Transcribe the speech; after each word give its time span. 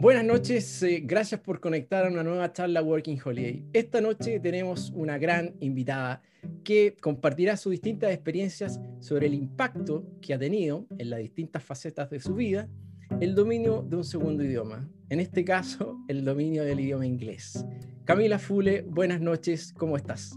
Buenas 0.00 0.24
noches, 0.24 0.82
eh, 0.82 1.02
gracias 1.04 1.42
por 1.42 1.60
conectar 1.60 2.06
a 2.06 2.08
una 2.08 2.22
nueva 2.22 2.50
charla 2.54 2.80
Working 2.80 3.18
Holiday. 3.22 3.66
Esta 3.74 4.00
noche 4.00 4.40
tenemos 4.40 4.90
una 4.96 5.18
gran 5.18 5.52
invitada 5.60 6.22
que 6.64 6.96
compartirá 6.98 7.58
sus 7.58 7.72
distintas 7.72 8.10
experiencias 8.10 8.80
sobre 9.00 9.26
el 9.26 9.34
impacto 9.34 10.06
que 10.22 10.32
ha 10.32 10.38
tenido 10.38 10.86
en 10.96 11.10
las 11.10 11.18
distintas 11.18 11.62
facetas 11.62 12.08
de 12.08 12.18
su 12.18 12.34
vida 12.34 12.66
el 13.20 13.34
dominio 13.34 13.82
de 13.82 13.96
un 13.96 14.04
segundo 14.04 14.42
idioma, 14.42 14.88
en 15.10 15.20
este 15.20 15.44
caso 15.44 15.98
el 16.08 16.24
dominio 16.24 16.64
del 16.64 16.80
idioma 16.80 17.04
inglés. 17.04 17.66
Camila 18.06 18.38
Fule, 18.38 18.80
buenas 18.80 19.20
noches, 19.20 19.74
¿cómo 19.74 19.98
estás? 19.98 20.34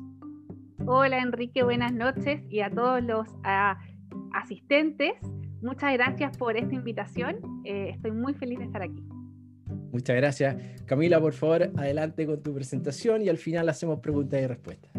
Hola 0.86 1.20
Enrique, 1.20 1.64
buenas 1.64 1.94
noches 1.94 2.42
y 2.50 2.60
a 2.60 2.70
todos 2.70 3.02
los 3.02 3.30
asistentes, 4.34 5.14
muchas 5.62 5.94
gracias 5.94 6.38
por 6.38 6.58
esta 6.58 6.76
invitación, 6.76 7.38
eh, 7.64 7.92
estoy 7.92 8.12
muy 8.12 8.34
feliz 8.34 8.60
de 8.60 8.66
estar 8.66 8.82
aquí. 8.82 9.02
Muchas 9.94 10.16
gracias. 10.16 10.56
Camila, 10.88 11.22
por 11.22 11.34
favor, 11.34 11.70
adelante 11.78 12.26
con 12.26 12.42
tu 12.42 12.52
presentación 12.52 13.22
y 13.22 13.30
al 13.30 13.38
final 13.38 13.70
hacemos 13.70 14.00
preguntas 14.00 14.42
y 14.42 14.48
respuestas. 14.48 14.92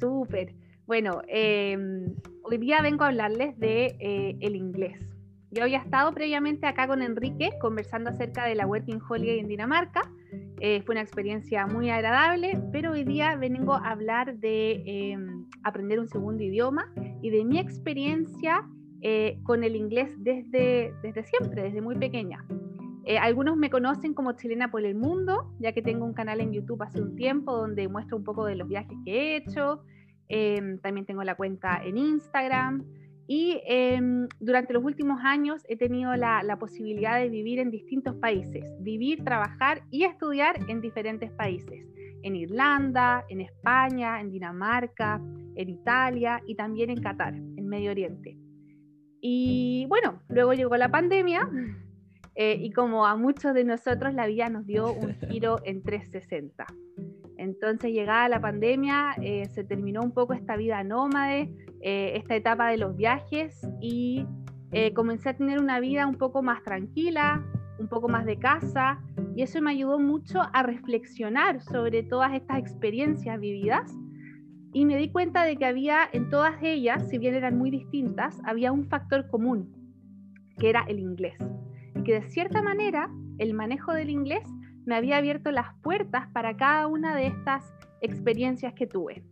Súper. 0.00 0.54
Bueno, 0.86 1.20
em, 1.28 2.14
hoy 2.42 2.56
día 2.56 2.80
vengo 2.80 3.04
a 3.04 3.08
hablarles 3.08 3.58
de 3.58 3.94
eh, 4.00 4.38
el 4.40 4.56
inglés. 4.56 4.98
Yo 5.50 5.64
había 5.64 5.78
estado 5.78 6.12
previamente 6.14 6.66
acá 6.66 6.86
con 6.86 7.02
Enrique 7.02 7.50
conversando 7.60 8.08
acerca 8.08 8.46
de 8.46 8.54
la 8.54 8.66
Working 8.66 9.00
Holiday 9.06 9.38
en 9.38 9.48
Dinamarca. 9.48 10.10
Eh, 10.60 10.80
fue 10.80 10.94
una 10.94 11.02
experiencia 11.02 11.66
muy 11.66 11.90
agradable, 11.90 12.58
pero 12.72 12.92
hoy 12.92 13.04
día 13.04 13.36
vengo 13.36 13.74
a 13.74 13.90
hablar 13.90 14.38
de 14.38 14.82
em, 14.86 15.44
aprender 15.62 16.00
un 16.00 16.08
segundo 16.08 16.42
idioma 16.42 16.90
y 17.20 17.28
de 17.28 17.44
mi 17.44 17.58
experiencia 17.58 18.66
eh, 19.02 19.38
con 19.42 19.62
el 19.62 19.76
inglés 19.76 20.08
desde, 20.16 20.94
desde 21.02 21.22
siempre, 21.24 21.64
desde 21.64 21.82
muy 21.82 21.96
pequeña. 21.96 22.42
Eh, 23.06 23.18
algunos 23.18 23.56
me 23.56 23.70
conocen 23.70 24.14
como 24.14 24.32
Chilena 24.32 24.72
por 24.72 24.84
el 24.84 24.96
Mundo, 24.96 25.54
ya 25.60 25.70
que 25.72 25.80
tengo 25.80 26.04
un 26.04 26.12
canal 26.12 26.40
en 26.40 26.52
YouTube 26.52 26.82
hace 26.82 27.00
un 27.00 27.14
tiempo 27.14 27.56
donde 27.56 27.86
muestro 27.86 28.16
un 28.16 28.24
poco 28.24 28.44
de 28.44 28.56
los 28.56 28.66
viajes 28.66 28.98
que 29.04 29.12
he 29.12 29.36
hecho. 29.36 29.84
Em, 30.28 30.80
también 30.80 31.06
tengo 31.06 31.22
la 31.22 31.36
cuenta 31.36 31.80
en 31.84 31.98
Instagram. 31.98 32.84
Y 33.28 33.60
em, 33.64 34.26
durante 34.40 34.72
los 34.72 34.82
últimos 34.82 35.20
años 35.22 35.64
he 35.68 35.76
tenido 35.76 36.16
la, 36.16 36.42
la, 36.42 36.58
posibilidad 36.58 37.16
de 37.16 37.28
vivir 37.28 37.60
en 37.60 37.70
distintos 37.70 38.16
países, 38.16 38.64
vivir, 38.80 39.22
trabajar 39.22 39.82
y 39.92 40.02
estudiar 40.02 40.58
en 40.68 40.80
diferentes 40.80 41.30
países. 41.30 41.86
En 42.24 42.34
Irlanda, 42.34 43.24
en 43.28 43.40
España, 43.40 44.20
en 44.20 44.32
Dinamarca, 44.32 45.20
en 45.54 45.68
Italia 45.68 46.42
y 46.44 46.56
también 46.56 46.90
en 46.90 47.00
Qatar, 47.00 47.34
en 47.34 47.68
Medio 47.68 47.92
Oriente. 47.92 48.36
Y 49.20 49.86
bueno, 49.88 50.22
luego 50.28 50.54
llegó 50.54 50.76
la 50.76 50.90
pandemia 50.90 51.48
eh, 52.38 52.58
y 52.60 52.70
como 52.70 53.06
a 53.06 53.16
muchos 53.16 53.54
de 53.54 53.64
nosotros 53.64 54.12
la 54.12 54.26
vida 54.26 54.50
nos 54.50 54.66
dio 54.66 54.92
un 54.92 55.14
giro 55.30 55.58
en 55.64 55.82
360. 55.82 56.66
Entonces 57.38 57.92
llegada 57.92 58.28
la 58.28 58.40
pandemia, 58.40 59.14
eh, 59.22 59.46
se 59.48 59.64
terminó 59.64 60.02
un 60.02 60.12
poco 60.12 60.34
esta 60.34 60.56
vida 60.56 60.84
nómade, 60.84 61.50
eh, 61.80 62.12
esta 62.14 62.36
etapa 62.36 62.68
de 62.70 62.76
los 62.76 62.94
viajes 62.96 63.66
y 63.80 64.26
comencé 64.94 65.30
a 65.30 65.36
tener 65.36 65.58
una 65.58 65.80
vida 65.80 66.06
un 66.06 66.16
poco 66.16 66.42
más 66.42 66.62
tranquila, 66.62 67.42
un 67.78 67.88
poco 67.88 68.08
más 68.08 68.26
de 68.26 68.38
casa 68.38 69.00
y 69.34 69.40
eso 69.40 69.62
me 69.62 69.70
ayudó 69.70 69.98
mucho 69.98 70.42
a 70.52 70.62
reflexionar 70.62 71.62
sobre 71.62 72.02
todas 72.02 72.34
estas 72.34 72.58
experiencias 72.58 73.40
vividas 73.40 73.90
y 74.74 74.84
me 74.84 74.98
di 74.98 75.08
cuenta 75.10 75.44
de 75.44 75.56
que 75.56 75.64
había 75.64 76.00
en 76.12 76.28
todas 76.28 76.62
ellas, 76.62 77.08
si 77.08 77.16
bien 77.16 77.34
eran 77.34 77.56
muy 77.56 77.70
distintas, 77.70 78.38
había 78.44 78.70
un 78.70 78.84
factor 78.84 79.28
común, 79.28 79.72
que 80.58 80.68
era 80.68 80.84
el 80.88 80.98
inglés 80.98 81.38
que 82.04 82.20
de 82.20 82.22
cierta 82.28 82.62
manera 82.62 83.10
el 83.38 83.54
manejo 83.54 83.92
del 83.92 84.10
inglés 84.10 84.48
me 84.86 84.94
había 84.94 85.18
abierto 85.18 85.50
las 85.50 85.74
puertas 85.82 86.28
para 86.28 86.56
cada 86.56 86.86
una 86.86 87.14
de 87.16 87.26
estas 87.26 87.74
experiencias 88.00 88.72
que 88.74 88.86
tuve. 88.86 89.24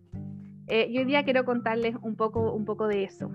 Eh, 0.66 0.88
y 0.90 0.98
hoy 0.98 1.04
día 1.04 1.24
quiero 1.24 1.44
contarles 1.44 1.94
un 2.02 2.16
poco, 2.16 2.52
un 2.52 2.64
poco 2.64 2.88
de 2.88 3.04
eso. 3.04 3.30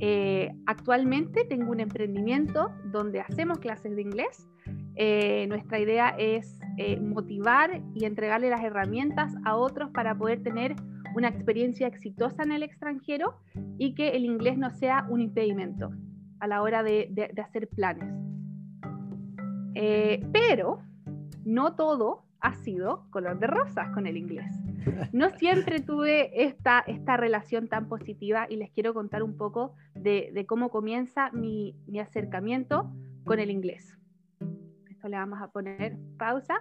Eh, 0.00 0.54
actualmente 0.66 1.44
tengo 1.44 1.72
un 1.72 1.80
emprendimiento 1.80 2.70
donde 2.84 3.20
hacemos 3.20 3.58
clases 3.58 3.96
de 3.96 4.02
inglés. 4.02 4.48
Eh, 4.94 5.46
nuestra 5.48 5.80
idea 5.80 6.14
es 6.18 6.58
motivar 7.00 7.82
y 7.94 8.04
entregarle 8.04 8.50
las 8.50 8.62
herramientas 8.62 9.34
a 9.44 9.56
otros 9.56 9.90
para 9.90 10.16
poder 10.16 10.42
tener 10.44 10.76
una 11.16 11.28
experiencia 11.28 11.88
exitosa 11.88 12.44
en 12.44 12.52
el 12.52 12.62
extranjero 12.62 13.34
y 13.78 13.94
que 13.94 14.10
el 14.10 14.24
inglés 14.24 14.58
no 14.58 14.70
sea 14.70 15.04
un 15.08 15.20
impedimento 15.20 15.90
a 16.38 16.46
la 16.46 16.62
hora 16.62 16.84
de 16.84 17.32
hacer 17.42 17.68
planes. 17.68 18.17
Eh, 19.74 20.24
pero 20.32 20.80
no 21.44 21.74
todo 21.74 22.24
ha 22.40 22.54
sido 22.54 23.04
color 23.10 23.38
de 23.38 23.46
rosas 23.46 23.90
con 23.90 24.06
el 24.06 24.16
inglés. 24.16 24.46
No 25.12 25.30
siempre 25.38 25.80
tuve 25.80 26.44
esta, 26.44 26.80
esta 26.80 27.16
relación 27.16 27.68
tan 27.68 27.88
positiva 27.88 28.46
y 28.48 28.56
les 28.56 28.70
quiero 28.70 28.94
contar 28.94 29.22
un 29.22 29.36
poco 29.36 29.74
de, 29.94 30.44
cómo 30.46 30.70
comienza 30.70 31.30
mi, 31.32 31.74
acercamiento 32.00 32.90
con 33.24 33.40
el 33.40 33.50
inglés. 33.50 33.98
Esto 34.88 35.08
le 35.08 35.16
vamos 35.16 35.40
a 35.42 35.48
poner 35.48 35.96
pausa. 36.16 36.58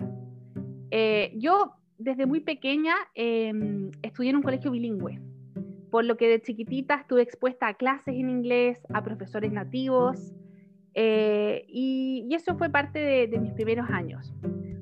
Eh, 0.89 1.33
yo 1.37 1.73
desde 1.97 2.25
muy 2.25 2.39
pequeña 2.39 2.95
em, 3.15 3.91
estudié 4.01 4.29
en 4.29 4.37
un 4.37 4.43
colegio 4.43 4.71
bilingüe, 4.71 5.19
por 5.89 6.05
lo 6.05 6.17
que 6.17 6.27
de 6.27 6.41
chiquitita 6.41 6.95
estuve 6.95 7.21
expuesta 7.21 7.67
a 7.67 7.73
clases 7.73 8.15
en 8.15 8.29
inglés, 8.29 8.79
a 8.93 9.03
profesores 9.03 9.51
nativos, 9.51 10.33
eh, 10.99 11.63
y, 11.67 12.27
eso 12.31 12.57
fue 12.57 12.71
parte 12.71 13.27
de, 13.27 13.39
mis 13.39 13.53
primeros 13.53 13.87
años. 13.91 14.33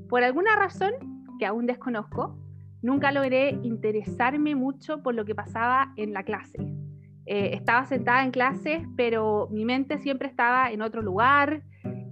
Por 0.07 0.23
alguna 0.23 0.55
razón 0.55 0.93
que 1.37 1.45
aún 1.45 1.65
desconozco, 1.65 2.37
nunca 2.81 3.11
logré 3.11 3.49
interesarme 3.63 4.55
mucho 4.55 5.03
por 5.03 5.13
lo 5.13 5.25
que 5.25 5.35
pasaba 5.35 5.93
en 5.97 6.13
la 6.13 6.23
clase. 6.23 6.57
Eh, 7.25 7.49
estaba 7.53 7.85
sentada 7.85 8.23
en 8.23 8.31
clases, 8.31 8.87
pero 8.95 9.49
mi 9.51 9.65
mente 9.65 9.97
siempre 9.97 10.29
estaba 10.29 10.71
en 10.71 10.81
otro 10.81 11.01
lugar. 11.01 11.63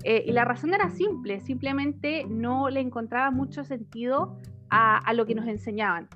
Eh, 0.03 0.25
y 0.27 0.33
la 0.33 0.43
razón 0.43 0.73
era 0.73 0.89
simple, 0.89 1.39
simplemente 1.39 2.25
no 2.27 2.69
le 2.69 2.81
encontraba 2.81 3.31
mucho 3.31 3.63
sentido 3.63 4.37
a 4.69 5.13
lo 5.13 5.25
que 5.27 5.35
nos 5.35 5.47
enseñaban. 5.47 6.09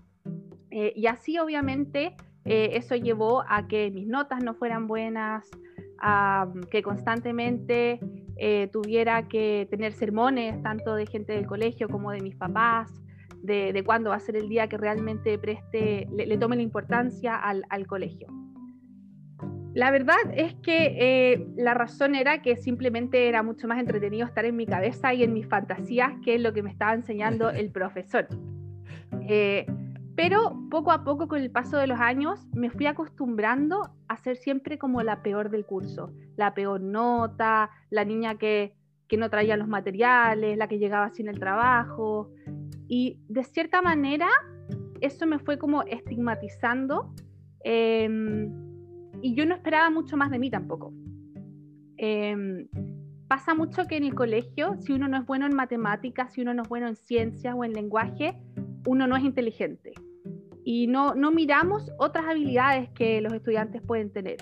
y 0.72 1.06
así 1.06 1.38
obviamente 1.38 2.16
eso 2.44 2.96
llevó 2.96 3.44
a 3.48 3.68
que 3.68 3.92
mis 3.92 4.08
notas 4.08 4.44
no 4.44 4.56
fueran 4.56 4.88
buenas, 4.88 5.48
que 6.70 6.82
constantemente 6.82 8.00
eh, 8.38 8.70
tuviera 8.72 9.28
que 9.28 9.68
tener 9.70 9.94
sermones, 9.94 10.62
tanto 10.62 10.96
de 10.96 11.08
gente 11.08 11.34
del 11.34 11.48
colegio 11.48 11.90
como 11.90 12.12
de 12.12 12.22
mis 12.22 12.36
papás, 12.36 12.92
de, 13.42 13.82
cuándo 13.86 14.12
va 14.12 14.18
a 14.18 14.20
ser 14.20 14.36
el 14.36 14.50
día 14.50 14.68
que 14.68 14.78
realmente 14.78 15.38
preste, 15.40 16.08
le, 16.12 16.38
tome 16.38 16.56
la 16.56 16.62
importancia 16.62 17.36
al, 17.36 17.88
colegio. 17.88 18.28
La 19.74 19.92
verdad 19.92 20.18
es 20.34 20.56
que 20.56 20.96
eh, 21.00 21.48
la 21.56 21.74
razón 21.74 22.16
era 22.16 22.42
que 22.42 22.56
simplemente 22.58 23.28
era 23.28 23.44
mucho 23.44 23.68
más 23.68 23.80
entretenido 23.80 24.26
estar 24.26 24.46
en 24.46 24.56
mi 24.56 24.66
cabeza 24.66 25.14
y 25.14 25.24
en 25.24 25.34
mis 25.34 25.48
fantasías 25.48 26.14
que 26.24 26.36
es 26.36 26.42
lo 26.42 26.54
que 26.54 26.64
me 26.64 26.72
estaba 26.72 26.94
enseñando 26.94 27.50
el 27.50 27.72
profesor. 27.72 28.28
Eh, 29.30 29.66
pero 30.18 30.58
poco 30.72 30.92
a 30.92 31.04
poco, 31.04 31.28
con 31.28 31.40
el 31.40 31.52
paso 31.52 31.78
de 31.78 31.86
los 31.86 32.00
años, 32.00 32.48
me 32.52 32.72
fui 32.72 32.88
acostumbrando 32.88 33.92
a 34.08 34.18
ser 34.18 34.36
siempre 34.36 34.80
como 34.80 35.04
la 35.04 35.22
peor 35.22 35.52
del 35.52 35.64
curso, 35.64 36.12
la 36.36 36.56
peor 36.56 36.82
nota, 36.82 37.70
la 37.92 38.04
niña 38.04 38.36
que, 38.36 38.74
no 39.16 39.30
traía 39.30 39.56
los 39.58 39.68
materiales, 39.68 40.58
la 40.58 40.68
que 40.68 40.80
llegaba 40.80 41.12
sin 41.12 41.28
el 41.28 41.40
trabajo. 41.40 42.32
Y 42.88 43.20
de 43.30 43.44
cierta 43.44 43.84
manera, 43.84 44.28
eso 45.02 45.28
me 45.28 45.38
fue 45.38 45.60
como 45.60 45.84
estigmatizando 45.84 47.14
em, 47.64 48.52
y 49.22 49.36
yo 49.36 49.46
no 49.46 49.54
esperaba 49.54 49.92
mucho 49.92 50.18
más 50.18 50.32
de 50.32 50.40
mí 50.40 50.50
tampoco. 50.50 50.94
Em, 51.98 52.68
pasa 53.28 53.54
mucho 53.54 53.86
que 53.86 53.98
en 53.98 54.04
el 54.04 54.16
colegio, 54.16 54.78
si 54.80 54.94
uno 54.94 55.08
no 55.08 55.18
es 55.18 55.28
bueno 55.28 55.46
en 55.46 55.54
matemáticas, 55.54 56.34
si 56.34 56.42
uno 56.42 56.56
no 56.56 56.64
es 56.64 56.70
bueno 56.70 56.88
en 56.88 56.96
ciencias 56.96 57.54
o 57.56 57.64
en 57.64 57.74
lenguaje, 57.74 58.36
uno 58.88 59.06
no 59.06 59.16
es 59.16 59.24
inteligente 59.24 59.94
y 60.70 60.86
no, 60.88 61.16
no 61.16 61.32
miramos 61.32 61.90
otras 61.98 62.26
habilidades 62.26 62.90
que 62.90 63.22
los 63.22 63.32
estudiantes 63.32 63.82
pueden 63.82 64.12
tener. 64.12 64.36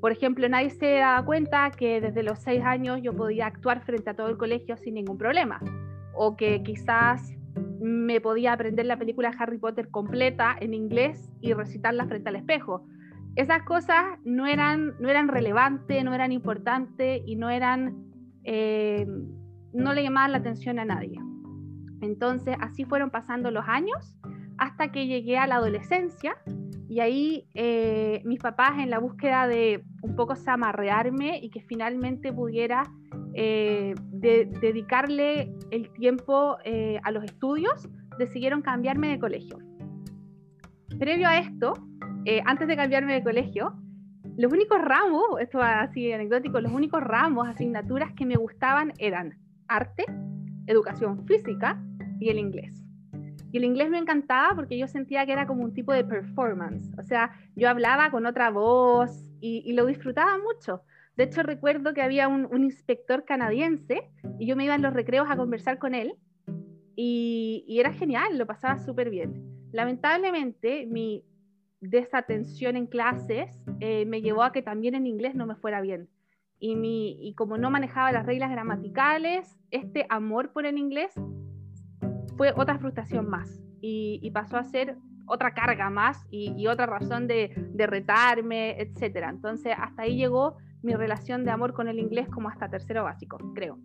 Por 0.00 0.10
ejemplo, 0.10 0.48
nadie 0.48 0.70
se 0.70 0.94
da 0.94 1.24
cuenta 1.24 1.70
que 1.70 2.00
desde 2.00 2.24
los 2.24 2.40
seis 2.40 2.64
años 2.64 2.98
yo 3.00 3.14
podía 3.14 3.46
actuar 3.46 3.84
frente 3.84 4.10
a 4.10 4.14
todo 4.14 4.28
el 4.28 4.36
colegio 4.36 4.76
sin 4.76 4.94
ningún 4.94 5.18
problema. 5.18 5.60
O 6.14 6.36
que 6.36 6.64
quizás 6.64 7.32
me 7.78 8.20
podía 8.20 8.54
aprender 8.54 8.86
la 8.86 8.98
película 8.98 9.30
Harry 9.38 9.58
Potter 9.58 9.88
completa 9.88 10.56
en 10.58 10.74
inglés 10.74 11.30
y 11.40 11.52
recitarla 11.52 12.08
frente 12.08 12.28
al 12.30 12.34
espejo. 12.34 12.84
Esas 13.36 13.62
cosas 13.62 14.04
no 14.24 14.48
eran, 14.48 14.96
no 14.98 15.08
eran 15.08 15.28
relevantes, 15.28 16.02
no 16.02 16.12
eran 16.12 16.32
importantes 16.32 17.22
y 17.24 17.36
no 17.36 17.50
eran, 17.50 18.04
eh, 18.42 19.06
no 19.72 19.94
le 19.94 20.02
llamaban 20.02 20.32
la 20.32 20.38
atención 20.38 20.80
a 20.80 20.84
nadie. 20.84 21.20
Entonces, 22.00 22.56
así 22.58 22.84
fueron 22.84 23.10
pasando 23.10 23.52
los 23.52 23.64
años 23.68 24.18
hasta 24.58 24.90
que 24.92 25.06
llegué 25.06 25.38
a 25.38 25.46
la 25.46 25.56
adolescencia 25.56 26.36
y 26.88 27.00
ahí 27.00 27.46
eh, 27.54 28.22
mis 28.24 28.40
papás 28.40 28.78
en 28.78 28.90
la 28.90 28.98
búsqueda 28.98 29.46
de 29.46 29.84
un 30.02 30.16
poco 30.16 30.34
samarrearme 30.34 31.38
y 31.38 31.50
que 31.50 31.60
finalmente 31.60 32.32
pudiera 32.32 32.90
eh, 33.34 33.94
de 34.10 34.46
dedicarle 34.60 35.52
el 35.70 35.92
tiempo 35.92 36.56
eh, 36.64 36.98
a 37.04 37.10
los 37.12 37.24
estudios, 37.24 37.88
decidieron 38.18 38.62
cambiarme 38.62 39.08
de 39.08 39.18
colegio. 39.18 39.58
Previo 40.98 41.28
a 41.28 41.38
esto, 41.38 41.74
antes 42.44 42.66
de 42.66 42.76
cambiarme 42.76 43.14
de 43.14 43.22
colegio, 43.22 43.74
los 44.36 44.52
únicos 44.52 44.80
ramos, 44.82 45.22
esto 45.40 45.62
así 45.62 46.12
anecdótico, 46.12 46.60
los 46.60 46.72
únicos 46.72 47.02
ramos, 47.02 47.46
asignaturas 47.48 48.12
que 48.14 48.26
me 48.26 48.36
gustaban 48.36 48.92
eran 48.98 49.38
arte, 49.68 50.04
educación 50.66 51.24
física 51.26 51.80
y 52.18 52.30
el 52.30 52.38
inglés. 52.38 52.87
Y 53.50 53.58
el 53.58 53.64
inglés 53.64 53.88
me 53.88 53.98
encantaba 53.98 54.54
porque 54.54 54.78
yo 54.78 54.86
sentía 54.86 55.24
que 55.24 55.32
era 55.32 55.46
como 55.46 55.64
un 55.64 55.72
tipo 55.72 55.92
de 55.92 56.04
performance. 56.04 56.90
O 56.98 57.02
sea, 57.02 57.32
yo 57.56 57.68
hablaba 57.68 58.10
con 58.10 58.26
otra 58.26 58.50
voz 58.50 59.10
y, 59.40 59.72
lo 59.72 59.86
disfrutaba 59.86 60.38
mucho. 60.38 60.82
De 61.16 61.24
hecho, 61.24 61.42
recuerdo 61.42 61.94
que 61.94 62.02
había 62.02 62.28
un, 62.28 62.62
inspector 62.62 63.24
canadiense 63.24 64.10
y 64.38 64.46
yo 64.46 64.56
me 64.56 64.64
iba 64.64 64.74
en 64.74 64.82
los 64.82 64.92
recreos 64.92 65.28
a 65.30 65.36
conversar 65.36 65.78
con 65.78 65.94
él 65.94 66.14
y, 66.94 67.64
era 67.78 67.92
genial, 67.92 68.36
lo 68.36 68.46
pasaba 68.46 68.78
súper 68.78 69.10
bien. 69.10 69.44
Lamentablemente, 69.72 70.86
mi 70.86 71.24
desatención 71.80 72.76
en 72.76 72.86
clases 72.86 73.56
eh, 73.80 74.04
me 74.04 74.20
llevó 74.20 74.42
a 74.42 74.52
que 74.52 74.62
también 74.62 74.94
en 74.94 75.06
inglés 75.06 75.34
no 75.34 75.46
me 75.46 75.54
fuera 75.54 75.80
bien. 75.80 76.08
Y 76.60 77.34
como 77.36 77.56
no 77.56 77.70
manejaba 77.70 78.10
las 78.10 78.26
reglas 78.26 78.50
gramaticales, 78.50 79.56
este 79.70 80.06
amor 80.08 80.52
por 80.52 80.66
el 80.66 80.76
inglés 80.76 81.14
fue 82.38 82.54
otra 82.56 82.78
frustración 82.78 83.28
más 83.28 83.60
y, 83.82 84.30
pasó 84.30 84.56
a 84.56 84.64
ser 84.64 84.96
otra 85.26 85.52
carga 85.52 85.90
más 85.90 86.24
y, 86.30 86.66
otra 86.68 86.86
razón 86.86 87.26
de, 87.26 87.52
de, 87.74 87.86
retarme, 87.86 88.80
etc. 88.80 89.26
Entonces, 89.28 89.74
hasta 89.76 90.02
ahí 90.02 90.16
llegó 90.16 90.56
mi 90.82 90.94
relación 90.94 91.44
de 91.44 91.50
amor 91.50 91.74
con 91.74 91.88
el 91.88 91.98
inglés 91.98 92.28
como 92.28 92.48
hasta 92.48 92.70
tercero 92.70 93.04
básico, 93.04 93.36
creo. 93.54 93.78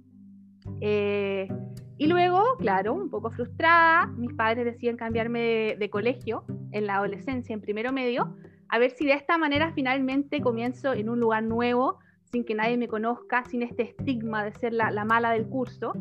Eh, 0.79 1.49
y 1.97 2.07
luego, 2.07 2.41
claro, 2.59 2.93
un 2.93 3.09
poco 3.09 3.31
frustrada, 3.31 4.07
mis 4.15 4.33
padres 4.33 4.65
deciden 4.65 4.97
cambiarme 4.97 5.75
de, 5.77 5.89
colegio 5.89 6.45
en 6.71 6.85
la 6.85 6.97
adolescencia, 6.97 7.53
en 7.53 7.61
primero 7.61 7.91
medio, 7.91 8.37
a 8.69 8.79
ver 8.79 8.91
si 8.91 9.05
de 9.05 9.13
esta 9.13 9.37
manera 9.37 9.73
finalmente 9.73 10.41
comienzo 10.41 10.93
en 10.93 11.09
un 11.09 11.19
lugar 11.19 11.43
nuevo, 11.43 11.99
sin 12.31 12.45
que 12.45 12.55
nadie 12.55 12.77
me 12.77 12.87
conozca, 12.87 13.43
sin 13.45 13.63
este 13.63 13.83
estigma 13.83 14.43
de 14.43 14.53
ser 14.53 14.73
la, 14.73 14.91
la 14.91 15.05
mala 15.05 15.31
del 15.31 15.47
curso. 15.47 15.93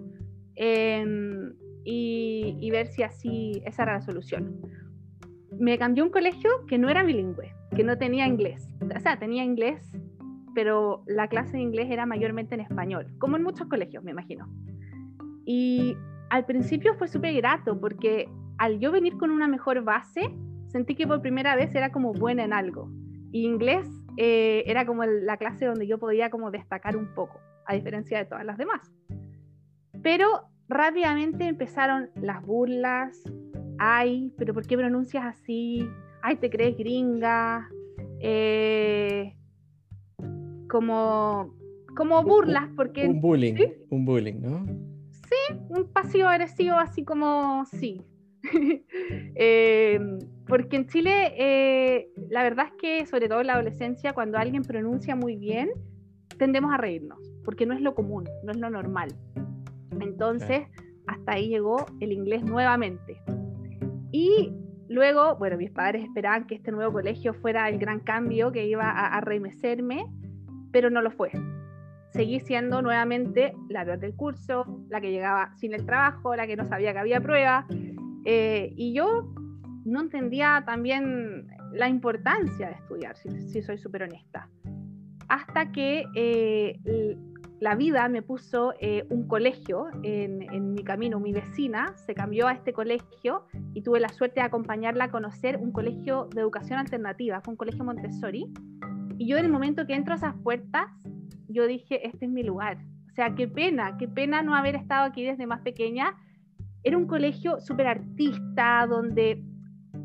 Eh, 0.54 1.04
y, 1.84 2.70
ver 2.70 2.86
si 2.88 3.02
así 3.02 3.62
esa 3.64 3.82
era 3.84 3.94
la 3.94 4.02
solución. 4.02 4.60
Me 5.58 5.78
cambió 5.78 6.04
un 6.04 6.10
colegio 6.10 6.50
que 6.66 6.78
no 6.78 6.88
era 6.88 7.02
bilingüe, 7.02 7.52
que 7.74 7.84
no 7.84 7.98
tenía 7.98 8.26
inglés. 8.26 8.68
O 8.94 9.00
sea, 9.00 9.18
tenía 9.18 9.44
inglés, 9.44 9.82
pero 10.54 11.02
la 11.06 11.28
clase 11.28 11.52
de 11.52 11.62
inglés 11.62 11.90
era 11.90 12.06
mayormente 12.06 12.54
en 12.54 12.60
español, 12.60 13.06
como 13.18 13.36
en 13.36 13.42
muchos 13.42 13.68
colegios, 13.68 14.02
me 14.02 14.12
imagino. 14.12 14.48
Y 15.44 15.96
al 16.30 16.46
principio 16.46 16.94
fue 16.94 17.08
súper 17.08 17.34
grato 17.34 17.78
porque 17.78 18.28
al 18.58 18.78
yo 18.78 18.92
venir 18.92 19.16
con 19.18 19.30
una 19.30 19.48
mejor 19.48 19.82
base, 19.82 20.34
sentí 20.68 20.94
que 20.94 21.06
por 21.06 21.20
primera 21.20 21.56
vez 21.56 21.74
era 21.74 21.92
como 21.92 22.12
buena 22.12 22.44
en 22.44 22.52
algo. 22.52 22.88
Y 23.32 23.44
inglés 23.44 23.86
eh, 24.16 24.62
era 24.66 24.86
como 24.86 25.04
la 25.04 25.36
clase 25.36 25.66
donde 25.66 25.86
yo 25.86 25.98
podía 25.98 26.30
como 26.30 26.50
destacar 26.50 26.96
un 26.96 27.14
poco, 27.14 27.40
a 27.66 27.74
diferencia 27.74 28.18
de 28.18 28.24
todas 28.24 28.44
las 28.44 28.58
demás. 28.58 28.92
Pero 30.02 30.51
rápidamente 30.72 31.46
empezaron 31.46 32.10
las 32.16 32.44
burlas, 32.44 33.22
ay, 33.78 34.32
pero 34.38 34.54
¿por 34.54 34.66
qué 34.66 34.76
pronuncias 34.76 35.24
así? 35.24 35.88
Ay, 36.22 36.36
te 36.36 36.50
crees 36.50 36.76
gringa, 36.76 37.68
eh, 38.20 39.34
como, 40.68 41.54
como 41.96 42.22
burlas, 42.22 42.68
porque... 42.76 43.08
Un 43.08 43.20
bullying, 43.20 43.54
un 43.90 44.04
bullying, 44.04 44.40
¿no? 44.40 44.66
Sí, 45.10 45.56
un 45.68 45.92
pasivo 45.92 46.28
agresivo 46.28 46.76
así 46.76 47.04
como, 47.04 47.64
sí. 47.66 48.02
Eh, 49.34 49.98
porque 50.46 50.76
en 50.76 50.86
Chile, 50.86 51.32
eh, 51.38 52.10
la 52.28 52.42
verdad 52.42 52.66
es 52.66 52.72
que, 52.78 53.06
sobre 53.06 53.28
todo 53.28 53.40
en 53.40 53.46
la 53.46 53.54
adolescencia, 53.54 54.12
cuando 54.12 54.36
alguien 54.36 54.62
pronuncia 54.62 55.16
muy 55.16 55.36
bien, 55.36 55.70
tendemos 56.38 56.72
a 56.72 56.76
reírnos, 56.76 57.18
porque 57.44 57.66
no 57.66 57.74
es 57.74 57.80
lo 57.80 57.94
común, 57.94 58.28
no 58.44 58.52
es 58.52 58.58
lo 58.58 58.68
normal. 58.68 59.08
Entonces, 60.00 60.66
hasta 61.06 61.32
ahí 61.32 61.48
llegó 61.48 61.86
el 62.00 62.12
inglés 62.12 62.44
nuevamente. 62.44 63.20
Y 64.10 64.52
luego, 64.88 65.36
bueno, 65.36 65.56
mis 65.56 65.70
padres 65.70 66.04
esperaban 66.04 66.46
que 66.46 66.54
este 66.54 66.70
nuevo 66.70 66.92
colegio 66.92 67.34
fuera 67.34 67.68
el 67.68 67.78
gran 67.78 68.00
cambio 68.00 68.52
que 68.52 68.66
iba 68.66 68.90
a, 68.90 69.20
remecerme, 69.20 70.04
pero 70.70 70.90
no 70.90 71.02
lo 71.02 71.10
fue. 71.10 71.30
Seguí 72.10 72.40
siendo 72.40 72.82
nuevamente 72.82 73.54
la 73.68 73.84
peor 73.84 73.98
del 73.98 74.14
curso, 74.14 74.66
la 74.88 75.00
que 75.00 75.10
llegaba 75.10 75.54
sin 75.56 75.72
el 75.72 75.86
trabajo, 75.86 76.36
la 76.36 76.46
que 76.46 76.56
no 76.56 76.66
sabía 76.66 76.92
que 76.92 76.98
había 76.98 77.20
prueba. 77.20 77.66
Eh, 78.24 78.72
y 78.76 78.92
yo 78.92 79.32
no 79.84 80.00
entendía 80.02 80.62
también 80.66 81.48
la 81.72 81.88
importancia 81.88 82.68
de 82.68 82.74
estudiar, 82.74 83.16
si, 83.16 83.62
soy 83.62 83.78
súper 83.78 84.02
honesta. 84.04 84.48
Hasta 85.28 85.72
que 85.72 86.04
eh, 86.14 86.78
la 87.62 87.76
vida 87.76 88.08
me 88.08 88.22
puso 88.22 88.74
eh, 88.80 89.06
un 89.08 89.28
colegio 89.28 89.86
en, 90.02 90.74
mi 90.74 90.82
camino. 90.82 91.20
Mi 91.20 91.32
vecina 91.32 91.96
se 91.96 92.12
cambió 92.12 92.48
a 92.48 92.52
este 92.54 92.72
colegio 92.72 93.46
y 93.72 93.82
tuve 93.82 94.00
la 94.00 94.08
suerte 94.08 94.40
de 94.40 94.46
acompañarla 94.46 95.04
a 95.04 95.10
conocer 95.12 95.58
un 95.58 95.70
colegio 95.70 96.28
de 96.34 96.40
educación 96.40 96.80
alternativa, 96.80 97.40
fue 97.40 97.52
un 97.52 97.56
colegio 97.56 97.84
Montessori. 97.84 98.52
Y 99.16 99.28
yo 99.28 99.36
en 99.36 99.44
el 99.44 99.52
momento 99.52 99.86
que 99.86 99.94
entro 99.94 100.12
a 100.12 100.16
esas 100.16 100.34
puertas, 100.42 100.86
yo 101.46 101.68
dije, 101.68 102.04
este 102.04 102.26
es 102.26 102.32
mi 102.32 102.42
lugar. 102.42 102.78
O 103.12 103.14
sea, 103.14 103.36
qué 103.36 103.46
pena, 103.46 103.96
qué 103.96 104.08
pena 104.08 104.42
no 104.42 104.56
haber 104.56 104.74
estado 104.74 105.04
aquí 105.04 105.22
desde 105.22 105.46
más 105.46 105.60
pequeña. 105.60 106.16
Era 106.82 106.96
un 106.96 107.06
colegio 107.06 107.60
súper 107.60 107.86
artista, 107.86 108.88
donde 108.88 109.40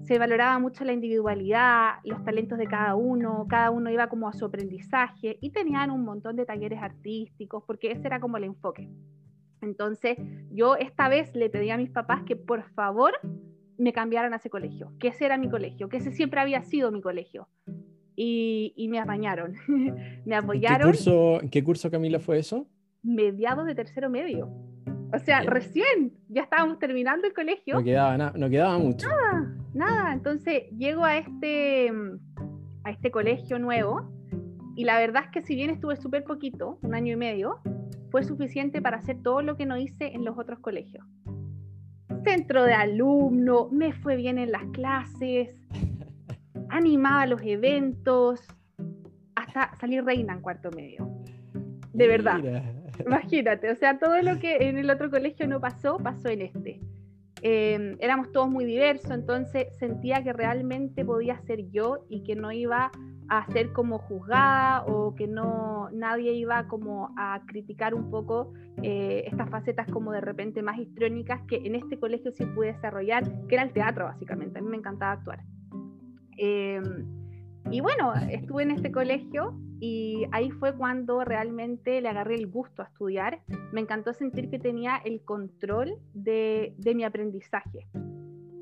se 0.07 0.17
valoraba 0.17 0.57
mucho 0.57 0.85
la 0.85 0.93
individualidad, 0.93 1.95
los 2.05 2.23
talentos 2.23 2.57
de 2.57 2.65
cada 2.65 2.95
uno, 2.95 3.45
cada 3.49 3.71
uno 3.71 3.89
iba 3.89 4.07
como 4.07 4.29
a 4.29 4.33
su 4.33 4.45
aprendizaje 4.45 5.37
y 5.41 5.49
tenían 5.49 5.91
un 5.91 6.05
montón 6.05 6.37
de 6.37 6.45
talleres 6.45 6.81
artísticos, 6.81 7.63
porque 7.67 7.91
ese 7.91 8.07
era 8.07 8.21
como 8.21 8.37
el 8.37 8.45
enfoque. 8.45 8.89
Entonces, 9.61 10.17
yo 10.49 10.77
esta 10.77 11.09
vez 11.09 11.35
le 11.35 11.49
pedí 11.49 11.71
a 11.71 11.77
mis 11.77 11.89
papás 11.89 12.23
que 12.23 12.37
por 12.37 12.63
favor 12.71 13.13
me 13.77 13.91
cambiaran 13.91 14.31
a 14.33 14.37
ese 14.37 14.49
colegio, 14.49 14.93
que 14.97 15.09
ese 15.09 15.25
era 15.25 15.37
mi 15.37 15.49
colegio, 15.49 15.89
que 15.89 15.97
ese 15.97 16.11
siempre 16.11 16.39
había 16.39 16.63
sido 16.63 16.89
mi 16.89 17.01
colegio. 17.01 17.49
Y, 18.15 18.87
me 18.89 18.99
apañaron, 18.99 19.55
me 20.25 20.35
apoyaron. 20.35 20.87
¿En 20.87 20.93
qué, 20.93 20.97
curso, 20.97 21.41
¿En 21.41 21.49
qué 21.49 21.63
curso, 21.63 21.91
Camila, 21.91 22.19
fue 22.19 22.39
eso? 22.39 22.65
Mediados 23.03 23.65
de 23.65 23.75
tercero 23.75 24.09
medio. 24.09 24.49
O 25.13 25.19
sea, 25.19 25.41
recién 25.41 26.11
ya 26.27 26.43
estábamos 26.43 26.79
terminando 26.79 27.27
el 27.27 27.33
colegio. 27.33 27.75
No 27.75 27.83
quedaba, 27.83 28.17
no 28.17 28.49
quedaba 28.49 28.77
mucho. 28.77 29.07
Nada, 29.07 29.55
nada. 29.73 30.13
Entonces 30.13 30.63
llego 30.77 31.05
a 31.05 31.17
este, 31.17 31.91
a 32.83 32.91
este 32.91 33.11
colegio 33.11 33.57
nuevo 33.59 34.11
y 34.75 34.83
la 34.83 34.99
verdad 34.99 35.23
es 35.25 35.31
que 35.31 35.41
si 35.41 35.55
bien 35.55 35.69
estuve 35.69 35.95
súper 35.95 36.23
poquito, 36.23 36.77
un 36.83 36.93
año 36.93 37.13
y 37.13 37.15
medio, 37.15 37.59
fue 38.11 38.23
suficiente 38.23 38.81
para 38.81 38.97
hacer 38.97 39.21
todo 39.23 39.41
lo 39.41 39.57
que 39.57 39.65
no 39.65 39.77
hice 39.77 40.13
en 40.13 40.23
los 40.23 40.37
otros 40.37 40.59
colegios. 40.59 41.03
Centro 42.23 42.63
de 42.63 42.73
alumno, 42.73 43.69
me 43.71 43.93
fue 43.93 44.17
bien 44.17 44.37
en 44.37 44.51
las 44.51 44.63
clases, 44.73 45.55
animaba 46.69 47.25
los 47.25 47.41
eventos, 47.41 48.41
hasta 49.35 49.75
salir 49.77 50.03
reina 50.03 50.33
en 50.33 50.41
cuarto 50.41 50.69
medio. 50.71 51.09
De 51.93 52.07
verdad. 52.07 52.39
Imagínate, 53.05 53.71
o 53.71 53.75
sea, 53.75 53.99
todo 53.99 54.21
lo 54.21 54.39
que 54.39 54.57
en 54.57 54.77
el 54.77 54.89
otro 54.89 55.09
colegio 55.09 55.47
no 55.47 55.59
pasó, 55.59 55.97
pasó 55.97 56.29
en 56.29 56.41
este. 56.41 56.79
Em, 57.41 57.97
éramos 57.99 58.31
todos 58.31 58.49
muy 58.49 58.65
diversos, 58.65 59.11
entonces 59.11 59.67
sentía 59.77 60.23
que 60.23 60.33
realmente 60.33 61.05
podía 61.05 61.39
ser 61.41 61.69
yo 61.69 62.05
y 62.09 62.23
que 62.23 62.35
no 62.35 62.51
iba 62.51 62.91
a 63.29 63.45
ser 63.51 63.73
como 63.73 63.99
juzgada 63.99 64.83
o 64.85 65.13
que 65.13 65.27
no 65.27 65.89
nadie 65.91 66.33
iba 66.33 66.67
como 66.67 67.13
a 67.17 67.41
criticar 67.45 67.93
un 67.93 68.09
poco 68.09 68.53
eh, 68.81 69.25
estas 69.27 69.49
facetas 69.49 69.85
como 69.87 70.13
de 70.13 70.21
repente 70.21 70.61
más 70.63 70.79
histrónicas 70.79 71.41
que 71.47 71.57
en 71.57 71.75
este 71.75 71.99
colegio 71.99 72.31
sí 72.31 72.45
pude 72.45 72.67
desarrollar, 72.67 73.23
que 73.47 73.55
era 73.55 73.63
el 73.63 73.73
teatro 73.73 74.05
básicamente, 74.05 74.59
a 74.59 74.61
mí 74.61 74.69
me 74.69 74.77
encantaba 74.77 75.11
actuar. 75.11 75.43
Em, 76.37 77.05
y 77.69 77.81
bueno, 77.81 78.13
estuve 78.31 78.63
en 78.63 78.71
este 78.71 78.91
colegio 78.91 79.59
y 79.79 80.25
ahí 80.31 80.49
fue 80.49 80.75
cuando 80.75 81.23
realmente 81.23 82.01
le 82.01 82.09
agarré 82.09 82.35
el 82.35 82.47
gusto 82.47 82.81
a 82.81 82.85
estudiar. 82.85 83.41
Me 83.71 83.81
encantó 83.81 84.13
sentir 84.13 84.49
que 84.49 84.59
tenía 84.59 84.97
el 84.97 85.21
control 85.23 85.95
de, 86.13 86.73
mi 86.95 87.03
aprendizaje. 87.03 87.87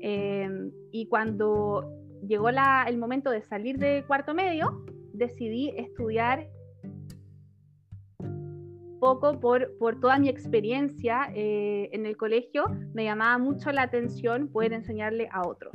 Em, 0.00 0.70
y 0.92 1.06
cuando 1.06 1.90
llegó 2.26 2.48
el 2.50 2.98
momento 2.98 3.30
de 3.30 3.42
salir 3.42 3.78
de 3.78 4.04
cuarto 4.06 4.34
medio, 4.34 4.84
decidí 5.14 5.70
estudiar 5.76 6.48
poco 9.00 9.38
por, 9.40 9.76
por 9.78 10.00
toda 10.00 10.18
mi 10.18 10.28
experiencia 10.28 11.30
eh, 11.34 11.88
en 11.92 12.04
el 12.04 12.16
colegio. 12.16 12.64
Me 12.92 13.04
llamaba 13.04 13.38
mucho 13.38 13.72
la 13.72 13.82
atención 13.82 14.48
poder 14.48 14.74
enseñarle 14.74 15.28
a 15.32 15.46
otros. 15.46 15.74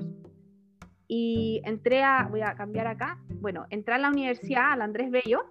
Y 1.07 1.61
entré 1.65 2.03
a, 2.03 2.27
voy 2.29 2.41
a 2.41 2.55
cambiar 2.55 2.87
acá, 2.87 3.19
bueno, 3.41 3.65
entré 3.71 3.95
a 3.95 3.97
la 3.97 4.09
universidad, 4.09 4.71
al 4.71 4.81
Andrés 4.83 5.09
Bello, 5.09 5.45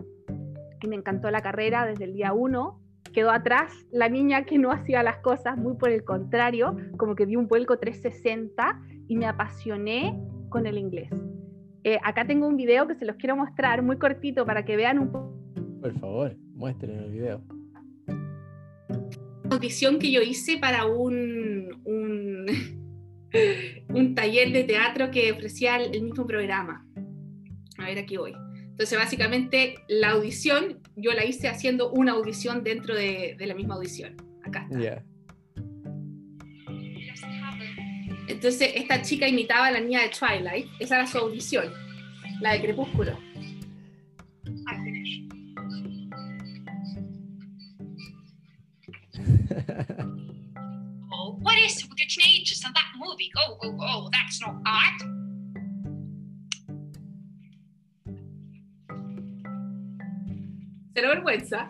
y 0.80 0.86
me 0.86 0.96
encantó 0.96 1.30
la 1.30 1.42
carrera 1.42 1.84
desde 1.84 2.04
el 2.04 2.14
día 2.14 2.32
uno. 2.32 2.80
quedó 3.12 3.32
atrás 3.32 3.72
la 3.90 4.08
niña 4.08 4.44
que 4.44 4.56
no 4.56 4.70
hacía 4.70 5.02
las 5.02 5.18
cosas, 5.18 5.58
muy 5.58 5.76
por 5.76 5.90
el 5.90 6.04
contrario, 6.04 6.76
como 6.96 7.16
que 7.16 7.26
di 7.26 7.34
un 7.34 7.48
vuelco 7.48 7.78
360 7.78 8.80
y 9.08 9.16
me 9.16 9.26
apasioné 9.26 10.16
con 10.48 10.66
el 10.66 10.78
inglés. 10.78 11.10
Eh, 11.82 11.98
acá 12.04 12.24
tengo 12.24 12.46
un 12.46 12.56
video 12.56 12.86
que 12.86 12.94
se 12.94 13.04
los 13.04 13.16
quiero 13.16 13.36
mostrar 13.36 13.82
muy 13.82 13.98
cortito 13.98 14.46
para 14.46 14.64
que 14.64 14.76
vean 14.76 15.00
un 15.00 15.10
poco. 15.10 15.34
Por 15.80 15.92
favor, 15.98 16.36
muestren 16.54 17.00
el 17.00 17.10
video. 17.10 17.42
Audición 19.50 19.98
que 19.98 20.12
yo 20.12 20.20
hice 20.20 20.58
para 20.58 20.86
un, 20.86 21.80
un, 21.84 22.46
un 23.88 24.14
taller 24.14 24.52
de 24.52 24.62
teatro 24.62 25.10
que 25.10 25.32
ofrecía 25.32 25.76
el 25.76 26.02
mismo 26.02 26.24
programa. 26.26 26.86
Ver, 27.90 27.98
aquí 27.98 28.16
voy. 28.16 28.32
Entonces, 28.70 28.96
básicamente, 28.96 29.84
la 29.88 30.10
audición 30.10 30.78
yo 30.94 31.12
la 31.12 31.24
hice 31.24 31.48
haciendo 31.48 31.90
una 31.90 32.12
audición 32.12 32.62
dentro 32.62 32.94
de, 32.94 33.34
de 33.36 33.46
la 33.46 33.54
misma 33.54 33.74
audición. 33.74 34.16
Acá 34.44 34.68
está. 34.70 35.04
Entonces, 38.28 38.70
esta 38.76 39.02
chica 39.02 39.26
imitaba 39.26 39.66
a 39.66 39.72
la 39.72 39.80
niña 39.80 40.02
de 40.02 40.10
Twilight. 40.10 40.68
Esa 40.78 40.94
era 40.98 41.06
su 41.08 41.18
audición, 41.18 41.72
la 42.40 42.52
de 42.52 42.60
Crepúsculo. 42.60 43.18
oh, 51.12 51.36
what 51.42 51.58
is 51.58 51.82
with 51.88 51.98
the 51.98 52.06
teenagers 52.06 52.62
and 52.64 52.72
that 52.72 52.92
movie? 52.96 53.32
Oh, 53.36 53.58
oh, 53.64 53.76
oh, 53.80 54.08
that's 54.12 54.40
not 54.40 54.54
art. 54.64 55.19
Cero 60.94 61.08
vergüenza. 61.08 61.68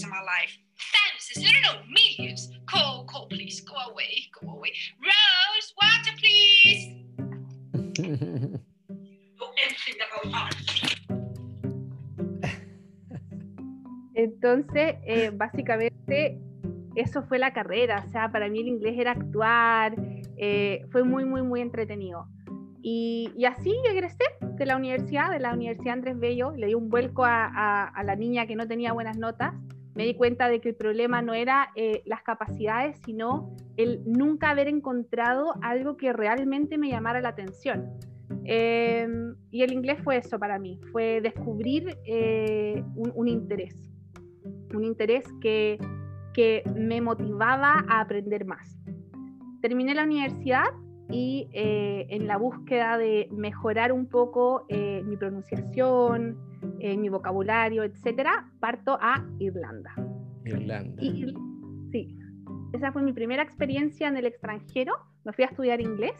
In 0.00 0.08
my 0.08 0.22
life. 0.22 0.58
Thousands, 0.90 1.44
no, 1.44 1.60
no, 1.60 1.82
millions. 1.86 2.48
Please, 3.28 3.60
go 3.60 3.74
away, 3.90 4.30
go 4.40 4.52
away. 4.52 4.72
Rose, 5.00 5.74
water, 5.80 6.16
please. 6.18 6.91
Entonces, 14.42 14.96
eh, 15.06 15.30
básicamente, 15.32 16.40
eso 16.96 17.22
fue 17.22 17.38
la 17.38 17.52
carrera. 17.52 18.02
O 18.04 18.10
sea, 18.10 18.32
para 18.32 18.48
mí 18.48 18.60
el 18.60 18.66
inglés 18.66 18.98
era 18.98 19.12
actuar. 19.12 19.94
Eh, 20.36 20.84
fue 20.90 21.04
muy, 21.04 21.24
muy, 21.24 21.42
muy 21.42 21.60
entretenido. 21.60 22.26
Y, 22.82 23.32
así 23.46 23.72
egresé 23.88 24.24
de 24.40 24.66
la 24.66 24.76
universidad, 24.76 25.30
de 25.30 25.38
la 25.38 25.54
Universidad 25.54 25.94
Andrés 25.94 26.18
Bello. 26.18 26.50
Le 26.56 26.66
di 26.66 26.74
un 26.74 26.88
vuelco 26.88 27.24
a, 27.24 27.92
la 28.04 28.16
niña 28.16 28.46
que 28.46 28.56
no 28.56 28.66
tenía 28.66 28.92
buenas 28.92 29.16
notas 29.16 29.54
me 29.94 30.04
di 30.04 30.14
cuenta 30.14 30.48
de 30.48 30.62
que 30.62 30.70
el 30.70 30.74
problema 30.74 31.20
no 31.20 31.34
era 31.34 31.68
eh, 31.76 32.02
las 32.06 32.22
capacidades, 32.22 32.98
sino 33.04 33.54
el 33.76 34.00
nunca 34.06 34.48
haber 34.48 34.66
encontrado 34.66 35.52
algo 35.60 35.98
que 35.98 36.14
realmente 36.14 36.78
me 36.78 36.88
llamara 36.88 37.20
la 37.20 37.28
atención. 37.28 37.90
Em, 38.44 39.36
y 39.50 39.62
el 39.62 39.70
inglés 39.74 39.98
fue 40.02 40.16
eso 40.16 40.38
para 40.38 40.58
mí, 40.58 40.80
fue 40.92 41.20
descubrir 41.20 41.98
un, 42.96 43.28
interés, 43.28 43.91
un 44.74 44.84
interés 44.84 45.24
que, 45.40 45.78
que 46.34 46.62
me 46.74 47.00
motivaba 47.00 47.84
a 47.88 48.00
aprender 48.00 48.44
más. 48.44 48.78
Terminé 49.60 49.94
la 49.94 50.04
universidad 50.04 50.64
y 51.10 51.48
eh, 51.52 52.06
en 52.10 52.26
la 52.26 52.36
búsqueda 52.36 52.98
de 52.98 53.28
mejorar 53.32 53.92
un 53.92 54.06
poco 54.06 54.66
mi 54.70 55.16
pronunciación, 55.16 56.38
en 56.80 57.00
mi 57.00 57.08
vocabulario, 57.08 57.82
etcétera, 57.82 58.50
parto 58.60 58.98
a 59.00 59.24
Irlanda. 59.38 59.94
Irlanda. 60.44 61.02
sí, 61.90 62.16
esa 62.72 62.90
fue 62.90 63.02
mi 63.02 63.12
primera 63.12 63.42
experiencia 63.42 64.08
en 64.08 64.16
el 64.16 64.26
extranjero. 64.26 64.94
Me 65.24 65.32
fui 65.32 65.44
a 65.44 65.48
estudiar 65.48 65.80
inglés. 65.80 66.16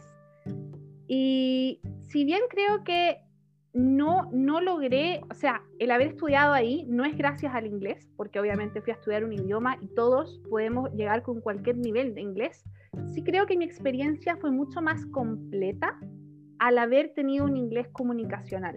Y 1.07 1.81
si 2.01 2.23
bien 2.23 2.41
creo 2.49 2.83
que 2.83 3.17
no, 3.73 4.29
no 4.31 4.61
logré, 4.61 5.21
o 5.31 5.33
sea, 5.33 5.63
el 5.79 5.89
haber 5.89 6.07
estudiado 6.07 6.53
ahí 6.53 6.85
no 6.87 7.05
es 7.05 7.17
gracias 7.17 7.55
al 7.55 7.65
inglés, 7.65 8.07
porque 8.15 8.39
obviamente 8.39 8.81
fui 8.81 8.91
a 8.91 8.95
estudiar 8.95 9.23
un 9.23 9.33
idioma 9.33 9.77
y 9.81 9.87
todos 9.87 10.39
podemos 10.49 10.91
llegar 10.93 11.23
con 11.23 11.41
cualquier 11.41 11.77
nivel 11.77 12.13
de 12.13 12.21
inglés. 12.21 12.63
Sí 13.07 13.23
creo 13.23 13.47
que 13.47 13.57
mi 13.57 13.65
experiencia 13.65 14.37
fue 14.37 14.51
mucho 14.51 14.81
más 14.81 15.05
completa 15.07 15.99
al 16.59 16.77
haber 16.77 17.13
tenido 17.15 17.45
un 17.45 17.57
inglés 17.57 17.87
comunicacional. 17.91 18.75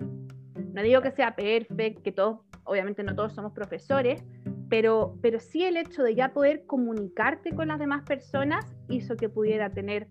No 0.72 0.82
digo 0.82 1.02
que 1.02 1.10
sea 1.10 1.36
perfecto, 1.36 2.02
que 2.02 2.12
todos, 2.12 2.40
obviamente 2.64 3.02
no 3.02 3.14
todos 3.14 3.34
somos 3.34 3.52
profesores, 3.52 4.24
pero, 4.70 5.18
pero 5.20 5.40
sí 5.40 5.62
el 5.64 5.76
hecho 5.76 6.02
de 6.02 6.14
ya 6.14 6.32
poder 6.32 6.64
comunicarte 6.66 7.54
con 7.54 7.68
las 7.68 7.78
demás 7.78 8.02
personas 8.04 8.74
hizo 8.88 9.14
que 9.16 9.28
pudiera 9.28 9.70
tener 9.70 10.08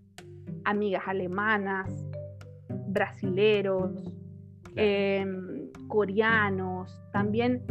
amigas 0.64 1.02
alemanas, 1.06 2.06
brasileros, 2.88 4.15
em, 4.76 5.70
coreanos, 5.88 7.00
también 7.12 7.62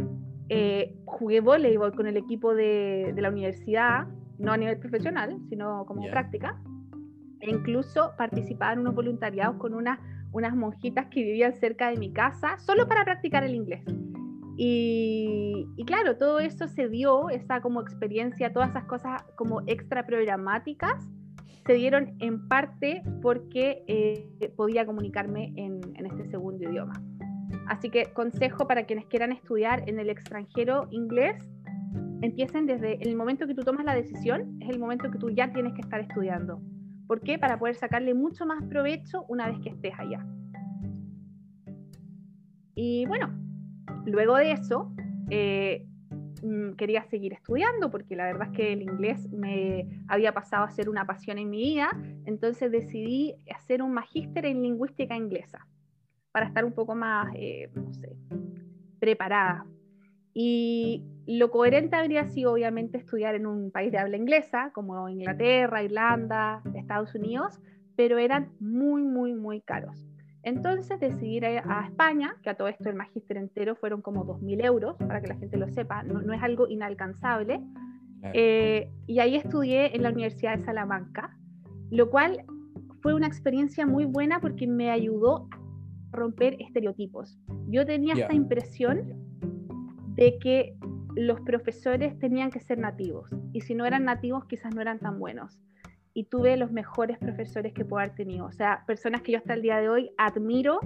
eh, 0.48 0.94
jugué 1.04 1.40
voleibol 1.40 1.94
con 1.94 2.06
el 2.06 2.16
equipo 2.16 2.54
de, 2.54 3.14
la 3.16 3.30
universidad, 3.30 4.06
no 4.38 4.52
a 4.52 4.56
nivel 4.56 4.78
profesional, 4.78 5.38
sino 5.48 5.86
como 5.86 6.02
práctica, 6.10 6.60
e 7.40 7.50
incluso 7.50 8.12
participaba 8.18 8.72
en 8.72 8.80
unos 8.80 8.94
voluntariados 8.94 9.56
con 9.56 9.74
una 9.74 9.98
unas 10.36 10.54
monjitas 10.54 11.06
que 11.06 11.22
vivían 11.22 11.54
cerca 11.54 11.90
de 11.90 11.96
mi 11.96 12.12
casa 12.12 12.58
solo 12.58 12.86
para 12.86 13.04
practicar 13.04 13.42
el 13.42 13.54
inglés. 13.54 13.82
Y, 14.58 15.66
claro, 15.86 16.16
todo 16.16 16.40
eso 16.40 16.66
se 16.68 16.88
dio, 16.88 17.28
esa 17.30 17.60
como 17.60 17.80
experiencia, 17.80 18.52
todas 18.52 18.70
esas 18.70 18.84
cosas 18.84 19.22
como 19.36 19.62
extra 19.66 20.06
programáticas, 20.06 21.06
se 21.66 21.74
dieron 21.74 22.14
en 22.20 22.46
parte 22.48 23.02
porque 23.20 23.84
eh, 23.88 24.52
podía 24.56 24.86
comunicarme 24.86 25.52
en, 25.56 25.80
este 26.06 26.30
segundo 26.30 26.70
idioma. 26.70 26.94
Así 27.66 27.90
que 27.90 28.12
consejo 28.12 28.68
para 28.68 28.84
quienes 28.84 29.06
quieran 29.06 29.32
estudiar 29.32 29.88
en 29.88 29.98
el 29.98 30.08
extranjero 30.08 30.86
inglés, 30.90 31.36
empiecen 32.22 32.66
desde 32.66 33.02
el 33.02 33.16
momento 33.16 33.46
que 33.46 33.54
tú 33.54 33.62
tomas 33.62 33.84
la 33.84 33.94
decisión, 33.94 34.58
es 34.62 34.70
el 34.70 34.78
momento 34.78 35.10
que 35.10 35.18
tú 35.18 35.30
ya 35.30 35.52
tienes 35.52 35.74
que 35.74 35.80
estar 35.80 36.00
estudiando. 36.00 36.60
¿Por 37.08 37.20
qué? 37.20 37.38
Para 37.38 37.58
poder 37.58 37.74
sacarle 37.74 38.14
mucho 38.14 38.46
más 38.46 38.62
provecho 38.64 39.24
una 39.28 39.48
vez 39.48 39.58
que 39.60 39.70
estés 39.70 39.94
allá. 39.98 40.24
Y 42.74 43.06
bueno, 43.06 43.28
luego 44.04 44.36
de 44.36 44.52
eso, 44.52 44.92
eh, 45.30 45.85
quería 46.76 47.04
seguir 47.04 47.32
estudiando 47.32 47.90
porque 47.90 48.16
la 48.16 48.24
verdad 48.24 48.48
es 48.50 48.56
que 48.56 48.72
el 48.72 48.82
inglés 48.82 49.30
me 49.30 50.02
había 50.08 50.32
pasado 50.32 50.64
a 50.64 50.70
ser 50.70 50.88
una 50.88 51.06
pasión 51.06 51.38
en 51.38 51.50
mi 51.50 51.58
vida, 51.58 51.90
entonces 52.24 52.70
decidí 52.70 53.34
hacer 53.54 53.82
un 53.82 53.92
magíster 53.92 54.46
en 54.46 54.62
lingüística 54.62 55.16
inglesa 55.16 55.66
para 56.32 56.46
estar 56.46 56.64
un 56.64 56.72
poco 56.72 56.94
más, 56.94 57.32
eh, 57.34 57.70
no 57.74 57.92
sé, 57.92 58.16
preparada 58.98 59.66
y 60.38 61.02
lo 61.26 61.50
coherente 61.50 61.96
habría 61.96 62.26
sido 62.26 62.52
obviamente 62.52 62.98
estudiar 62.98 63.34
en 63.34 63.46
un 63.46 63.70
país 63.70 63.90
de 63.90 63.96
habla 63.96 64.18
inglesa, 64.18 64.70
como 64.74 65.08
Inglaterra, 65.08 65.82
Irlanda, 65.82 66.62
Estados 66.74 67.14
Unidos, 67.14 67.58
pero 67.96 68.18
eran 68.18 68.52
muy, 68.60 69.02
muy, 69.02 69.32
muy 69.32 69.62
caros. 69.62 70.06
Entonces 70.46 71.00
decidí 71.00 71.38
ir 71.38 71.44
a 71.44 71.86
España, 71.86 72.36
que 72.44 72.50
a 72.50 72.54
todo 72.54 72.68
esto 72.68 72.88
el 72.88 72.94
magíster 72.94 73.36
entero 73.36 73.74
fueron 73.74 74.00
como 74.00 74.24
2.000 74.24 74.64
euros, 74.64 74.96
para 74.96 75.20
que 75.20 75.26
la 75.26 75.34
gente 75.34 75.56
lo 75.56 75.66
sepa, 75.68 76.04
no, 76.04 76.32
es 76.32 76.40
algo 76.40 76.68
inalcanzable. 76.68 77.60
Eh, 78.32 78.88
y 79.08 79.18
ahí 79.18 79.34
estudié 79.34 79.96
en 79.96 80.04
la 80.04 80.10
Universidad 80.10 80.56
de 80.56 80.64
Salamanca, 80.64 81.36
lo 81.90 82.10
cual 82.10 82.44
fue 83.02 83.12
una 83.14 83.26
experiencia 83.26 83.86
muy 83.86 84.04
buena 84.04 84.40
porque 84.40 84.68
me 84.68 84.92
ayudó 84.92 85.48
a 86.12 86.16
romper 86.16 86.56
estereotipos. 86.60 87.36
Yo 87.66 87.84
tenía 87.84 88.14
esta 88.14 88.32
impresión 88.32 89.14
de 90.14 90.38
que 90.38 90.76
los 91.16 91.40
profesores 91.40 92.16
tenían 92.20 92.52
que 92.52 92.60
ser 92.60 92.78
nativos 92.78 93.28
y 93.52 93.62
si 93.62 93.74
no 93.74 93.84
eran 93.84 94.04
nativos 94.04 94.44
quizás 94.44 94.72
no 94.72 94.80
eran 94.80 95.00
tan 95.00 95.18
buenos. 95.18 95.58
Y 96.16 96.24
tuve 96.24 96.56
los 96.56 96.72
mejores 96.72 97.18
profesores 97.18 97.74
que 97.74 97.84
puedo 97.84 98.00
haber 98.00 98.14
tenido, 98.14 98.46
o 98.46 98.52
sea, 98.52 98.84
personas 98.86 99.20
que 99.20 99.32
yo 99.32 99.38
hasta 99.38 99.52
el 99.52 99.60
día 99.60 99.76
de 99.76 99.90
hoy 99.90 100.10
admiro, 100.16 100.80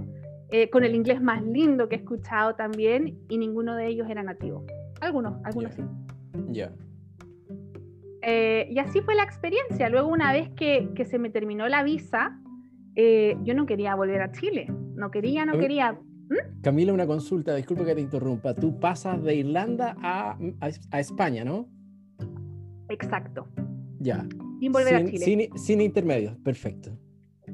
eh, 0.51 0.69
con 0.71 0.83
el 0.83 0.97
inglés 0.97 1.23
más 1.23 1.41
lindo 1.43 1.89
que 1.89 1.95
he 1.95 1.99
escuchado 1.99 2.57
también, 2.57 3.17
y 3.29 3.39
ninguno 3.39 3.77
de 3.77 3.87
ellos 3.87 4.09
era 4.11 4.25
nativo. 4.25 4.67
Algunos, 5.01 5.35
algunos 5.45 5.73
sí. 5.75 5.83
Ya. 6.49 6.73
Eh, 8.23 8.67
y 8.71 8.79
así 8.81 9.01
fue 9.03 9.15
la 9.15 9.23
experiencia. 9.23 9.89
Luego, 9.89 10.09
una 10.09 10.33
vez 10.33 10.51
que, 10.51 10.91
que 10.97 11.05
se 11.05 11.21
me 11.21 11.31
terminó 11.31 11.69
la 11.69 11.85
visa, 11.85 12.41
eh, 12.97 13.37
yo 13.45 13.55
no 13.55 13.67
quería 13.67 13.95
volver 13.95 14.21
a 14.23 14.33
Chile. 14.33 14.67
No 14.95 15.11
quería, 15.11 15.47
no 15.47 15.59
quería. 15.59 15.93
¿Mm? 15.93 16.61
Camila, 16.63 16.93
una 16.93 17.07
consulta, 17.07 17.55
disculpa 17.55 17.85
que 17.85 17.95
te 17.95 18.01
interrumpa. 18.01 18.55
Tú 18.55 18.79
pasas 18.79 19.23
de 19.23 19.37
Irlanda 19.37 19.97
a, 20.03 20.37
a, 20.91 21.01
España, 21.01 21.45
¿no? 21.45 21.69
Exacto. 22.89 23.47
Ya. 24.01 24.27
Sin 24.61 24.73
volver 24.73 24.95
a 24.95 24.99
Sin, 24.99 25.07
Chile. 25.09 25.25
sin- 25.25 25.59
sin 25.59 25.81
intermedios, 25.81 26.37
perfecto. 26.39 26.91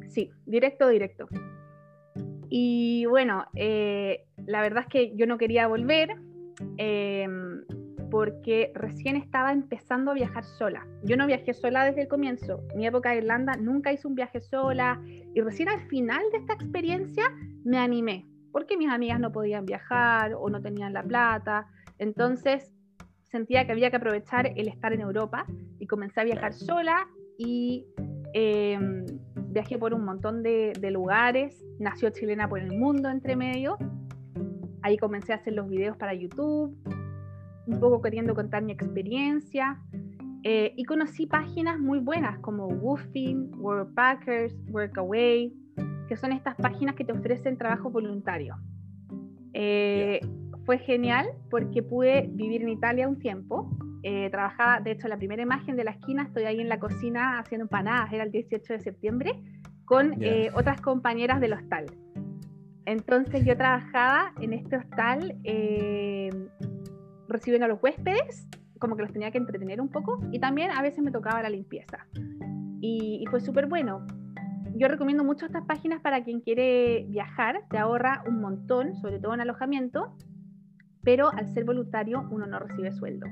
Sí, 0.08 0.30
directo, 0.44 0.88
directo. 0.88 1.26
Y 2.48 3.06
bueno, 3.06 3.46
eh, 3.54 4.26
la 4.46 4.60
verdad 4.60 4.84
es 4.84 4.88
que 4.88 5.16
yo 5.16 5.26
no 5.26 5.38
quería 5.38 5.66
volver 5.66 6.10
eh, 6.78 7.26
porque 8.10 8.70
recién 8.74 9.16
estaba 9.16 9.52
empezando 9.52 10.10
a 10.12 10.14
viajar 10.14 10.44
sola. 10.44 10.86
Yo 11.02 11.16
no 11.16 11.26
viajé 11.26 11.52
sola 11.54 11.84
desde 11.84 12.02
el 12.02 12.08
comienzo. 12.08 12.62
Mi 12.76 12.86
época 12.86 13.10
de 13.10 13.18
Irlanda 13.18 13.54
nunca 13.56 13.92
hice 13.92 14.06
un 14.06 14.14
viaje 14.14 14.40
sola 14.40 15.00
y 15.34 15.40
recién 15.40 15.68
al 15.68 15.80
final 15.88 16.22
de 16.32 16.38
esta 16.38 16.52
experiencia 16.54 17.24
me 17.64 17.78
animé 17.78 18.26
porque 18.52 18.76
mis 18.76 18.88
amigas 18.88 19.20
no 19.20 19.32
podían 19.32 19.66
viajar 19.66 20.34
o 20.38 20.48
no 20.48 20.62
tenían 20.62 20.92
la 20.92 21.02
plata. 21.02 21.66
Entonces 21.98 22.72
sentía 23.30 23.66
que 23.66 23.72
había 23.72 23.90
que 23.90 23.96
aprovechar 23.96 24.52
el 24.56 24.68
estar 24.68 24.92
en 24.92 25.00
Europa 25.00 25.46
y 25.78 25.86
comencé 25.86 26.20
a 26.20 26.24
viajar 26.24 26.52
sola 26.52 27.08
y 27.38 27.86
eh, 28.34 28.78
viajé 29.48 29.78
por 29.78 29.94
un 29.94 30.04
montón 30.04 30.42
de, 30.42 30.72
de 30.78 30.90
lugares, 30.90 31.64
nació 31.78 32.10
chilena 32.10 32.48
por 32.48 32.60
el 32.60 32.76
mundo 32.76 33.08
entre 33.08 33.36
medio, 33.36 33.76
ahí 34.82 34.96
comencé 34.96 35.32
a 35.32 35.36
hacer 35.36 35.54
los 35.54 35.68
videos 35.68 35.96
para 35.96 36.14
YouTube, 36.14 36.76
un 37.66 37.80
poco 37.80 38.00
queriendo 38.00 38.34
contar 38.34 38.62
mi 38.62 38.72
experiencia, 38.72 39.80
eh, 40.48 40.72
y 40.76 40.84
conocí 40.84 41.26
páginas 41.26 41.80
muy 41.80 41.98
buenas 41.98 42.38
como 42.38 42.68
Woofing, 42.68 43.50
Worldpackers, 43.58 44.54
Workaway, 44.70 45.52
que 46.08 46.16
son 46.16 46.30
estas 46.30 46.54
páginas 46.54 46.94
que 46.94 47.04
te 47.04 47.10
ofrecen 47.10 47.58
trabajo 47.58 47.90
voluntario. 47.90 48.54
Eh, 49.54 50.20
Fue 50.66 50.78
genial 50.78 51.28
porque 51.48 51.82
pude 51.82 52.28
vivir 52.28 52.62
en 52.62 52.68
Italia 52.68 53.08
un 53.08 53.18
tiempo, 53.18 53.70
eh, 54.02 54.30
trabajaba, 54.30 54.80
de 54.80 54.92
hecho, 54.92 55.08
la 55.08 55.16
primera 55.16 55.42
imagen 55.42 55.74
de 55.74 55.82
la 55.82 55.90
esquina, 55.90 56.22
estoy 56.22 56.44
ahí 56.44 56.60
en 56.60 56.68
la 56.68 56.78
cocina 56.78 57.40
haciendo 57.40 57.64
empanadas, 57.64 58.12
era 58.12 58.22
el 58.22 58.30
18 58.30 58.74
de 58.74 58.78
septiembre, 58.78 59.42
con 59.84 60.22
eh, 60.22 60.50
otras 60.54 60.80
compañeras 60.80 61.40
del 61.40 61.54
hostal. 61.54 61.86
Entonces 62.84 63.44
yo 63.44 63.56
trabajaba 63.56 64.32
en 64.40 64.52
este 64.52 64.76
hostal 64.76 65.36
eh, 65.42 66.30
recibiendo 67.28 67.64
a 67.64 67.68
los 67.68 67.82
huéspedes, 67.82 68.46
como 68.78 68.94
que 68.94 69.02
los 69.02 69.12
tenía 69.12 69.32
que 69.32 69.38
entretener 69.38 69.80
un 69.80 69.88
poco, 69.88 70.20
y 70.30 70.38
también 70.38 70.70
a 70.70 70.82
veces 70.82 71.02
me 71.02 71.10
tocaba 71.10 71.42
la 71.42 71.50
limpieza. 71.50 72.06
Y, 72.80 73.22
y 73.22 73.26
fue 73.26 73.40
súper 73.40 73.66
bueno. 73.66 74.06
Yo 74.76 74.86
recomiendo 74.86 75.24
mucho 75.24 75.46
estas 75.46 75.64
páginas 75.64 76.00
para 76.00 76.22
quien 76.22 76.40
quiere 76.42 77.06
viajar, 77.08 77.64
te 77.70 77.78
ahorra 77.78 78.22
un 78.28 78.40
montón, 78.40 78.94
sobre 78.94 79.18
todo 79.18 79.34
en 79.34 79.40
alojamiento, 79.40 80.14
pero 81.06 81.32
al 81.32 81.48
ser 81.54 81.64
voluntario 81.64 82.26
uno 82.32 82.46
no 82.46 82.58
recibe 82.58 82.90
sueldo. 82.90 83.26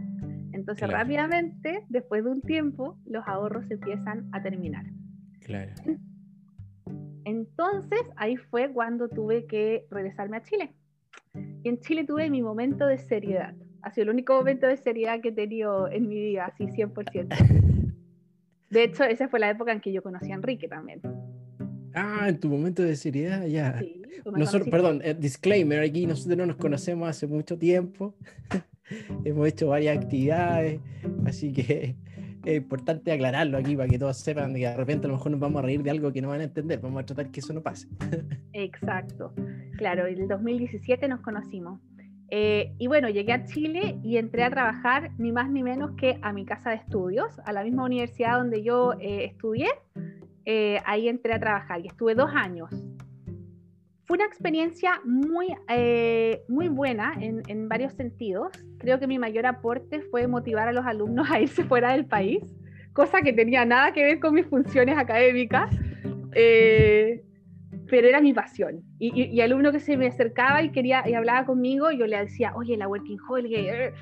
Entonces 0.52 0.86
Claro. 0.86 0.92
rápidamente, 1.02 1.84
después 1.88 2.22
de 2.22 2.30
un 2.30 2.40
tiempo, 2.40 2.96
los 3.04 3.26
ahorros 3.26 3.68
empiezan 3.68 4.28
a 4.30 4.40
terminar. 4.40 4.86
Claro. 5.40 5.72
Entonces 7.24 8.00
ahí 8.16 8.36
fue 8.36 8.72
cuando 8.72 9.08
tuve 9.08 9.46
que 9.46 9.86
regresarme 9.90 10.36
a 10.36 10.42
Chile. 10.44 10.72
Y 11.64 11.68
en 11.68 11.80
Chile 11.80 12.04
tuve 12.04 12.30
mi 12.30 12.42
momento 12.42 12.86
de 12.86 12.96
seriedad. 12.96 13.54
Ha 13.82 13.90
sido 13.90 14.04
el 14.04 14.10
único 14.10 14.34
momento 14.34 14.68
de 14.68 14.76
seriedad 14.76 15.20
que 15.20 15.30
he 15.30 15.32
tenido 15.32 15.90
en 15.90 16.08
mi 16.08 16.20
vida, 16.20 16.46
así 16.46 16.68
100%. 16.68 17.34
De 18.70 18.84
hecho, 18.84 19.02
esa 19.02 19.28
fue 19.28 19.40
la 19.40 19.50
época 19.50 19.72
en 19.72 19.80
que 19.80 19.92
yo 19.92 20.00
conocí 20.00 20.30
a 20.30 20.36
Enrique 20.36 20.68
también. 20.68 21.00
Ah, 21.92 22.26
en 22.28 22.38
tu 22.38 22.48
momento 22.48 22.82
de 22.82 22.94
seriedad, 22.94 23.44
ya. 23.46 23.80
Sí, 23.80 24.03
Nosotros, 24.36 24.68
perdón, 24.68 25.00
eh, 25.04 25.14
disclaimer, 25.14 25.80
aquí 25.80 26.06
nosotros 26.06 26.36
no 26.36 26.46
nos 26.46 26.56
conocemos 26.56 27.08
hace 27.08 27.26
mucho 27.26 27.58
tiempo. 27.58 28.14
Hemos 29.24 29.48
hecho 29.48 29.68
varias 29.68 29.96
actividades, 29.96 30.80
así 31.26 31.52
que 31.52 31.96
es 32.44 32.56
importante 32.56 33.12
aclararlo 33.12 33.56
aquí 33.56 33.76
para 33.76 33.88
que 33.88 33.98
todos 33.98 34.16
sepan 34.18 34.54
que 34.54 34.60
de 34.60 34.76
repente 34.76 35.06
a 35.06 35.08
lo 35.08 35.14
mejor 35.14 35.32
nos 35.32 35.40
vamos 35.40 35.60
a 35.60 35.66
reír 35.66 35.82
de 35.82 35.90
algo 35.90 36.12
que 36.12 36.20
no 36.20 36.28
van 36.28 36.40
a 36.40 36.44
entender. 36.44 36.80
Vamos 36.80 37.02
a 37.02 37.06
tratar 37.06 37.30
que 37.30 37.40
eso 37.40 37.52
no 37.52 37.62
pase. 37.62 37.88
Exacto. 38.52 39.32
Claro, 39.78 40.06
en 40.06 40.20
el 40.20 40.28
2017 40.28 41.08
nos 41.08 41.20
conocimos. 41.20 41.80
Eh, 42.30 42.74
y 42.78 42.86
bueno, 42.86 43.08
llegué 43.08 43.32
a 43.32 43.44
Chile 43.44 43.98
y 44.02 44.16
entré 44.16 44.44
a 44.44 44.50
trabajar 44.50 45.12
ni 45.18 45.30
más 45.30 45.50
ni 45.50 45.62
menos 45.62 45.92
que 45.92 46.18
a 46.22 46.32
mi 46.32 46.44
casa 46.44 46.70
de 46.70 46.76
estudios, 46.76 47.38
a 47.44 47.52
la 47.52 47.62
misma 47.62 47.84
universidad 47.84 48.38
donde 48.38 48.62
yo 48.62 48.94
eh, 48.94 49.24
estudié. 49.24 49.68
Eh, 50.44 50.78
ahí 50.84 51.08
entré 51.08 51.32
a 51.34 51.40
trabajar 51.40 51.80
y 51.80 51.86
estuve 51.86 52.14
dos 52.14 52.30
años. 52.34 52.70
Fue 54.06 54.16
una 54.18 54.26
experiencia 54.26 55.00
muy, 55.04 55.48
eh, 55.68 56.42
muy 56.48 56.68
buena 56.68 57.14
en, 57.18 57.42
en 57.48 57.68
varios 57.68 57.94
sentidos. 57.94 58.52
Creo 58.78 58.98
que 58.98 59.06
mi 59.06 59.18
mayor 59.18 59.46
aporte 59.46 60.02
fue 60.02 60.26
motivar 60.26 60.68
a 60.68 60.72
los 60.72 60.84
alumnos 60.84 61.30
a 61.30 61.40
irse 61.40 61.64
fuera 61.64 61.92
del 61.92 62.04
país, 62.04 62.42
cosa 62.92 63.22
que 63.22 63.32
tenía 63.32 63.64
nada 63.64 63.92
que 63.92 64.02
ver 64.02 64.20
con 64.20 64.34
mis 64.34 64.46
funciones 64.46 64.98
académicas. 64.98 65.74
Eh, 66.34 67.22
pero 67.88 68.08
era 68.08 68.20
mi 68.20 68.32
pasión. 68.32 68.82
Y, 68.98 69.12
y, 69.14 69.24
y 69.26 69.40
alumno 69.40 69.72
que 69.72 69.80
se 69.80 69.96
me 69.96 70.06
acercaba 70.06 70.62
y 70.62 70.70
quería 70.70 71.08
y 71.08 71.14
hablaba 71.14 71.46
conmigo, 71.46 71.90
yo 71.90 72.06
le 72.06 72.18
decía, 72.18 72.52
oye, 72.56 72.76
la 72.76 72.88
Working 72.88 73.18
Holiday, 73.28 73.68
eh, 73.68 73.92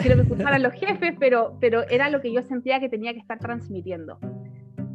quiero 0.00 0.16
que 0.16 0.22
escucharan 0.22 0.62
los 0.62 0.72
jefes, 0.74 1.14
pero, 1.18 1.56
pero 1.60 1.88
era 1.88 2.10
lo 2.10 2.20
que 2.20 2.32
yo 2.32 2.42
sentía 2.42 2.80
que 2.80 2.88
tenía 2.88 3.12
que 3.12 3.20
estar 3.20 3.38
transmitiendo. 3.38 4.18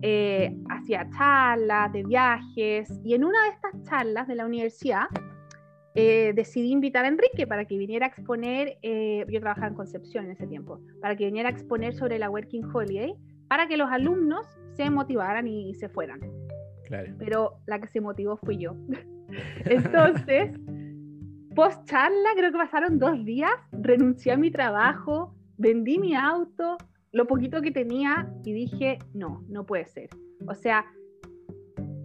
Eh, 0.02 0.56
hacía 0.70 1.10
charlas 1.10 1.92
de 1.92 2.04
viajes 2.04 2.90
y 3.04 3.14
en 3.16 3.26
una 3.26 3.44
de 3.44 3.50
estas 3.50 3.84
charlas 3.84 4.28
de 4.28 4.36
la 4.36 4.46
universidad 4.46 5.08
eh, 5.96 6.32
decidí 6.34 6.72
invitar 6.72 7.04
a 7.04 7.10
Enrique 7.10 7.46
para 7.46 7.66
que 7.66 7.78
viniera 7.78 8.06
a 8.06 8.10
exponer, 8.10 8.78
eh, 8.82 9.26
yo 9.28 9.40
trabajaba 9.42 9.68
en 9.68 9.74
Concepción 9.74 10.26
en 10.26 10.32
ese 10.32 10.48
tiempo, 10.48 10.80
para 11.02 11.16
que 11.16 11.26
viniera 11.26 11.50
a 11.50 11.52
exponer 11.52 11.94
sobre 11.94 12.18
la 12.20 12.30
Working 12.30 12.64
Holiday, 12.74 13.14
para 13.50 13.68
que 13.68 13.76
los 13.76 13.92
alumnos 13.92 14.46
se 14.76 14.90
motivaran 14.90 15.48
y, 15.48 15.72
y 15.72 15.74
se 15.74 15.90
fueran 15.90 16.22
Claro. 16.86 17.14
pero 17.20 17.60
la 17.68 17.80
que 17.80 17.88
se 17.88 18.02
motivó 18.02 18.38
fui 18.38 18.58
yo. 18.58 18.76
Entonces, 19.66 20.52
post 21.56 21.86
charla, 21.86 22.30
creo 22.36 22.52
que 22.52 22.58
pasaron 22.58 22.98
dos 22.98 23.24
días, 23.26 23.52
renuncié 23.72 24.32
a 24.32 24.38
mi 24.38 24.50
trabajo, 24.50 25.36
vendí 25.58 26.00
mi 26.00 26.16
auto, 26.16 26.78
lo 27.12 27.26
poquito 27.26 27.62
que 27.62 27.72
tenía 27.72 28.32
y 28.44 28.54
dije, 28.54 29.00
no, 29.14 29.44
no 29.50 29.66
puede 29.66 29.86
ser. 29.86 30.10
O 30.48 30.56
sea, 30.56 30.86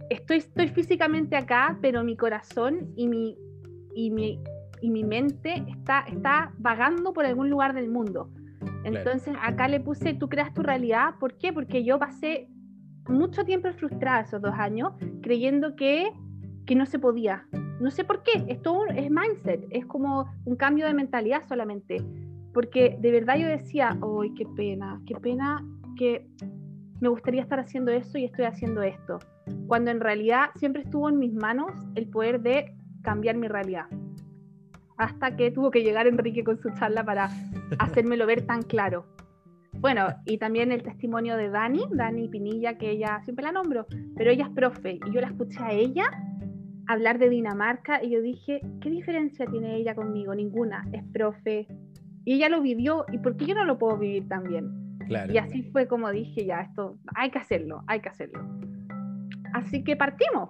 estoy, 0.09 0.37
estoy 0.37 0.67
físicamente 0.69 1.35
acá, 1.35 1.77
pero 1.81 2.03
mi 2.03 2.15
corazón 2.17 2.91
y 2.95 3.07
mi, 3.07 3.37
y 3.93 4.11
mi, 4.11 4.39
y 4.81 4.89
mi 4.89 5.03
mente 5.03 5.63
está, 5.67 6.01
está 6.01 6.53
vagando 6.57 7.13
por 7.13 7.25
algún 7.25 7.49
lugar 7.49 7.73
del 7.73 7.89
mundo. 7.89 8.29
Entonces 8.83 9.35
acá 9.41 9.67
le 9.67 9.79
puse, 9.79 10.13
tú 10.13 10.29
creas 10.29 10.53
tu 10.53 10.63
realidad. 10.63 11.15
¿Por 11.19 11.37
qué? 11.37 11.53
Porque 11.53 11.83
yo 11.83 11.99
pasé 11.99 12.47
mucho 13.07 13.43
tiempo 13.45 13.71
frustrada 13.73 14.21
esos 14.21 14.41
dos 14.41 14.53
años, 14.55 14.93
creyendo 15.21 15.75
que, 15.75 16.11
que 16.65 16.75
no 16.75 16.85
se 16.85 16.99
podía. 16.99 17.47
No 17.79 17.91
sé 17.91 18.03
por 18.03 18.23
qué, 18.23 18.45
esto 18.47 18.85
es 18.87 19.09
mindset, 19.11 19.65
es 19.69 19.85
como 19.85 20.31
un 20.45 20.55
cambio 20.55 20.85
de 20.85 20.93
mentalidad 20.93 21.43
solamente. 21.47 21.97
Porque 22.55 22.95
de 23.01 23.11
verdad 23.11 23.35
yo 23.35 23.47
decía, 23.47 23.99
¡ay, 24.01 24.33
qué 24.33 24.45
pena! 24.55 25.01
¡Qué 25.05 25.13
pena 25.15 25.61
que 25.97 26.25
me 27.01 27.09
gustaría 27.09 27.41
estar 27.41 27.59
haciendo 27.59 27.91
eso 27.91 28.17
y 28.17 28.23
estoy 28.23 28.45
haciendo 28.45 28.81
esto! 28.81 29.19
Cuando 29.67 29.91
en 29.91 29.99
realidad 29.99 30.51
siempre 30.55 30.83
estuvo 30.83 31.09
en 31.09 31.19
mis 31.19 31.33
manos 31.33 31.73
el 31.95 32.07
poder 32.09 32.39
de 32.39 32.73
cambiar 33.03 33.35
mi 33.35 33.49
realidad. 33.49 33.87
Hasta 34.97 35.35
que 35.35 35.51
tuvo 35.51 35.69
que 35.69 35.83
llegar 35.83 36.07
Enrique 36.07 36.45
con 36.45 36.57
su 36.57 36.69
charla 36.69 37.03
para 37.03 37.29
hacérmelo 37.77 38.25
ver 38.25 38.45
tan 38.45 38.61
claro. 38.61 39.05
Bueno, 39.73 40.07
y 40.25 40.37
también 40.37 40.71
el 40.71 40.81
testimonio 40.81 41.35
de 41.35 41.49
Dani, 41.49 41.85
Dani 41.91 42.29
Pinilla, 42.29 42.77
que 42.77 42.89
ella 42.89 43.19
siempre 43.25 43.43
la 43.43 43.51
nombro, 43.51 43.85
pero 44.15 44.31
ella 44.31 44.45
es 44.45 44.51
profe 44.51 44.97
y 45.05 45.11
yo 45.11 45.19
la 45.19 45.27
escuché 45.27 45.59
a 45.61 45.73
ella 45.73 46.05
hablar 46.87 47.19
de 47.19 47.29
Dinamarca 47.29 48.01
y 48.01 48.11
yo 48.11 48.21
dije, 48.21 48.61
¿qué 48.79 48.89
diferencia 48.89 49.45
tiene 49.45 49.75
ella 49.75 49.93
conmigo? 49.93 50.33
Ninguna, 50.33 50.87
es 50.93 51.03
profe. 51.11 51.67
Y 52.25 52.33
ella 52.33 52.49
lo 52.49 52.61
vivió, 52.61 53.05
¿y 53.11 53.19
por 53.19 53.37
qué 53.37 53.45
yo 53.45 53.55
no 53.55 53.65
lo 53.65 53.77
puedo 53.77 53.97
vivir 53.97 54.27
también? 54.27 54.97
Claro. 55.07 55.31
Y 55.31 55.37
así 55.37 55.63
fue 55.71 55.87
como 55.87 56.09
dije, 56.09 56.45
ya, 56.45 56.61
esto 56.61 56.97
hay 57.15 57.29
que 57.29 57.37
hacerlo, 57.37 57.83
hay 57.87 58.01
que 58.01 58.09
hacerlo. 58.09 58.43
Así 59.53 59.83
que 59.83 59.95
partimos. 59.95 60.49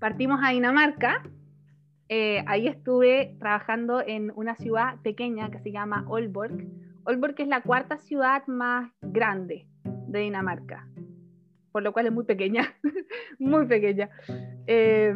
Partimos 0.00 0.40
a 0.42 0.50
Dinamarca. 0.50 1.22
Eh, 2.08 2.44
ahí 2.46 2.66
estuve 2.66 3.36
trabajando 3.38 4.02
en 4.04 4.32
una 4.34 4.56
ciudad 4.56 5.00
pequeña 5.02 5.50
que 5.50 5.60
se 5.60 5.70
llama 5.70 6.04
Aalborg. 6.12 6.66
Aalborg 7.06 7.36
es 7.38 7.48
la 7.48 7.62
cuarta 7.62 7.96
ciudad 7.98 8.46
más 8.48 8.92
grande 9.00 9.66
de 9.84 10.18
Dinamarca, 10.18 10.86
por 11.70 11.82
lo 11.82 11.92
cual 11.92 12.06
es 12.06 12.12
muy 12.12 12.24
pequeña, 12.24 12.74
muy 13.38 13.66
pequeña. 13.66 14.10
Eh, 14.66 15.14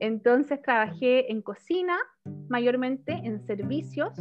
entonces 0.00 0.62
trabajé 0.62 1.32
en 1.32 1.42
cocina, 1.42 1.96
mayormente 2.48 3.12
en 3.12 3.40
servicios. 3.46 4.14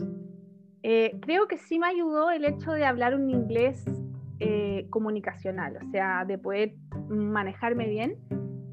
Eh, 0.87 1.17
creo 1.19 1.47
que 1.47 1.57
sí 1.57 1.79
me 1.79 1.87
ayudó 1.87 2.29
el 2.29 2.45
hecho 2.45 2.71
de 2.71 2.85
hablar 2.85 3.15
un 3.15 3.27
inglés 3.31 3.83
eh, 4.39 4.85
comunicacional, 4.91 5.79
o 5.83 5.89
sea, 5.89 6.25
de 6.25 6.37
poder 6.37 6.75
manejarme 7.09 7.87
bien, 7.87 8.17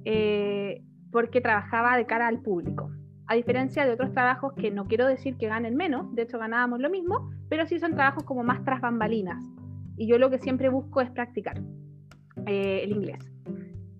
eh, 0.05 0.85
porque 1.11 1.41
trabajaba 1.41 1.97
de 1.97 2.05
cara 2.05 2.27
al 2.27 2.43
público. 2.43 2.91
A 3.29 3.35
diferencia 3.35 3.87
de 3.87 3.93
otros 3.93 4.13
trabajos 4.13 4.53
que 4.59 4.71
no 4.71 4.85
quiero 4.89 5.07
decir 5.07 5.39
que 5.39 5.47
ganen 5.47 5.75
menos, 5.75 6.15
de 6.15 6.25
hecho 6.25 6.39
ganábamos 6.39 6.81
lo 6.81 6.91
mismo, 6.91 7.31
pero 7.49 7.65
sí 7.65 7.79
son 7.79 7.95
trabajos 7.95 8.25
como 8.25 8.45
más 8.45 8.63
tras 8.63 8.83
bambalinas, 8.83 9.43
y 9.97 10.07
yo 10.07 10.19
lo 10.19 10.29
que 10.29 10.39
siempre 10.39 10.69
busco 10.69 11.01
es 11.01 11.11
practicar 11.11 11.63
eh, 12.47 12.81
el 12.83 12.93
inglés. 12.93 13.25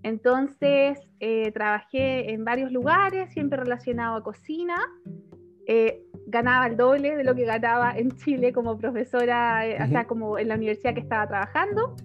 Entonces, 0.03 0.99
eh, 1.19 1.51
trabajé 1.51 2.31
en 2.31 2.45
varios 2.45 2.71
lugares, 2.71 3.33
siempre 3.33 3.57
relacionado 3.57 4.17
a 4.17 4.23
cocina. 4.23 4.75
Eh, 5.65 6.03
ganaba 6.27 6.67
el 6.67 6.77
doble 6.77 7.15
de 7.15 7.23
lo 7.23 7.35
que 7.35 7.45
ganaba 7.45 7.97
en 7.97 8.11
Chile 8.11 8.53
como 8.53 8.77
profesora, 8.77 9.61
o 9.83 9.87
sea, 9.87 10.05
como 10.05 10.37
en 10.37 10.47
la 10.47 10.55
universidad 10.55 10.93
que 10.93 11.01
estaba 11.01 11.27
trabajando. 11.27 11.95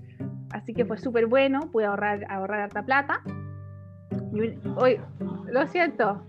Así 0.50 0.74
que 0.74 0.84
fue 0.84 0.98
súper 0.98 1.26
bueno, 1.26 1.70
pude 1.70 1.84
ahorrar, 1.84 2.24
ahorrar 2.30 2.60
harta 2.60 2.84
plata. 2.84 3.22
hoy, 4.76 5.00
lo 5.50 5.66
siento. 5.66 6.22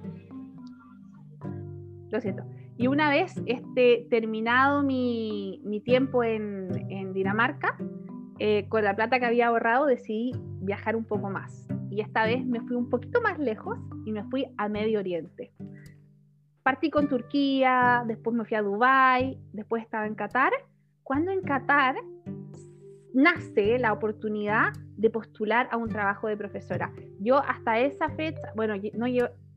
Lo 2.09 2.19
siento. 2.19 2.43
Y 2.77 2.87
una 2.87 3.09
vez 3.09 3.41
este, 3.45 4.07
terminado 4.09 4.83
mi, 4.83 5.61
mi 5.65 5.81
tiempo 5.81 6.23
en, 6.23 6.69
en 6.89 7.13
Dinamarca, 7.13 7.77
eh, 8.39 8.67
con 8.69 8.85
la 8.85 8.95
plata 8.95 9.19
que 9.19 9.25
había 9.25 9.47
ahorrado 9.47 9.85
decidí 9.85 10.31
viajar 10.61 10.95
un 10.95 11.03
poco 11.03 11.29
más. 11.29 11.67
Y 11.91 12.01
esta 12.01 12.25
vez 12.25 12.45
me 12.45 12.61
fui 12.61 12.77
un 12.77 12.89
poquito 12.89 13.21
más 13.21 13.37
lejos 13.37 13.77
y 14.05 14.11
me 14.11 14.23
fui 14.25 14.45
a 14.57 14.69
Medio 14.69 14.99
Oriente. 14.99 15.51
Partí 16.69 16.91
con 16.91 17.07
Turquía, 17.07 18.03
después 18.05 18.35
me 18.35 18.45
fui 18.45 18.55
a 18.55 18.61
Dubái, 18.61 19.39
después 19.53 19.81
estaba 19.81 20.05
en 20.05 20.13
Qatar. 20.13 20.53
Cuando 21.01 21.31
en 21.31 21.41
Qatar 21.41 21.95
nace 23.11 23.79
la 23.79 23.91
oportunidad 23.91 24.73
de 24.95 25.09
postular 25.09 25.67
a 25.71 25.77
un 25.77 25.89
trabajo 25.89 26.27
de 26.27 26.37
profesora. 26.37 26.93
Yo 27.19 27.39
hasta 27.39 27.79
esa 27.79 28.09
fecha, 28.09 28.53
bueno, 28.55 28.75
no 28.93 29.07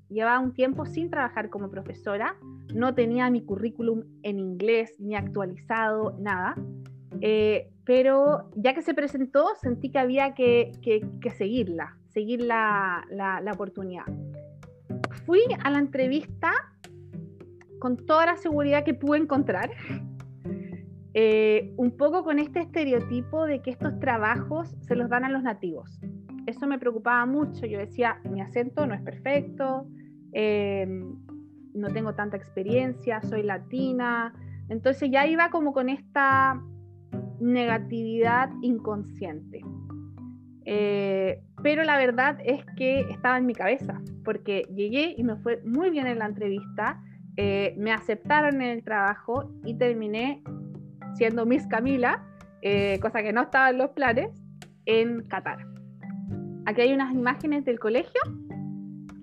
llevaba 0.09 0.38
un 0.38 0.55
tiempo 0.55 0.87
sin 0.87 1.11
trabajar 1.11 1.51
como 1.51 1.68
profesora, 1.68 2.35
no 2.75 2.94
tenía 2.94 3.29
mi 3.29 3.44
currículum 3.44 4.05
en 4.22 4.38
inglés 4.38 4.94
ni 4.98 5.14
actualizado, 5.14 6.16
nada. 6.18 6.55
Eh, 7.20 7.68
pero 7.85 8.48
ya 8.57 8.72
que 8.72 8.81
se 8.81 8.94
presentó, 8.94 9.48
sentí 9.61 9.90
que 9.90 9.98
había 9.98 10.33
que, 10.33 10.72
seguirla, 11.37 11.94
seguir 12.09 12.40
la, 12.40 13.05
oportunidad. 13.53 14.07
Fui 15.27 15.42
a 15.62 15.70
la 15.70 15.79
entrevista 15.79 16.71
con 17.83 17.97
toda 17.97 18.27
la 18.27 18.37
seguridad 18.37 18.85
que 18.85 18.95
pude 18.95 19.18
encontrar, 19.18 19.73
eh, 21.14 21.75
un 21.77 21.90
poco 21.97 22.23
con 22.23 22.38
este 22.38 22.61
estereotipo 22.61 23.45
de 23.45 23.61
que 23.61 23.71
estos 23.71 23.99
trabajos 23.99 24.77
se 24.83 24.95
los 24.95 25.09
dan 25.09 25.25
a 25.25 25.29
los 25.29 25.42
nativos. 25.42 25.99
Eso 26.47 26.68
me 26.68 26.79
preocupaba 26.79 27.27
mucho, 27.27 27.66
yo 27.66 27.81
decía, 27.81 28.21
mi 28.31 28.40
acento 28.40 28.87
no 28.87 28.95
es 28.95 29.03
perfecto, 29.03 29.88
eh, 30.33 30.87
no 31.75 31.88
tengo 31.92 32.14
tanta 32.14 32.37
experiencia, 32.37 33.21
soy 33.23 33.42
latina, 33.42 34.33
entonces 34.68 35.11
ya 35.11 35.27
iba 35.27 35.51
como 35.51 35.73
con 35.73 35.88
esta 35.88 36.62
negatividad 37.40 38.49
inconsciente. 38.62 39.61
Eh, 40.66 41.42
pero 41.64 41.83
la 41.83 41.99
verdad 41.99 42.38
es 42.45 42.64
que 42.77 43.01
estaba 43.11 43.38
en 43.38 43.47
mi 43.47 43.55
cabeza, 43.55 44.01
porque 44.25 44.68
llegué 44.73 45.16
y 45.18 45.25
me 45.25 45.35
fue 45.35 45.61
muy 45.64 45.90
bien 45.90 46.07
en 46.07 46.21
la 46.21 46.27
entrevista, 46.27 47.03
eh, 47.37 47.75
me 47.79 47.92
aceptaron 47.92 48.61
en 48.61 48.71
el 48.71 48.85
trabajo 48.85 49.51
y 49.64 49.75
terminé 49.75 50.42
siendo 51.14 51.47
Miss 51.47 51.66
Camila, 51.66 52.25
eh, 52.62 52.99
cosa 53.01 53.23
que 53.23 53.33
no 53.33 53.42
estaba 53.42 53.71
en 53.71 53.79
los 53.79 53.90
planes, 53.90 54.31
en 54.87 55.23
Qatar. 55.29 55.66
Aquí 56.66 56.83
hay 56.83 56.92
unas 56.92 57.12
imágenes 57.14 57.64
del 57.64 57.79
colegio, 57.79 58.21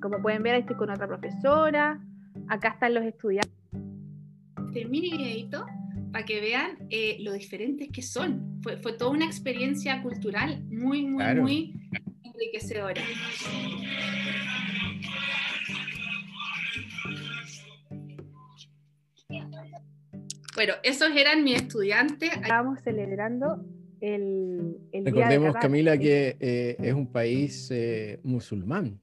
como 0.02 0.22
pueden 0.22 0.44
ver, 0.44 0.56
estoy 0.56 0.76
con 0.76 0.90
otra 0.90 1.08
profesora, 1.08 2.02
acá 2.48 2.70
están 2.70 2.94
los 2.94 3.04
estudiantes. 3.04 3.54
Este 4.68 4.86
mini 4.86 5.12
videito 5.12 5.66
para 6.12 6.26
que 6.26 6.42
vean 6.42 6.78
eh, 6.90 7.18
lo 7.22 7.34
diferentes 7.34 7.90
que 7.92 8.02
son. 8.02 8.60
Fue, 8.62 8.78
fue, 8.78 8.94
toda 8.94 9.12
una 9.12 9.26
experiencia 9.26 10.02
cultural 10.02 10.64
muy, 10.66 11.06
muy, 11.06 11.36
muy 11.36 11.74
enriquecedora. 12.24 13.02
Bueno, 20.60 20.74
esos 20.84 21.16
eran 21.16 21.46
mis 21.46 21.56
estudiantes. 21.56 22.34
Estábamos 22.34 22.82
celebrando 22.82 23.64
el, 24.02 24.76
el 24.92 25.06
Recordemos, 25.06 25.56
Camila, 25.56 25.98
que 25.98 26.36
eh, 26.38 26.76
es 26.80 26.94
un 26.94 27.10
país 27.14 27.72
eh, 27.72 28.20
musulmán, 28.24 29.00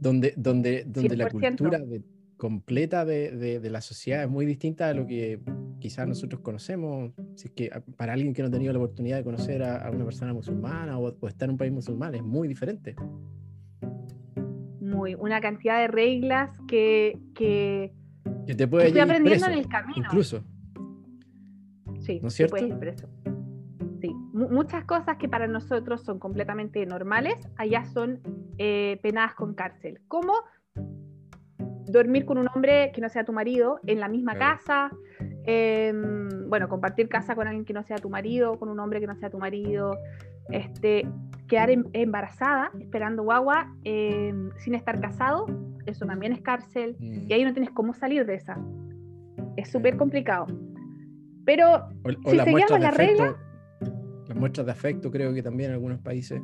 donde, 0.00 0.32
donde, 0.38 0.84
donde 0.86 1.16
la 1.18 1.28
cultura 1.28 1.80
de 1.80 2.02
completa 2.38 3.04
de, 3.04 3.60
de, 3.60 3.68
la 3.68 3.82
sociedad 3.82 4.22
es 4.22 4.30
muy 4.30 4.46
distinta 4.46 4.88
a 4.88 4.94
lo 4.94 5.06
que 5.06 5.40
quizás 5.80 6.08
nosotros 6.08 6.40
conocemos. 6.40 7.12
Si 7.34 7.48
es 7.48 7.52
que 7.52 7.70
para 7.98 8.14
alguien 8.14 8.32
que 8.32 8.40
no 8.40 8.48
ha 8.48 8.50
tenido 8.50 8.72
la 8.72 8.78
oportunidad 8.78 9.18
de 9.18 9.24
conocer 9.24 9.62
a, 9.62 9.90
una 9.90 10.06
persona 10.06 10.32
musulmana 10.32 10.98
o, 10.98 11.28
estar 11.28 11.46
en 11.46 11.50
un 11.50 11.58
país 11.58 11.72
musulmán, 11.72 12.14
es 12.14 12.22
muy 12.22 12.48
diferente. 12.48 12.96
Muy, 14.80 15.14
una 15.14 15.42
cantidad 15.42 15.78
de 15.78 15.88
reglas 15.88 16.52
que, 16.68 17.18
que, 17.34 17.92
que 18.46 18.54
te 18.54 18.66
puede 18.68 18.86
estoy 18.86 19.00
aprendiendo 19.00 19.46
en 19.46 19.52
el 19.52 19.68
camino. 19.68 20.04
Incluso. 20.04 20.44
Sí, 22.00 22.20
¿no 22.20 22.28
es 22.28 22.34
cierto? 22.34 22.56
Sí, 24.00 24.14
muchas 24.32 24.84
cosas 24.84 25.16
que 25.16 25.28
para 25.28 25.46
nosotros 25.46 26.02
son 26.02 26.18
completamente 26.18 26.84
normales, 26.84 27.36
allá 27.56 27.84
son 27.86 28.20
eh, 28.58 28.98
penadas 29.02 29.34
con 29.34 29.54
cárcel. 29.54 30.00
Como 30.08 30.34
dormir 31.86 32.24
con 32.24 32.38
un 32.38 32.48
hombre 32.54 32.92
que 32.92 33.00
no 33.00 33.08
sea 33.08 33.24
tu 33.24 33.32
marido 33.32 33.80
en 33.86 34.00
la 34.00 34.08
misma 34.08 34.36
casa, 34.36 34.90
em, 35.44 36.48
bueno, 36.48 36.68
compartir 36.68 37.08
casa 37.08 37.34
con 37.34 37.46
alguien 37.46 37.64
que 37.64 37.72
no 37.72 37.82
sea 37.82 37.96
tu 37.96 38.10
marido, 38.10 38.58
con 38.58 38.68
un 38.68 38.80
hombre 38.80 39.00
que 39.00 39.06
no 39.06 39.14
sea 39.16 39.30
tu 39.30 39.38
marido, 39.38 39.96
este, 40.50 41.06
quedar 41.48 41.70
em, 41.70 41.84
embarazada 41.92 42.70
esperando 42.80 43.22
guagua 43.22 43.74
em, 43.84 44.50
sin 44.58 44.74
estar 44.74 45.00
casado, 45.00 45.46
eso 45.86 46.06
también 46.06 46.32
es 46.32 46.40
cárcel, 46.40 46.96
y 46.98 47.32
ahí 47.32 47.44
no 47.44 47.52
tienes 47.52 47.70
cómo 47.70 47.94
salir 47.94 48.24
de 48.26 48.34
esa. 48.36 48.58
Es 49.56 49.70
súper 49.70 49.96
complicado. 49.96 50.46
Pero 51.44 51.88
si 52.26 52.38
seguimos 52.38 52.70
la 52.80 52.90
regla... 52.90 53.36
Las 54.28 54.38
muestras 54.38 54.64
de 54.64 54.72
afecto 54.72 55.10
creo 55.10 55.34
que 55.34 55.42
también 55.42 55.70
en 55.70 55.74
algunos 55.74 56.00
países, 56.00 56.40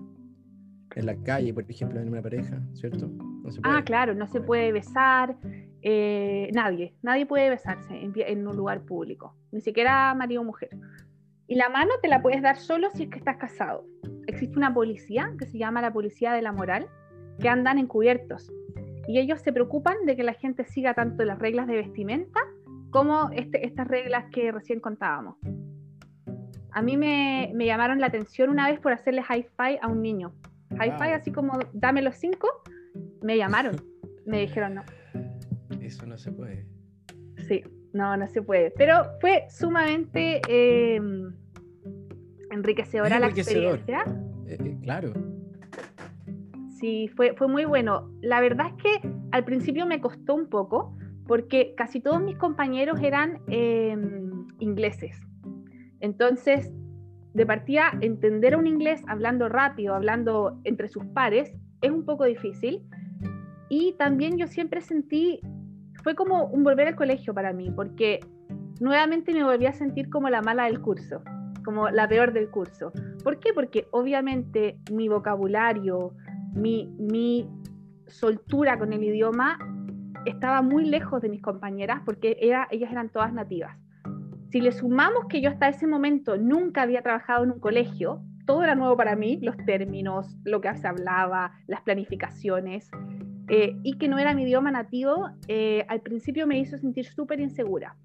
en 0.94 1.06
la 1.06 1.16
calle, 1.16 1.54
por 1.54 1.64
ejemplo, 1.68 1.98
en 1.98 2.08
una 2.08 2.20
pareja, 2.20 2.60
¿cierto? 2.74 3.10
ah, 3.62 3.82
claro, 3.84 4.14
no 4.14 4.26
se 4.26 4.42
puede 4.42 4.70
besar, 4.70 5.36
eh, 5.82 6.50
nadie, 6.52 6.94
nadie 7.02 7.24
puede 7.24 7.48
besarse 7.48 7.98
en, 8.02 8.46
un 8.46 8.56
lugar 8.56 8.82
público, 8.82 9.34
ni 9.50 9.62
siquiera 9.62 10.14
marido 10.14 10.42
o 10.42 10.44
mujer. 10.44 10.70
Y 11.50 11.56
la 11.56 11.68
mano 11.68 11.90
te 12.00 12.06
la 12.06 12.22
puedes 12.22 12.42
dar 12.42 12.58
solo 12.58 12.90
si 12.94 13.02
es 13.02 13.10
que 13.10 13.18
estás 13.18 13.36
casado. 13.36 13.84
Existe 14.28 14.56
una 14.56 14.72
policía 14.72 15.34
que 15.36 15.46
se 15.46 15.58
llama 15.58 15.82
la 15.82 15.92
policía 15.92 16.32
de 16.32 16.42
la 16.42 16.52
moral, 16.52 16.86
que 17.40 17.48
andan 17.48 17.76
encubiertos. 17.80 18.52
Y 19.08 19.18
ellos 19.18 19.40
se 19.40 19.52
preocupan 19.52 19.96
de 20.06 20.14
que 20.14 20.22
la 20.22 20.34
gente 20.34 20.64
siga 20.64 20.94
tanto 20.94 21.24
las 21.24 21.40
reglas 21.40 21.66
de 21.66 21.74
vestimenta 21.74 22.38
como 22.90 23.30
este, 23.32 23.66
estas 23.66 23.88
reglas 23.88 24.26
que 24.30 24.52
recién 24.52 24.78
contábamos. 24.78 25.38
A 26.70 26.82
mí 26.82 26.96
me, 26.96 27.52
llamaron 27.58 27.98
la 27.98 28.06
atención 28.06 28.48
una 28.48 28.70
vez 28.70 28.78
por 28.78 28.92
hacerle 28.92 29.22
hi-fi 29.22 29.76
a 29.82 29.88
un 29.88 30.02
niño. 30.02 30.32
Hi-fi, 30.70 31.10
así 31.14 31.32
como 31.32 31.58
dame 31.72 32.00
los 32.00 32.14
cinco, 32.14 32.46
me 33.22 33.36
llamaron, 33.36 33.74
me 34.24 34.38
dijeron 34.42 34.76
no. 34.76 34.84
Eso 35.80 36.06
no 36.06 36.16
se 36.16 36.30
puede. 36.30 36.64
Sí, 37.48 37.64
no, 37.92 38.16
no 38.16 38.28
se 38.28 38.40
puede. 38.40 38.70
Pero 38.70 39.02
fue 39.20 39.46
sumamente 39.48 40.40
em, 40.46 41.39
enriquecedora 42.50 43.18
la 43.18 43.28
experiencia. 43.28 44.04
Eh, 44.46 44.58
eh, 44.58 44.78
claro. 44.82 45.12
Sí, 46.78 47.08
fue, 47.14 47.34
fue 47.34 47.48
muy 47.48 47.64
bueno. 47.64 48.10
La 48.20 48.40
verdad 48.40 48.68
es 48.68 48.82
que 48.82 49.10
al 49.32 49.44
principio 49.44 49.86
me 49.86 50.00
costó 50.00 50.34
un 50.34 50.48
poco 50.48 50.96
porque 51.26 51.74
casi 51.76 52.00
todos 52.00 52.20
mis 52.20 52.36
compañeros 52.36 53.00
eran 53.00 53.40
em, 53.46 54.46
ingleses. 54.58 55.16
Entonces, 56.00 56.72
de 57.34 57.46
partida, 57.46 57.92
entender 58.00 58.56
un 58.56 58.66
inglés 58.66 59.02
hablando 59.06 59.48
rápido, 59.48 59.94
hablando 59.94 60.58
entre 60.64 60.88
sus 60.88 61.04
pares, 61.06 61.52
es 61.82 61.90
un 61.90 62.04
poco 62.04 62.24
difícil. 62.24 62.82
Y 63.68 63.92
también 63.92 64.38
yo 64.38 64.48
siempre 64.48 64.80
sentí, 64.80 65.40
fue 66.02 66.16
como 66.16 66.46
un 66.46 66.64
volver 66.64 66.88
al 66.88 66.96
colegio 66.96 67.32
para 67.32 67.52
mí, 67.52 67.70
porque 67.70 68.18
nuevamente 68.80 69.32
me 69.32 69.44
volví 69.44 69.66
a 69.66 69.72
sentir 69.72 70.10
como 70.10 70.28
la 70.30 70.42
mala 70.42 70.64
del 70.64 70.80
curso, 70.80 71.22
como 71.64 71.90
la 71.90 72.08
peor 72.08 72.32
del 72.32 72.50
curso. 72.50 72.92
¿Por 73.22 73.38
qué? 73.38 73.52
Porque 73.52 73.86
obviamente 73.90 74.78
mi 74.92 75.08
vocabulario, 75.08 76.12
mi, 76.54 76.86
mi 76.98 77.48
soltura 78.06 78.78
con 78.78 78.92
el 78.92 79.02
idioma 79.02 79.58
estaba 80.26 80.62
muy 80.62 80.84
lejos 80.84 81.22
de 81.22 81.28
mis 81.28 81.42
compañeras 81.42 82.02
porque 82.04 82.36
era, 82.40 82.68
ellas 82.70 82.90
eran 82.90 83.08
todas 83.08 83.32
nativas. 83.32 83.76
Si 84.50 84.60
le 84.60 84.72
sumamos 84.72 85.26
que 85.28 85.40
yo 85.40 85.48
hasta 85.48 85.68
ese 85.68 85.86
momento 85.86 86.36
nunca 86.36 86.82
había 86.82 87.02
trabajado 87.02 87.44
en 87.44 87.52
un 87.52 87.60
colegio, 87.60 88.22
todo 88.46 88.64
era 88.64 88.74
nuevo 88.74 88.96
para 88.96 89.14
mí, 89.14 89.38
los 89.40 89.56
términos, 89.58 90.36
lo 90.44 90.60
que 90.60 90.74
se 90.74 90.88
hablaba, 90.88 91.52
las 91.68 91.82
planificaciones, 91.82 92.90
eh, 93.48 93.76
y 93.82 93.96
que 93.98 94.08
no 94.08 94.18
era 94.18 94.34
mi 94.34 94.42
idioma 94.42 94.70
nativo, 94.70 95.28
eh, 95.46 95.84
al 95.88 96.00
principio 96.00 96.46
me 96.46 96.58
hizo 96.58 96.76
sentir 96.78 97.06
súper 97.06 97.40
insegura. 97.40 97.96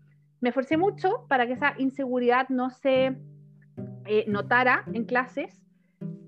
Me 0.41 0.49
esforcé 0.49 0.77
mucho 0.77 1.25
para 1.27 1.47
que 1.47 1.53
esa 1.53 1.73
inseguridad 1.77 2.49
no 2.49 2.69
se 2.69 3.17
eh, 4.05 4.25
notara 4.27 4.83
en 4.93 5.05
clases, 5.05 5.61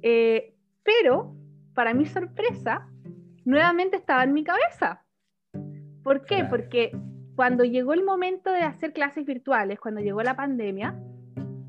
eh, 0.01 0.55
pero 0.83 1.35
para 1.73 1.93
mi 1.93 2.05
sorpresa, 2.05 2.89
nuevamente 3.45 3.97
estaba 3.97 4.23
en 4.23 4.33
mi 4.33 4.43
cabeza. 4.43 5.03
¿Por 6.03 6.21
qué? 6.25 6.37
Claro. 6.37 6.49
Porque 6.49 6.91
cuando 7.35 7.63
llegó 7.63 7.93
el 7.93 8.03
momento 8.03 8.51
de 8.51 8.61
hacer 8.61 8.93
clases 8.93 9.25
virtuales, 9.25 9.79
cuando 9.79 10.01
llegó 10.01 10.23
la 10.23 10.35
pandemia, 10.35 10.99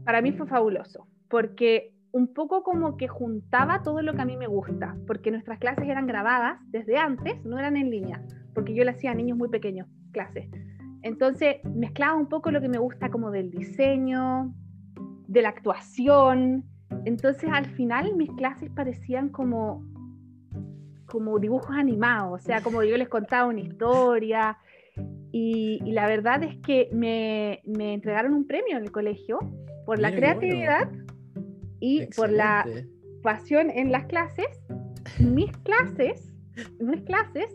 para 0.04 0.22
mí 0.22 0.32
fue 0.32 0.46
fabuloso, 0.46 1.06
porque 1.28 1.92
un 2.12 2.32
poco 2.32 2.62
como 2.62 2.96
que 2.96 3.08
juntaba 3.08 3.82
todo 3.82 4.00
lo 4.00 4.14
que 4.14 4.22
a 4.22 4.24
mí 4.24 4.36
me 4.36 4.46
gusta, 4.46 4.96
porque 5.06 5.30
nuestras 5.30 5.58
clases 5.58 5.86
eran 5.86 6.06
grabadas 6.06 6.58
desde 6.68 6.96
antes, 6.96 7.44
no 7.44 7.58
eran 7.58 7.76
en 7.76 7.90
línea, 7.90 8.22
porque 8.54 8.74
yo 8.74 8.84
le 8.84 8.92
hacía 8.92 9.10
a 9.10 9.14
niños 9.14 9.36
muy 9.36 9.50
pequeños 9.50 9.86
clases. 10.12 10.48
Entonces 11.02 11.56
mezclaba 11.64 12.16
un 12.16 12.28
poco 12.28 12.50
lo 12.50 12.60
que 12.60 12.68
me 12.68 12.78
gusta 12.78 13.10
como 13.10 13.30
del 13.30 13.50
diseño, 13.50 14.54
de 15.28 15.42
la 15.42 15.50
actuación. 15.50 16.64
Entonces 17.04 17.48
al 17.52 17.66
final 17.66 18.16
mis 18.16 18.30
clases 18.32 18.70
parecían 18.70 19.28
como, 19.28 19.84
como 21.06 21.38
dibujos 21.38 21.76
animados, 21.76 22.40
o 22.40 22.44
sea, 22.44 22.60
como 22.62 22.82
yo 22.82 22.96
les 22.96 23.08
contaba 23.08 23.46
una 23.46 23.60
historia. 23.60 24.58
Y, 25.30 25.80
y 25.84 25.92
la 25.92 26.08
verdad 26.08 26.42
es 26.42 26.56
que 26.56 26.88
me, 26.92 27.60
me 27.64 27.94
entregaron 27.94 28.32
un 28.32 28.46
premio 28.46 28.76
en 28.76 28.82
el 28.82 28.90
colegio 28.90 29.38
por 29.86 30.00
la 30.00 30.08
bueno. 30.08 30.20
creatividad 30.20 30.90
y 31.80 32.06
por 32.16 32.30
la 32.30 32.66
pasión 33.22 33.70
en 33.70 33.92
las 33.92 34.06
clases, 34.06 34.46
mis 35.20 35.56
clases, 35.58 36.32
mis 36.80 37.02
clases 37.02 37.54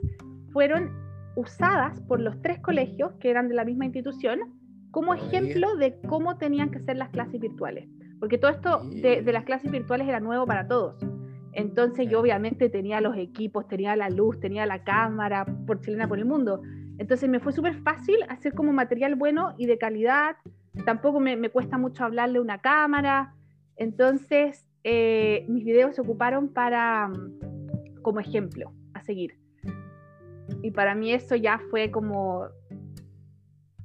fueron 0.51 0.91
usadas 1.35 1.99
por 2.01 2.19
los 2.19 2.39
tres 2.41 2.59
colegios 2.59 3.11
que 3.19 3.31
eran 3.31 3.49
de 3.49 3.55
la 3.55 3.65
misma 3.65 3.85
institución 3.85 4.39
como 4.93 5.15
ejemplo 5.15 5.75
de 5.75 5.99
cómo 6.07 6.37
tenían 6.37 6.69
que 6.69 6.79
ser 6.79 6.97
las 6.97 7.09
clases 7.09 7.41
virtuales. 7.41 7.89
Porque 8.19 8.37
todo 8.37 8.51
esto 8.51 8.83
de, 8.83 9.23
de 9.23 9.33
las 9.33 9.43
clases 9.43 9.71
virtuales 9.71 10.07
era 10.07 10.19
nuevo 10.19 10.45
para 10.45 10.67
todos. 10.67 11.03
Entonces 11.51 12.07
yo 12.07 12.19
obviamente 12.19 12.69
tenía 12.69 13.01
los 13.01 13.17
equipos, 13.17 13.67
tenía 13.67 13.95
la 13.95 14.11
luz, 14.11 14.39
tenía 14.39 14.67
la 14.67 14.83
cámara 14.83 15.45
por 15.65 15.81
Chilena 15.81 16.07
por 16.07 16.19
el 16.19 16.25
Mundo. 16.25 16.61
Entonces 16.99 17.27
me 17.27 17.39
fue 17.39 17.53
súper 17.53 17.81
fácil 17.81 18.17
hacer 18.29 18.53
como 18.53 18.71
material 18.71 19.15
bueno 19.15 19.55
y 19.57 19.65
de 19.65 19.79
calidad. 19.79 20.35
Tampoco 20.85 21.19
me, 21.19 21.37
me 21.37 21.49
cuesta 21.49 21.79
mucho 21.79 22.03
hablarle 22.03 22.37
a 22.37 22.41
una 22.41 22.61
cámara. 22.61 23.33
Entonces 23.77 24.63
eh, 24.83 25.43
mis 25.49 25.65
videos 25.65 25.95
se 25.95 26.01
ocuparon 26.01 26.49
para 26.49 27.07
mm, 27.07 28.01
como 28.03 28.19
ejemplo 28.19 28.71
a 28.93 29.01
seguir. 29.01 29.39
Y 30.61 30.69
para 30.69 30.93
mí 30.93 31.11
eso 31.11 31.35
ya 31.35 31.59
fue 31.71 31.89
como 31.89 32.45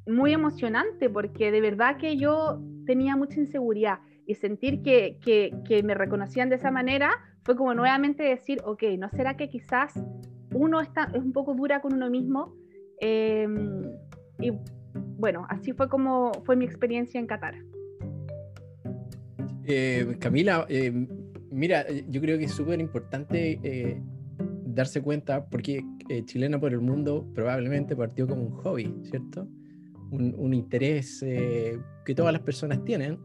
muy 0.08 0.32
emocionante 0.32 1.08
porque 1.10 1.50
de 1.50 1.60
verdad 1.60 1.96
que 1.96 2.16
yo 2.16 2.60
tenía 2.86 3.16
mucha 3.16 3.40
inseguridad 3.40 3.98
y 4.26 4.34
sentir 4.34 4.82
que, 4.82 5.18
que, 5.20 5.52
que 5.64 5.82
me 5.82 5.94
reconocían 5.94 6.48
de 6.48 6.56
esa 6.56 6.70
manera 6.70 7.10
fue 7.42 7.56
como 7.56 7.74
nuevamente 7.74 8.22
decir, 8.22 8.58
ok, 8.64 8.82
¿no 8.98 9.08
será 9.10 9.36
que 9.36 9.48
quizás 9.48 9.94
uno 10.52 10.80
está, 10.80 11.10
es 11.14 11.22
un 11.22 11.32
poco 11.32 11.54
dura 11.54 11.80
con 11.80 11.94
uno 11.94 12.10
mismo? 12.10 12.54
Eh, 13.00 13.48
y 14.40 14.52
bueno, 15.18 15.46
así 15.48 15.72
fue 15.72 15.88
como 15.88 16.32
fue 16.44 16.56
mi 16.56 16.64
experiencia 16.64 17.18
en 17.18 17.26
Qatar. 17.26 17.54
Eh, 19.64 20.16
Camila, 20.18 20.66
eh, 20.68 20.92
mira, 21.50 21.82
eh, 21.82 22.04
yo 22.08 22.20
creo 22.20 22.38
que 22.38 22.44
es 22.44 22.52
súper 22.52 22.80
importante 22.80 23.58
eh, 23.62 24.00
darse 24.64 25.02
cuenta, 25.02 25.44
porque 25.46 25.84
eh, 26.08 26.24
Chilena 26.24 26.58
por 26.58 26.72
el 26.72 26.80
Mundo 26.80 27.26
probablemente 27.34 27.96
partió 27.96 28.26
como 28.26 28.42
un 28.42 28.52
hobby, 28.52 28.94
¿cierto? 29.02 29.48
Un, 30.10 30.34
un 30.38 30.54
interés 30.54 31.22
eh, 31.22 31.78
que 32.04 32.14
todas 32.14 32.32
las 32.32 32.42
personas 32.42 32.82
tienen 32.84 33.18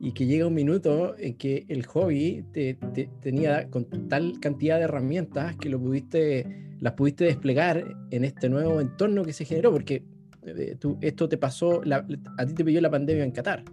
y 0.00 0.12
que 0.12 0.26
llega 0.26 0.46
un 0.46 0.54
minuto 0.54 1.16
en 1.18 1.34
que 1.36 1.64
el 1.68 1.84
hobby 1.86 2.44
te, 2.52 2.74
te- 2.94 3.08
tenía 3.20 3.68
con 3.70 3.84
tal 4.08 4.38
cantidad 4.40 4.76
de 4.78 4.84
herramientas 4.84 5.56
que 5.56 5.68
lo 5.70 5.80
pudiste, 5.80 6.46
las 6.80 6.92
pudiste 6.92 7.24
desplegar 7.24 7.96
en 8.10 8.24
este 8.24 8.48
nuevo 8.48 8.80
entorno 8.80 9.24
que 9.24 9.32
se 9.32 9.44
generó, 9.44 9.72
porque 9.72 10.04
eh, 10.44 10.76
tú, 10.78 10.98
esto 11.00 11.28
te 11.28 11.36
pasó, 11.38 11.82
la- 11.82 12.06
a 12.36 12.46
ti 12.46 12.52
te 12.54 12.64
pilló 12.64 12.80
la 12.80 12.90
pandemia 12.90 13.24
en 13.24 13.32
Qatar. 13.32 13.64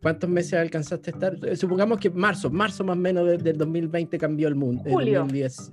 ¿Cuántos 0.00 0.30
meses 0.30 0.54
alcanzaste 0.54 1.10
a 1.10 1.12
estar? 1.14 1.36
Eh, 1.46 1.56
Supongamos 1.56 1.98
que 1.98 2.10
marzo, 2.10 2.50
marzo 2.50 2.84
más 2.84 2.96
o 2.96 3.00
menos 3.00 3.26
de- 3.26 3.38
del 3.38 3.58
2020 3.58 4.16
cambió 4.18 4.48
el 4.48 4.54
mundo. 4.54 4.82
el 4.86 4.92
Julio. 4.92 5.18
2010, 5.20 5.72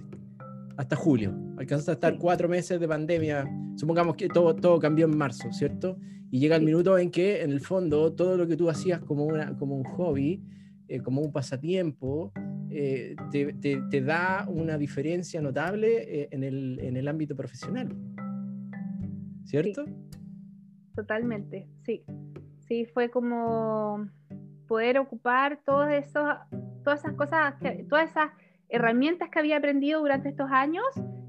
hasta 0.78 0.96
julio. 0.96 1.34
Alcanzaste 1.58 1.92
a 1.92 1.94
estar 1.96 2.14
Sí. 2.14 2.20
cuatro 2.20 2.48
meses 2.50 2.80
de 2.80 2.88
pandemia. 2.88 3.50
Supongamos 3.76 4.16
que 4.16 4.28
todo, 4.28 4.56
todo 4.56 4.80
cambió 4.80 5.06
en 5.06 5.18
marzo, 5.18 5.52
¿cierto? 5.52 5.98
Y 6.32 6.40
llega 6.40 6.56
el 6.56 6.62
Sí. 6.62 6.66
minuto 6.66 6.98
en 6.98 7.12
que, 7.12 7.42
en 7.44 7.52
el 7.52 7.60
fondo, 7.60 8.14
todo 8.14 8.38
lo 8.38 8.48
que 8.48 8.58
tú 8.58 8.70
hacías 8.70 9.00
como, 9.02 9.26
una, 9.26 9.56
como 9.58 9.76
un 9.76 9.84
hobby, 9.84 10.42
eh, 10.88 11.00
como 11.02 11.22
un 11.22 11.32
pasatiempo, 11.32 12.32
eh, 12.70 13.16
te, 13.32 13.54
te- 13.54 13.82
te 13.90 14.02
da 14.02 14.48
una 14.50 14.78
diferencia 14.80 15.42
notable 15.42 16.22
eh, 16.24 16.28
en, 16.32 16.44
el, 16.44 16.80
en 16.82 16.98
el 16.98 17.08
ámbito 17.08 17.36
profesional. 17.36 17.96
¿Cierto? 19.46 19.86
Totalmente, 20.96 21.68
sí. 21.86 22.04
Sí, 22.68 22.86
fue 22.86 23.10
como 23.10 24.08
poder 24.68 24.98
ocupar 24.98 25.60
todos 25.66 25.92
esos, 25.92 26.24
todas 26.84 27.00
esas 27.02 27.14
cosas, 27.14 27.56
que- 27.62 27.86
todas 27.90 28.10
esas 28.10 28.32
herramientas 28.74 29.30
que 29.30 29.40
había 29.40 29.58
aprendido 29.58 30.00
durante 30.00 30.30
estos 30.30 30.50
años, 30.52 30.84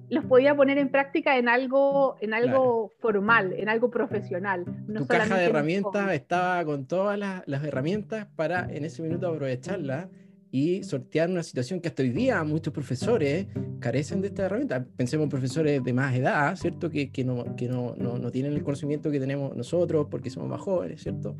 los 0.09 0.25
podía 0.25 0.57
poner 0.57 0.79
en 0.79 0.91
práctica 0.91 1.37
en 1.37 1.49
algo, 1.49 2.17
en 2.21 2.33
algo 2.33 2.91
formal, 3.01 3.53
en 3.53 3.69
algo 3.69 3.91
profesional. 3.91 4.65
No 4.87 5.01
tu 5.01 5.07
caja 5.07 5.37
de 5.37 5.45
herramientas 5.45 6.13
estaba 6.13 6.65
con 6.65 6.87
todas 6.87 7.19
las, 7.19 7.43
las 7.47 7.63
herramientas 7.65 8.27
para 8.35 8.73
en 8.73 8.85
ese 8.85 9.03
minuto 9.03 9.29
aprovecharlas 9.29 10.09
y 10.51 10.85
sortear 10.85 11.29
una 11.29 11.43
situación 11.43 11.81
que 11.81 11.89
hasta 11.89 12.03
hoy 12.03 12.11
día 12.11 12.43
muchos 12.45 12.73
profesores 12.73 13.47
carecen 13.81 14.23
de 14.23 14.29
estas 14.29 14.47
herramientas. 14.47 14.87
Pensemos 14.97 15.25
en 15.25 15.31
profesores 15.31 15.85
de 15.85 15.93
más 15.93 16.15
edad, 16.15 16.57
¿cierto? 16.57 16.89
Que, 16.89 17.11
que, 17.11 17.25
no, 17.25 17.57
que 17.57 17.69
no, 17.69 17.95
no, 17.99 18.19
no 18.19 18.31
tienen 18.31 18.55
el 18.55 18.63
conocimiento 18.63 19.11
que 19.11 19.21
tenemos 19.21 19.55
nosotros 19.55 20.07
porque 20.11 20.31
somos 20.31 20.49
más 20.49 20.61
jóvenes, 20.61 21.03
¿cierto? 21.03 21.37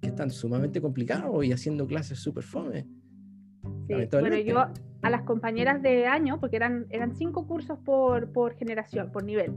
Que 0.00 0.08
están 0.08 0.30
sumamente 0.30 0.80
complicados 0.80 1.44
y 1.44 1.52
haciendo 1.52 1.86
clases 1.86 2.20
súper 2.20 2.44
fome. 2.44 2.86
Sí, 3.88 3.94
Bueno, 4.12 4.36
yo 4.36 4.54
a 5.02 5.10
las 5.10 5.22
compañeras 5.22 5.80
de 5.82 6.06
año, 6.06 6.38
porque 6.40 6.56
eran, 6.56 6.86
eran 6.90 7.14
cinco 7.14 7.46
cursos 7.46 7.78
por, 7.84 8.32
por 8.32 8.54
generación, 8.56 9.10
por 9.12 9.22
nivel, 9.24 9.54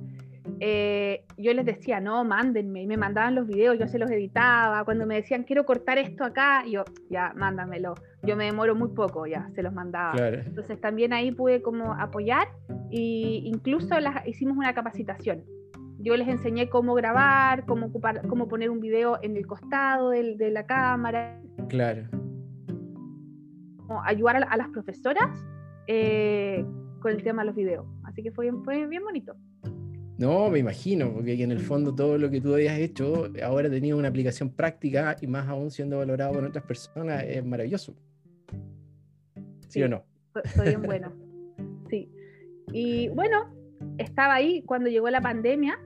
eh, 0.59 1.23
yo 1.37 1.53
les 1.53 1.65
decía, 1.65 1.99
no, 1.99 2.23
mándenme, 2.23 2.83
y 2.83 2.87
me 2.87 2.97
mandaban 2.97 3.35
los 3.35 3.47
videos, 3.47 3.77
yo 3.79 3.87
se 3.87 3.97
los 3.99 4.09
editaba, 4.11 4.83
cuando 4.85 5.05
me 5.05 5.15
decían, 5.15 5.43
quiero 5.43 5.65
cortar 5.65 5.97
esto 5.97 6.23
acá, 6.23 6.63
yo, 6.67 6.83
ya, 7.09 7.33
mándamelo, 7.35 7.95
yo 8.23 8.35
me 8.35 8.45
demoro 8.45 8.75
muy 8.75 8.89
poco, 8.89 9.25
ya, 9.25 9.49
se 9.55 9.63
los 9.63 9.73
mandaba. 9.73 10.13
Claro. 10.13 10.39
Entonces 10.45 10.79
también 10.79 11.13
ahí 11.13 11.31
pude 11.31 11.61
como 11.61 11.93
apoyar 11.93 12.47
e 12.91 13.41
incluso 13.43 13.99
las, 13.99 14.27
hicimos 14.27 14.57
una 14.57 14.73
capacitación. 14.73 15.43
Yo 15.99 16.15
les 16.17 16.27
enseñé 16.27 16.67
cómo 16.69 16.95
grabar, 16.95 17.65
cómo, 17.65 17.87
ocupar, 17.87 18.27
cómo 18.27 18.47
poner 18.47 18.71
un 18.71 18.79
video 18.79 19.19
en 19.21 19.37
el 19.37 19.45
costado 19.45 20.09
del- 20.09 20.37
de 20.37 20.49
la 20.51 20.65
cámara, 20.65 21.39
Claro. 21.69 22.03
Ayudar 24.05 24.37
a, 24.37 24.39
a 24.47 24.57
las 24.57 24.69
profesoras 24.69 25.29
eh, 25.87 26.63
con 27.01 27.11
el 27.11 27.23
tema 27.23 27.41
de 27.41 27.47
los 27.47 27.55
videos. 27.55 27.85
Así 28.03 28.21
que 28.23 28.31
fue, 28.31 28.45
bien- 28.45 28.63
fue 28.63 28.85
bien 28.87 29.03
bonito. 29.03 29.35
No, 30.17 30.49
me 30.51 30.59
imagino, 30.59 31.11
porque 31.13 31.41
en 31.41 31.49
el 31.51 31.59
fondo 31.59 31.95
todo 31.95 32.17
lo 32.19 32.29
que 32.29 32.39
tú 32.39 32.53
habías 32.53 32.77
hecho 32.77 33.27
ahora 33.43 33.69
tenía 33.71 33.95
una 33.95 34.09
aplicación 34.09 34.51
práctica 34.51 35.15
y 35.19 35.25
más 35.25 35.47
aún 35.47 35.71
siendo 35.71 35.97
valorado 35.97 36.33
por 36.33 36.43
otras 36.43 36.63
personas 36.63 37.23
es 37.23 37.43
maravilloso. 37.43 37.95
¿Sí, 39.67 39.79
Sí. 39.79 39.83
o 39.83 39.89
no? 39.89 40.03
Fue 40.55 40.65
bien 40.69 40.81
bueno. 40.83 41.11
Sí. 41.89 42.09
Y 42.71 43.09
bueno, 43.09 43.53
estaba 43.97 44.35
ahí 44.35 44.61
cuando 44.63 44.89
llegó 44.89 45.09
la 45.09 45.19
pandemia 45.21 45.77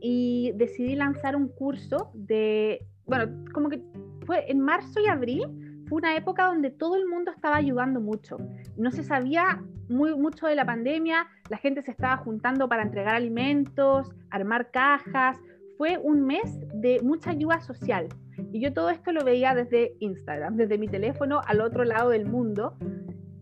y 0.00 0.52
decidí 0.56 0.96
lanzar 0.96 1.36
un 1.36 1.48
curso 1.48 2.10
de, 2.14 2.84
bueno, 3.06 3.44
como 3.52 3.68
que 3.68 3.80
fue 4.26 4.50
en 4.50 4.60
marzo 4.60 4.98
y 5.00 5.06
abril, 5.06 5.44
fue 5.88 5.98
una 5.98 6.16
época 6.16 6.46
donde 6.46 6.70
todo 6.70 6.96
el 6.96 7.06
mundo 7.06 7.30
estaba 7.30 7.56
ayudando 7.56 8.00
mucho. 8.00 8.36
No 8.76 8.90
se 8.90 9.02
sabía 9.02 9.62
muy, 9.88 10.14
mucho 10.16 10.46
de 10.46 10.54
la 10.54 10.66
pandemia, 10.66 11.26
la 11.48 11.56
gente 11.56 11.82
se 11.82 11.90
estaba 11.90 12.18
juntando 12.18 12.68
para 12.68 12.82
entregar 12.82 13.14
alimentos, 13.14 14.14
armar 14.30 14.70
cajas. 14.70 15.38
Fue 15.76 15.96
un 15.98 16.26
mes 16.26 16.58
de 16.74 17.00
mucha 17.02 17.30
ayuda 17.30 17.60
social. 17.60 18.08
Y 18.52 18.60
yo 18.60 18.72
todo 18.72 18.90
esto 18.90 19.12
lo 19.12 19.24
veía 19.24 19.54
desde 19.54 19.96
Instagram, 20.00 20.56
desde 20.56 20.78
mi 20.78 20.88
teléfono 20.88 21.40
al 21.46 21.60
otro 21.60 21.84
lado 21.84 22.10
del 22.10 22.26
mundo. 22.26 22.76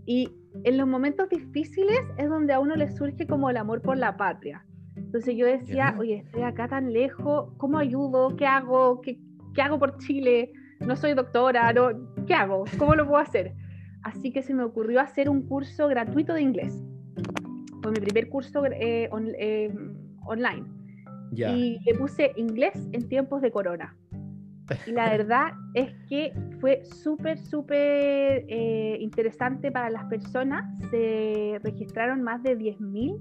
Y 0.05 0.31
en 0.65 0.79
los 0.79 0.87
momentos 0.87 1.29
difíciles 1.29 2.01
es 2.17 2.29
donde 2.29 2.53
a 2.53 2.61
uno 2.61 2.77
le 2.77 2.91
surge 2.91 3.27
como 3.27 3.51
el 3.51 3.57
amor 3.57 3.83
por 3.83 3.97
la 3.97 4.17
patria. 4.17 4.65
Entonces 4.95 5.35
yo 5.37 5.47
decía, 5.47 5.95
oye, 5.99 6.23
estoy 6.27 6.43
acá 6.43 6.69
tan 6.69 6.93
lejos, 6.93 7.53
¿cómo 7.57 7.79
ayudo? 7.79 8.37
¿Qué 8.37 8.47
hago? 8.47 9.01
¿Qué, 9.01 9.19
qué 9.55 9.63
hago 9.63 9.79
por 9.79 9.99
Chile? 9.99 10.53
No 10.81 10.97
soy 10.97 11.15
doctora, 11.15 11.73
no, 11.73 11.91
¿qué 12.27 12.35
hago? 12.35 12.65
¿Cómo 12.79 12.95
lo 12.95 13.07
puedo 13.07 13.19
hacer? 13.23 13.55
Así 14.03 14.33
que 14.33 14.43
se 14.43 14.55
me 14.55 14.63
ocurrió 14.63 15.01
hacer 15.01 15.29
un 15.29 15.43
curso 15.43 15.89
gratuito 15.89 16.35
de 16.35 16.43
inglés. 16.43 16.85
Fue 17.83 17.91
mi 17.93 18.01
primer 18.01 18.29
curso 18.29 18.65
eh, 18.67 19.09
on- 19.11 19.33
eh, 19.39 19.73
online. 20.27 20.65
Ya. 21.33 21.53
Y 21.57 21.79
le 21.85 21.95
puse 21.95 22.33
inglés 22.37 22.75
en 22.93 23.09
tiempos 23.09 23.43
de 23.43 23.51
corona. 23.51 23.97
Y 24.87 24.93
la 24.93 25.09
verdad 25.11 25.53
es 25.75 25.91
que 26.09 26.33
fue 26.61 26.85
súper, 26.85 27.39
súper 27.39 28.45
eh, 28.49 28.97
interesante 29.01 29.71
para 29.73 29.91
las 29.91 30.05
personas. 30.05 30.65
Se 30.91 31.59
registraron 31.63 32.23
más 32.23 32.43
de 32.43 32.57
10.000 32.57 33.21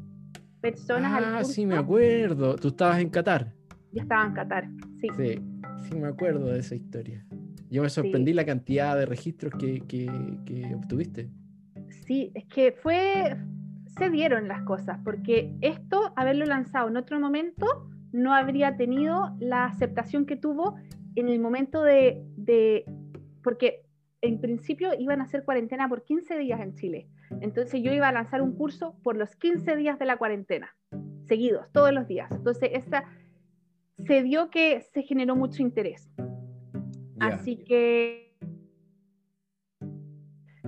personas 0.61 1.13
al 1.13 1.23
Ah, 1.25 1.37
curso. 1.37 1.53
sí, 1.53 1.65
me 1.65 1.75
acuerdo. 1.77 2.55
Tú 2.55 2.69
estabas 2.69 2.99
en 2.99 3.09
Qatar. 3.09 3.53
Yo 3.91 4.01
estaba 4.01 4.25
en 4.25 4.33
Qatar, 4.33 4.67
sí. 4.99 5.07
Sí, 5.15 5.41
sí 5.87 5.95
me 5.99 6.07
acuerdo 6.07 6.47
de 6.47 6.59
esa 6.59 6.75
historia. 6.75 7.24
Yo 7.75 7.81
me 7.83 7.89
sorprendí 7.89 8.31
la 8.31 8.45
cantidad 8.45 8.95
de 8.97 9.05
registros 9.05 9.51
que, 9.59 9.81
que, 9.81 10.09
que 10.45 10.73
obtuviste. 10.73 11.29
Sí, 12.07 12.31
es 12.33 12.45
que 12.45 12.71
fue, 12.71 13.35
se 13.97 14.09
dieron 14.09 14.47
las 14.47 14.61
cosas, 14.63 14.97
porque 15.03 15.53
esto, 15.59 16.13
haberlo 16.15 16.45
lanzado 16.45 16.87
en 16.87 16.95
otro 16.95 17.19
momento, 17.19 17.89
no 18.13 18.33
habría 18.33 18.77
tenido 18.77 19.35
la 19.39 19.65
aceptación 19.65 20.25
que 20.25 20.37
tuvo 20.37 20.75
en 21.15 21.27
el 21.27 21.39
momento 21.41 21.83
de, 21.83 22.23
de- 22.37 22.85
porque 23.43 23.81
en 24.21 24.39
principio 24.39 24.91
iban 24.97 25.19
a 25.19 25.25
hacer 25.25 25.43
cuarentena 25.43 25.89
por 25.89 26.05
15 26.05 26.37
días 26.37 26.61
en 26.61 26.75
Chile. 26.75 27.09
Entonces 27.41 27.83
yo 27.83 27.91
iba 27.91 28.07
a 28.07 28.13
lanzar 28.13 28.41
un 28.41 28.55
curso 28.55 28.95
por 29.03 29.17
los 29.17 29.35
15 29.35 29.75
días 29.75 29.99
de 29.99 30.05
la 30.05 30.15
cuarentena, 30.15 30.73
seguidos, 31.25 31.65
todos 31.73 31.91
los 31.91 32.07
días. 32.07 32.31
Entonces 32.31 32.69
esa, 32.71 33.03
se 33.97 34.23
dio 34.23 34.49
que 34.49 34.79
se 34.93 35.01
generó 35.03 35.35
mucho 35.35 35.61
interés. 35.61 36.09
Así 37.19 37.57
que 37.63 38.37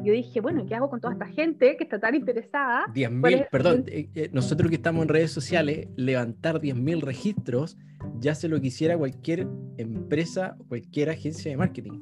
yo 0.04 0.14
dije, 0.14 0.40
bueno, 0.42 0.66
¿qué 0.66 0.76
hago 0.76 0.90
con 0.90 1.02
toda 1.02 1.14
esta 1.14 1.26
gente 1.28 1.76
que 1.76 1.84
está 1.84 2.00
tan 2.00 2.16
interesada? 2.16 2.86
10.000, 2.94 3.20
¿Cuál 3.22 3.34
es- 3.34 3.48
perdón, 3.52 3.84
eh, 3.88 4.10
eh, 4.16 4.30
nosotros 4.32 4.70
que 4.70 4.76
estamos 4.76 5.04
en 5.04 5.10
redes 5.10 5.32
sociales, 5.32 5.90
levantar 5.98 6.62
10.000 6.62 7.02
registros 7.02 7.78
ya 8.20 8.34
se 8.36 8.48
lo 8.48 8.62
quisiera 8.62 8.98
cualquier 8.98 9.48
empresa 9.78 10.56
o 10.60 10.64
cualquier 10.66 11.10
agencia 11.10 11.52
de 11.52 11.58
marketing. 11.58 12.00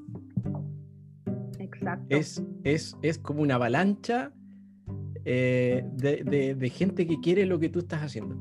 Exacto. 1.60 2.06
Es, 2.10 2.44
es, 2.64 2.96
es 3.02 3.18
como 3.18 3.42
una 3.42 3.56
avalancha 3.56 4.32
eh, 5.24 5.84
de, 5.94 6.24
de- 6.24 6.54
de 6.56 6.70
gente 6.70 7.08
que 7.08 7.20
quiere 7.20 7.46
lo 7.48 7.60
que 7.60 7.70
tú 7.70 7.80
estás 7.80 8.04
haciendo. 8.04 8.36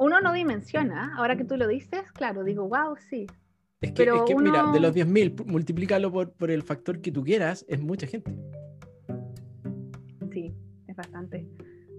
Uno 0.00 0.20
no 0.20 0.32
dimensiona, 0.32 1.14
ahora 1.16 1.36
que 1.36 1.44
tú 1.44 1.56
lo 1.56 1.68
dices, 1.68 2.10
claro, 2.12 2.42
digo, 2.42 2.66
wow, 2.68 2.96
sí. 3.10 3.26
Es 3.80 3.92
que, 3.92 4.04
Pero 4.04 4.16
es 4.16 4.22
que, 4.24 4.34
mira, 4.36 4.64
uno- 4.64 4.72
de 4.72 4.80
los 4.80 4.94
10.000, 4.94 5.34
pu- 5.34 5.46
multiplícalo 5.46 6.12
por, 6.12 6.32
por 6.32 6.50
el 6.50 6.62
factor 6.62 7.00
que 7.00 7.10
tú 7.10 7.24
quieras, 7.24 7.64
es 7.68 7.80
mucha 7.80 8.06
gente. 8.06 8.36
Sí, 10.32 10.54
es 10.86 10.96
bastante. 10.96 11.48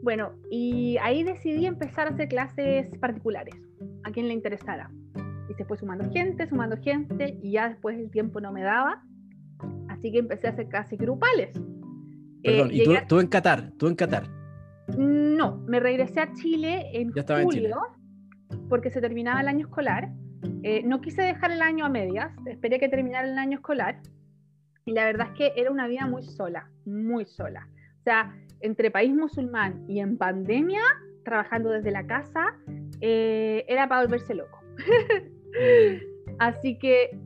Bueno, 0.04 0.32
y 0.50 0.98
ahí 1.02 1.24
decidí 1.24 1.66
empezar 1.66 2.08
a 2.08 2.12
hacer 2.12 2.28
clases 2.28 2.96
particulares, 3.00 3.56
a 4.04 4.12
quien 4.12 4.28
le 4.28 4.34
interesara. 4.34 4.92
Y 5.50 5.54
se 5.56 5.66
fue 5.66 5.78
sumando 5.78 6.10
gente, 6.12 6.48
sumando 6.48 6.78
gente, 6.78 7.38
y 7.42 7.52
ya 7.54 7.70
después 7.70 7.98
el 7.98 8.10
tiempo 8.12 8.40
no 8.40 8.52
me 8.52 8.62
daba. 8.62 9.04
Así 9.90 10.12
que 10.12 10.20
empecé 10.20 10.48
a 10.48 10.52
hacer 10.52 10.68
clases 10.70 10.98
grupales. 11.00 11.50
Perdón, 12.44 12.70
Eh, 12.72 12.76
y 12.76 12.84
tú, 12.84 12.92
llegué- 12.92 13.06
tú 13.08 13.20
en 13.20 13.28
Qatar, 13.28 13.72
tú 13.78 13.88
en 13.88 13.96
Qatar. 13.96 14.24
No, 14.98 15.58
me 15.68 15.80
regresé 15.80 16.20
a 16.22 16.34
Chile 16.34 16.90
en 16.94 17.12
Ya 17.14 17.22
estaba 17.22 17.42
en 17.42 17.46
julio 17.46 17.78
porque 18.70 18.90
se 18.90 19.02
terminaba 19.02 19.42
el 19.42 19.48
año 19.48 19.66
escolar. 19.68 20.12
Eh, 20.64 20.84
no 20.84 21.02
quise 21.02 21.22
dejar 21.22 21.52
el 21.52 21.62
año 21.62 21.86
a 21.86 21.90
medias, 21.90 22.32
esperé 22.46 22.80
que 22.80 22.90
terminara 22.90 23.28
el 23.28 23.38
año 23.38 23.58
escolar. 23.58 24.00
Y 24.86 24.94
la 24.94 25.06
verdad 25.06 25.28
es 25.32 25.38
que 25.38 25.54
era 25.62 25.72
una 25.72 25.88
vida 25.88 26.08
muy 26.08 26.24
sola, 26.24 26.70
muy 26.86 27.26
sola. 27.26 27.68
O 28.00 28.04
sea, 28.04 28.36
entre 28.62 28.92
país 28.92 29.14
musulmán 29.14 29.86
y 29.88 30.00
en 30.00 30.18
pandemia, 30.18 30.82
trabajando 31.24 31.70
desde 31.70 31.92
la 31.92 32.08
casa, 32.08 32.56
eh, 33.00 33.66
era 33.68 33.88
para 33.88 34.02
volverse 34.02 34.34
loco. 34.34 34.60
Así 36.40 36.78
que 36.80 37.20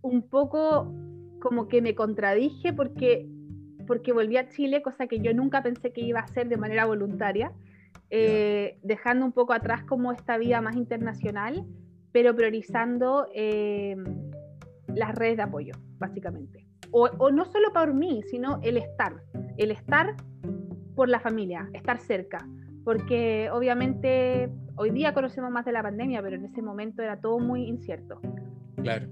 un 0.00 0.22
poco 0.22 0.92
como 1.40 1.68
que 1.68 1.82
me 1.82 1.94
contradije 1.94 2.72
porque, 2.72 3.28
porque 3.86 4.12
volví 4.12 4.38
a 4.38 4.48
Chile, 4.48 4.80
cosa 4.80 5.06
que 5.06 5.20
yo 5.20 5.34
nunca 5.34 5.62
pensé 5.62 5.92
que 5.92 6.00
iba 6.00 6.20
a 6.20 6.24
hacer 6.24 6.48
de 6.48 6.56
manera 6.56 6.86
voluntaria, 6.86 7.52
eh, 8.10 8.78
dejando 8.82 9.26
un 9.26 9.32
poco 9.32 9.52
atrás 9.52 9.84
como 9.84 10.12
esta 10.12 10.38
vida 10.38 10.60
más 10.60 10.76
internacional, 10.76 11.66
pero 12.14 12.32
priorizando 12.36 13.26
eh, 13.34 13.96
las 14.86 15.16
redes 15.16 15.36
de 15.36 15.42
apoyo, 15.42 15.72
básicamente. 15.98 16.64
O, 16.92 17.10
o 17.18 17.32
no 17.32 17.44
solo 17.44 17.72
por 17.72 17.92
mí, 17.92 18.22
sino 18.30 18.60
el 18.62 18.76
estar, 18.76 19.16
el 19.56 19.72
estar 19.72 20.14
por 20.94 21.08
la 21.08 21.18
familia, 21.18 21.68
estar 21.72 21.98
cerca, 21.98 22.46
porque 22.84 23.50
obviamente 23.52 24.48
hoy 24.76 24.90
día 24.90 25.12
conocemos 25.12 25.50
más 25.50 25.64
de 25.64 25.72
la 25.72 25.82
pandemia, 25.82 26.22
pero 26.22 26.36
en 26.36 26.44
ese 26.44 26.62
momento 26.62 27.02
era 27.02 27.20
todo 27.20 27.40
muy 27.40 27.64
incierto 27.64 28.20
Claro. 28.80 29.08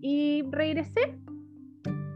y 0.00 0.44
regresé 0.52 1.18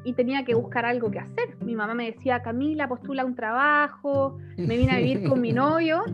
y 0.05 0.13
tenía 0.13 0.45
que 0.45 0.55
buscar 0.55 0.85
algo 0.85 1.11
que 1.11 1.19
hacer. 1.19 1.57
Mi 1.65 1.75
mamá 1.75 1.95
me 1.95 2.05
decía, 2.13 2.41
Camila, 2.41 2.89
postula 2.89 3.25
un 3.25 3.35
trabajo, 3.35 4.39
me 4.57 4.77
vine 4.77 4.93
a 4.93 4.99
vivir 4.99 5.29
con 5.29 5.41
mi 5.41 5.53
novio, 5.65 6.05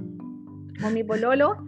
con 0.81 0.95
mi 0.95 1.05
pololo. 1.05 1.59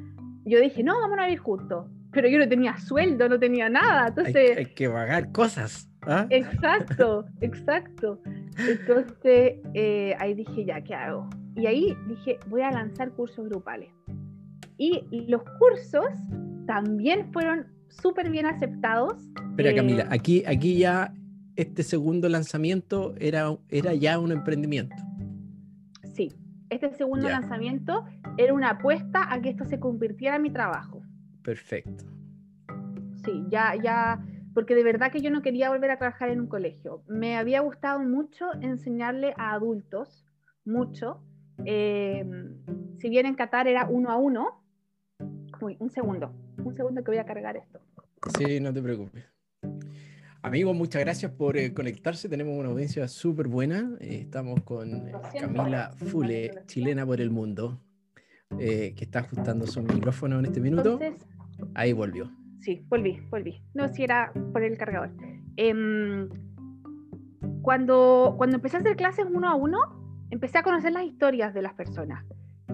Yo 0.47 0.61
dije, 0.61 0.83
no, 0.83 0.99
vamos 0.99 1.19
a 1.19 1.25
vivir 1.25 1.41
juntos. 1.41 1.91
Pero 2.17 2.29
yo 2.29 2.39
no 2.39 2.49
tenía 2.49 2.79
sueldo, 2.79 3.29
no 3.29 3.39
tenía 3.39 3.69
nada. 3.69 4.05
Hay, 4.05 4.09
Entonces, 4.09 4.57
hay 4.57 4.65
que 4.75 4.89
pagar 4.89 5.31
cosas. 5.33 5.91
¿ah? 6.01 6.27
exacto, 6.31 7.27
exacto. 7.43 8.23
Entonces, 8.59 9.57
eh, 9.75 10.15
ahí 10.19 10.33
dije, 10.33 10.65
ya, 10.65 10.81
¿qué 10.83 10.95
hago? 10.95 11.29
Y 11.55 11.67
ahí 11.67 11.95
dije, 12.09 12.39
voy 12.49 12.63
a 12.63 12.71
lanzar 12.71 13.11
cursos 13.11 13.47
grupales. 13.51 13.91
Y 14.79 15.03
los 15.29 15.43
cursos 15.59 16.07
también 16.67 17.31
fueron 17.35 17.67
súper 17.89 18.31
bien 18.31 18.47
aceptados. 18.47 19.23
Espera, 19.51 19.71
Eh, 19.73 19.75
Camila, 19.75 20.07
aquí, 20.11 20.43
aquí 20.47 20.79
ya 20.79 21.13
este 21.55 21.83
segundo 21.83 22.31
lanzamiento 22.31 23.15
era, 23.19 23.55
era 23.69 23.93
ya 23.93 24.19
un 24.19 24.33
emprendimiento. 24.33 24.97
Sí, 26.15 26.33
este 26.71 26.95
segundo 26.95 27.27
Ya. 27.27 27.41
lanzamiento 27.41 28.05
era 28.39 28.55
una 28.55 28.71
apuesta 28.71 29.31
a 29.31 29.41
que 29.43 29.51
esto 29.51 29.67
se 29.67 29.79
convirtiera 29.79 30.37
en 30.37 30.43
mi 30.43 30.51
trabajo. 30.51 30.96
Perfecto. 31.47 32.05
Sí, 33.25 33.45
ya, 33.49 33.75
ya, 33.81 34.21
porque 34.53 34.75
de 34.75 34.83
verdad 34.83 35.13
que 35.13 35.21
yo 35.21 35.31
no 35.31 35.43
quería 35.43 35.71
volver 35.71 35.93
a 35.93 35.99
trabajar 35.99 36.29
en 36.31 36.41
un 36.41 36.49
colegio. 36.49 37.05
Me 37.07 37.37
había 37.37 37.61
gustado 37.61 38.01
mucho 38.01 38.47
enseñarle 38.61 39.33
a 39.37 39.53
adultos, 39.53 40.27
mucho. 40.65 41.23
Eh, 41.65 42.25
si 42.99 43.09
bien 43.09 43.27
en 43.27 43.37
Qatar 43.37 43.69
era 43.69 43.87
uno 43.89 44.11
a 44.11 44.17
uno, 44.17 44.65
uy, 45.61 45.77
un 45.79 45.91
segundo, 45.91 46.35
un 46.59 46.75
segundo 46.75 47.05
que 47.05 47.13
voy 47.13 47.19
a 47.19 47.27
cargar 47.27 47.57
esto. 47.57 47.79
Sí, 48.37 48.59
no 48.59 48.73
te 48.73 48.83
preocupes. 48.83 49.25
Amigos, 50.43 50.75
muchas 50.75 51.03
gracias 51.03 51.31
por 51.31 51.57
eh, 51.57 51.73
conectarse. 51.73 52.29
Tenemos 52.29 52.59
una 52.59 52.71
audiencia 52.71 53.07
súper 53.07 53.47
buena. 53.47 53.97
Eh, 54.01 54.23
estamos 54.23 54.63
con 54.65 55.09
eh. 55.09 55.13
Camila 55.39 55.93
Fule, 55.93 56.63
chilena 56.67 57.07
por 57.07 57.21
el 57.21 57.31
mundo, 57.31 57.81
que 58.59 58.95
está 58.99 59.21
ajustando 59.21 59.67
su 59.69 59.83
micrófono 59.83 60.41
en 60.41 60.47
este 60.47 60.61
minuto. 60.61 60.99
Entonces, 61.01 61.36
Ahí 61.75 61.93
volvió. 61.93 62.31
Sí, 62.61 62.85
volví, 62.89 63.21
volví. 63.31 63.63
No, 63.75 63.89
si 63.89 64.05
era 64.05 64.33
por 64.53 64.63
el 64.63 64.77
cargador. 64.77 65.11
Em, 65.57 66.29
cuando, 67.63 68.35
cuando 68.37 68.57
empecé 68.57 68.77
a 68.77 68.81
hacer 68.81 68.97
clases 68.97 69.27
uno 69.31 69.49
a 69.49 69.55
uno, 69.55 69.79
empecé 70.31 70.59
a 70.59 70.63
conocer 70.63 70.93
las 70.93 71.05
historias 71.05 71.55
de 71.55 71.63
las 71.63 71.75
personas. 71.75 72.25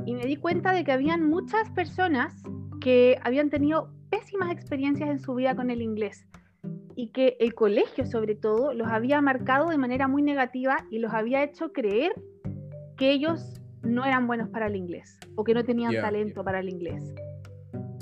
Y 0.07 0.15
me 0.15 0.25
di 0.25 0.37
cuenta 0.37 0.73
de 0.73 0.85
que 0.85 0.93
habían 0.93 1.29
muchas 1.29 1.71
personas 1.71 2.43
que 2.81 3.19
habían 3.23 3.51
tenido 3.51 3.93
pésimas 4.11 4.51
experiencias 4.51 5.09
en 5.09 5.21
su 5.21 5.35
vida 5.35 5.55
con 5.55 5.71
el 5.71 5.83
inglés. 5.83 6.27
Y 6.95 7.09
que 7.09 7.37
el 7.41 7.55
colegio, 7.55 8.07
sobre 8.07 8.35
todo, 8.35 8.75
los 8.75 8.89
había 8.89 9.21
marcado 9.21 9.69
de 9.71 9.79
manera 9.79 10.09
muy 10.09 10.23
negativa 10.23 10.77
y 10.91 10.99
los 10.99 11.13
había 11.13 11.43
hecho 11.43 11.73
creer 11.73 12.13
que 12.97 13.13
ellos 13.13 13.61
no 13.83 14.05
eran 14.05 14.27
buenos 14.27 14.49
para 14.49 14.67
el 14.67 14.77
inglés 14.77 15.19
o 15.35 15.45
que 15.45 15.55
no 15.55 15.65
tenían 15.65 15.93
talento 15.93 16.45
para 16.45 16.61
el 16.61 16.69
inglés. 16.69 17.15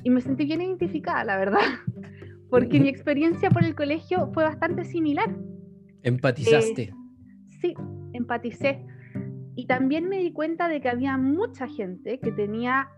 Y 0.03 0.11
me 0.11 0.21
sentí 0.21 0.45
bien 0.45 0.61
identificada, 0.63 1.25
la 1.25 1.37
verdad, 1.37 1.61
porque 2.51 2.81
mi 2.81 2.89
experiencia 2.89 3.51
por 3.51 3.65
el 3.65 3.75
colegio 3.75 4.31
fue 4.33 4.45
bastante 4.45 4.85
similar. 4.85 5.35
Empatizaste. 6.03 6.93
Sí, 7.61 7.75
empaticé. 8.13 8.85
Y 9.55 9.67
también 9.67 10.09
me 10.09 10.19
di 10.19 10.33
cuenta 10.33 10.69
de 10.69 10.81
que 10.81 10.89
había 10.89 11.19
mucha 11.19 11.67
gente 11.67 12.19
que 12.19 12.33
tenía 12.33 12.89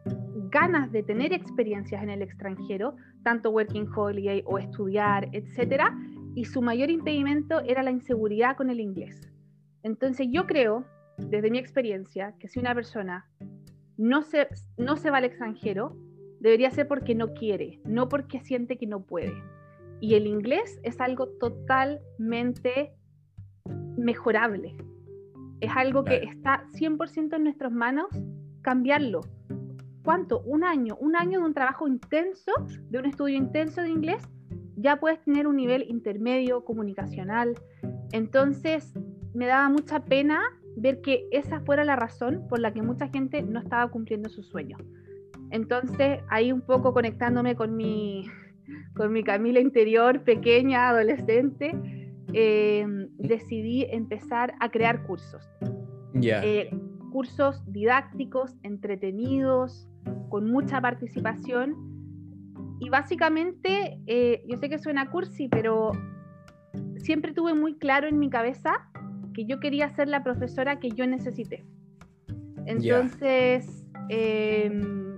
ganas 0.52 0.92
de 0.92 1.02
tener 1.02 1.32
experiencias 1.32 2.02
en 2.02 2.10
el 2.10 2.22
extranjero, 2.22 2.94
tanto 3.24 3.50
working 3.50 3.88
holiday 3.94 4.42
o 4.46 4.58
estudiar, 4.58 5.28
etcétera, 5.32 5.98
y 6.34 6.44
su 6.44 6.62
mayor 6.62 6.90
impedimento 6.90 7.60
era 7.60 7.82
la 7.82 7.90
inseguridad 7.90 8.56
con 8.56 8.70
el 8.70 8.78
inglés. 8.78 9.32
Entonces 9.82 10.28
yo 10.30 10.46
creo, 10.46 10.84
desde 11.18 11.50
mi 11.50 11.58
experiencia, 11.58 12.34
que 12.38 12.48
si 12.48 12.60
una 12.60 12.74
persona 12.74 13.26
no 13.96 14.22
se, 14.22 14.48
no 14.76 14.96
se 14.96 15.10
va 15.10 15.18
al 15.18 15.24
extranjero, 15.24 15.96
debería 16.42 16.70
ser 16.72 16.88
porque 16.88 17.14
no 17.14 17.34
quiere, 17.34 17.80
no 17.84 18.08
porque 18.08 18.40
siente 18.40 18.76
que 18.76 18.86
no 18.86 19.04
puede. 19.04 19.32
Y 20.00 20.14
el 20.14 20.26
inglés 20.26 20.80
es 20.82 21.00
algo 21.00 21.28
totalmente 21.28 22.92
mejorable. 23.96 24.74
Es 25.60 25.70
algo 25.76 26.02
que 26.02 26.16
está 26.16 26.64
100% 26.72 27.36
en 27.36 27.44
nuestras 27.44 27.70
manos 27.70 28.08
cambiarlo. 28.60 29.20
¿Cuánto? 30.04 30.40
Un 30.40 30.64
año, 30.64 30.96
un 30.98 31.14
año 31.14 31.38
de 31.38 31.46
un 31.46 31.54
trabajo 31.54 31.86
intenso, 31.86 32.50
de 32.90 32.98
un 32.98 33.06
estudio 33.06 33.36
intenso 33.36 33.80
de 33.80 33.90
inglés, 33.90 34.28
ya 34.76 34.98
puedes 34.98 35.22
tener 35.22 35.46
un 35.46 35.54
nivel 35.54 35.88
intermedio 35.88 36.64
comunicacional. 36.64 37.54
Entonces, 38.10 38.92
me 39.32 39.46
daba 39.46 39.68
mucha 39.68 40.04
pena 40.04 40.40
ver 40.76 41.00
que 41.02 41.28
esa 41.30 41.60
fuera 41.60 41.84
la 41.84 41.94
razón 41.94 42.48
por 42.48 42.58
la 42.58 42.72
que 42.72 42.82
mucha 42.82 43.06
gente 43.06 43.42
no 43.42 43.60
estaba 43.60 43.88
cumpliendo 43.92 44.28
su 44.28 44.42
sueño. 44.42 44.76
Entonces, 45.52 46.20
ahí 46.28 46.50
un 46.50 46.62
poco 46.62 46.92
conectándome 46.92 47.54
con 47.54 47.76
mi, 47.76 48.24
con 48.96 49.12
mi 49.12 49.22
Camila 49.22 49.60
interior, 49.60 50.24
pequeña, 50.24 50.88
adolescente, 50.88 51.72
eh, 52.32 52.86
decidí 53.18 53.84
empezar 53.90 54.54
a 54.60 54.70
crear 54.70 55.04
cursos. 55.04 55.48
Eh, 56.14 56.70
cursos 57.10 57.62
didácticos, 57.70 58.56
entretenidos, 58.62 59.88
con 60.30 60.50
mucha 60.50 60.80
participación. 60.80 61.76
Y 62.80 62.88
básicamente, 62.88 64.00
eh, 64.06 64.42
yo 64.48 64.58
sé 64.58 64.70
que 64.70 64.78
suena 64.78 65.10
cursi, 65.10 65.48
pero 65.48 65.92
siempre 66.96 67.32
tuve 67.32 67.54
muy 67.54 67.74
claro 67.76 68.08
en 68.08 68.18
mi 68.18 68.30
cabeza 68.30 68.88
que 69.34 69.44
yo 69.44 69.60
quería 69.60 69.90
ser 69.90 70.08
la 70.08 70.22
profesora 70.22 70.80
que 70.80 70.90
yo 70.90 71.06
necesité. 71.06 71.64
Entonces, 72.66 73.86
em, 74.08 75.11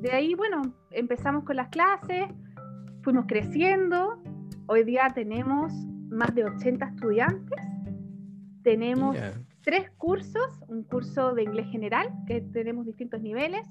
de 0.00 0.12
ahí, 0.12 0.34
bueno, 0.34 0.62
empezamos 0.90 1.44
con 1.44 1.56
las 1.56 1.68
clases, 1.68 2.26
fuimos 3.02 3.26
creciendo. 3.26 4.22
Hoy 4.66 4.84
día 4.84 5.08
tenemos 5.14 5.72
más 6.08 6.34
de 6.34 6.44
80 6.44 6.86
estudiantes. 6.86 7.58
Tenemos 8.62 9.16
tres 9.62 9.90
cursos, 9.98 10.62
un 10.68 10.84
curso 10.84 11.34
de 11.34 11.42
inglés 11.42 11.66
general, 11.70 12.10
que 12.26 12.40
tenemos 12.40 12.86
distintos 12.86 13.20
niveles. 13.20 13.62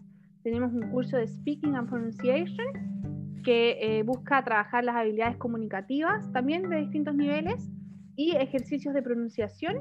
Tenemos 0.44 0.72
un 0.72 0.90
curso 0.92 1.18
de 1.18 1.28
Speaking 1.28 1.76
and 1.76 1.90
Pronunciation, 1.90 3.42
que 3.44 3.78
eh, 3.82 4.04
busca 4.04 4.44
trabajar 4.44 4.84
las 4.84 4.96
habilidades 4.96 5.38
comunicativas 5.38 6.32
también 6.32 6.70
de 6.70 6.78
distintos 6.78 7.16
niveles 7.16 7.70
y 8.16 8.36
ejercicios 8.36 8.94
de 8.94 9.02
pronunciación. 9.02 9.78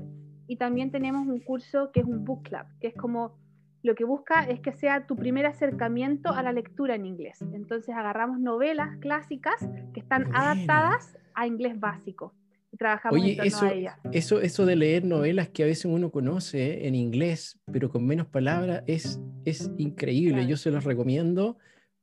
Y 0.47 0.57
también 0.57 0.91
tenemos 0.91 1.27
un 1.27 1.41
curso 1.41 1.91
que 1.93 2.01
es 2.01 2.07
un 2.07 2.25
book 2.25 2.45
club, 2.45 2.65
que 2.81 2.89
es 2.89 2.95
como 2.95 3.37
lo 3.83 3.95
que 3.95 4.05
busca 4.05 4.45
es 4.45 4.61
que 4.61 4.73
sea 4.73 5.07
tu 5.07 5.17
primer 5.17 5.47
acercamiento 5.47 6.31
a 6.31 6.43
la 6.43 6.53
lectura 6.53 6.95
en 6.95 7.07
inglés. 7.07 7.43
Entonces 7.53 7.95
agarramos 7.95 8.41
novelas 8.41 8.97
clásicas 8.99 9.69
que 9.95 10.01
están 10.01 10.35
adaptadas 10.35 11.17
a 11.35 11.47
inglés 11.47 11.79
básico 11.79 12.35
y 12.73 12.77
trabajamos 12.77 13.21
Oye, 13.21 13.39
eso, 13.43 13.67
Eso, 14.13 14.41
eso 14.41 14.67
de 14.67 14.77
leer 14.77 15.05
novelas 15.05 15.49
que 15.49 15.63
a 15.63 15.67
veces 15.67 15.87
uno 15.87 16.11
conoce 16.11 16.87
en 16.87 16.95
inglés, 16.95 17.59
pero 17.73 17.89
con 17.91 18.07
menos 18.07 18.27
palabras, 18.27 18.83
es, 18.87 19.21
es 19.45 19.71
increíble. 19.79 20.47
Yo 20.47 20.57
se 20.57 20.71
los 20.71 20.85
recomiendo 20.85 21.57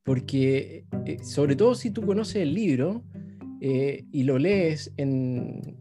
porque, 0.04 0.86
eh, 1.06 1.24
sobre 1.24 1.56
todo 1.56 1.76
si 1.76 1.92
tú 1.92 2.06
conoces 2.06 2.38
el 2.38 2.54
libro 2.54 3.04
eh, 3.62 4.06
y 4.12 4.24
lo 4.24 4.38
lees 4.38 4.94
en... 4.98 5.78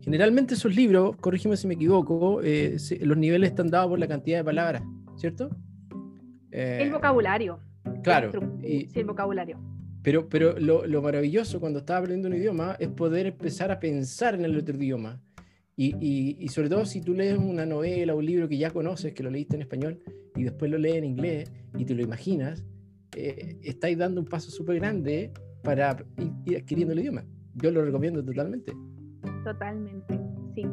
Generalmente 0.00 0.54
esos 0.54 0.74
libros, 0.76 1.16
corrígeme 1.16 1.56
si 1.56 1.66
me 1.66 1.74
equivoco, 1.74 2.40
eh, 2.40 2.76
los 3.00 3.16
niveles 3.16 3.50
están 3.50 3.70
dados 3.70 3.88
por 3.88 3.98
la 3.98 4.06
cantidad 4.06 4.38
de 4.38 4.44
palabras, 4.44 4.84
¿cierto? 5.16 5.50
el 6.50 6.90
vocabulario. 6.90 7.60
Claro. 8.02 8.30
sí, 8.60 8.88
el 8.94 9.04
vocabulario. 9.04 9.58
Pero, 10.02 10.28
pero 10.28 10.58
lo, 10.58 10.86
lo, 10.86 11.02
maravilloso 11.02 11.58
cuando 11.58 11.80
estás 11.80 11.98
aprendiendo 11.98 12.28
un 12.28 12.40
idioma 12.40 12.76
es 12.78 12.88
poder 12.88 13.26
empezar 13.26 13.70
a 13.72 13.80
pensar 13.80 14.34
en 14.34 14.44
el 14.44 14.56
otro 14.56 14.76
idioma. 14.76 15.20
Y, 15.74 15.94
y, 16.00 16.36
y, 16.38 16.48
sobre 16.48 16.70
todo 16.70 16.86
si 16.86 17.02
tú 17.02 17.12
lees 17.12 17.36
una 17.36 17.66
novela 17.66 18.14
o 18.14 18.18
un 18.18 18.24
libro 18.24 18.48
que 18.48 18.56
ya 18.56 18.70
conoces, 18.70 19.12
que 19.12 19.22
lo 19.22 19.30
leíste 19.30 19.56
en 19.56 19.62
español, 19.62 20.00
y 20.36 20.44
después 20.44 20.70
lo 20.70 20.78
lees 20.78 20.96
en 20.96 21.04
inglés 21.04 21.52
y 21.76 21.84
te 21.84 21.94
lo 21.94 22.02
imaginas, 22.02 22.64
eh, 23.16 23.58
estáis 23.62 23.98
dando 23.98 24.20
un 24.20 24.26
paso 24.26 24.50
súper 24.50 24.76
grande 24.76 25.32
para 25.62 25.96
ir, 26.44 26.56
adquiriendo 26.56 26.92
el 26.92 27.00
idioma. 27.00 27.24
Yo 27.54 27.70
lo 27.70 27.84
recomiendo 27.84 28.24
totalmente. 28.24 28.72
Totalmente, 29.42 30.20
sí. 30.54 30.66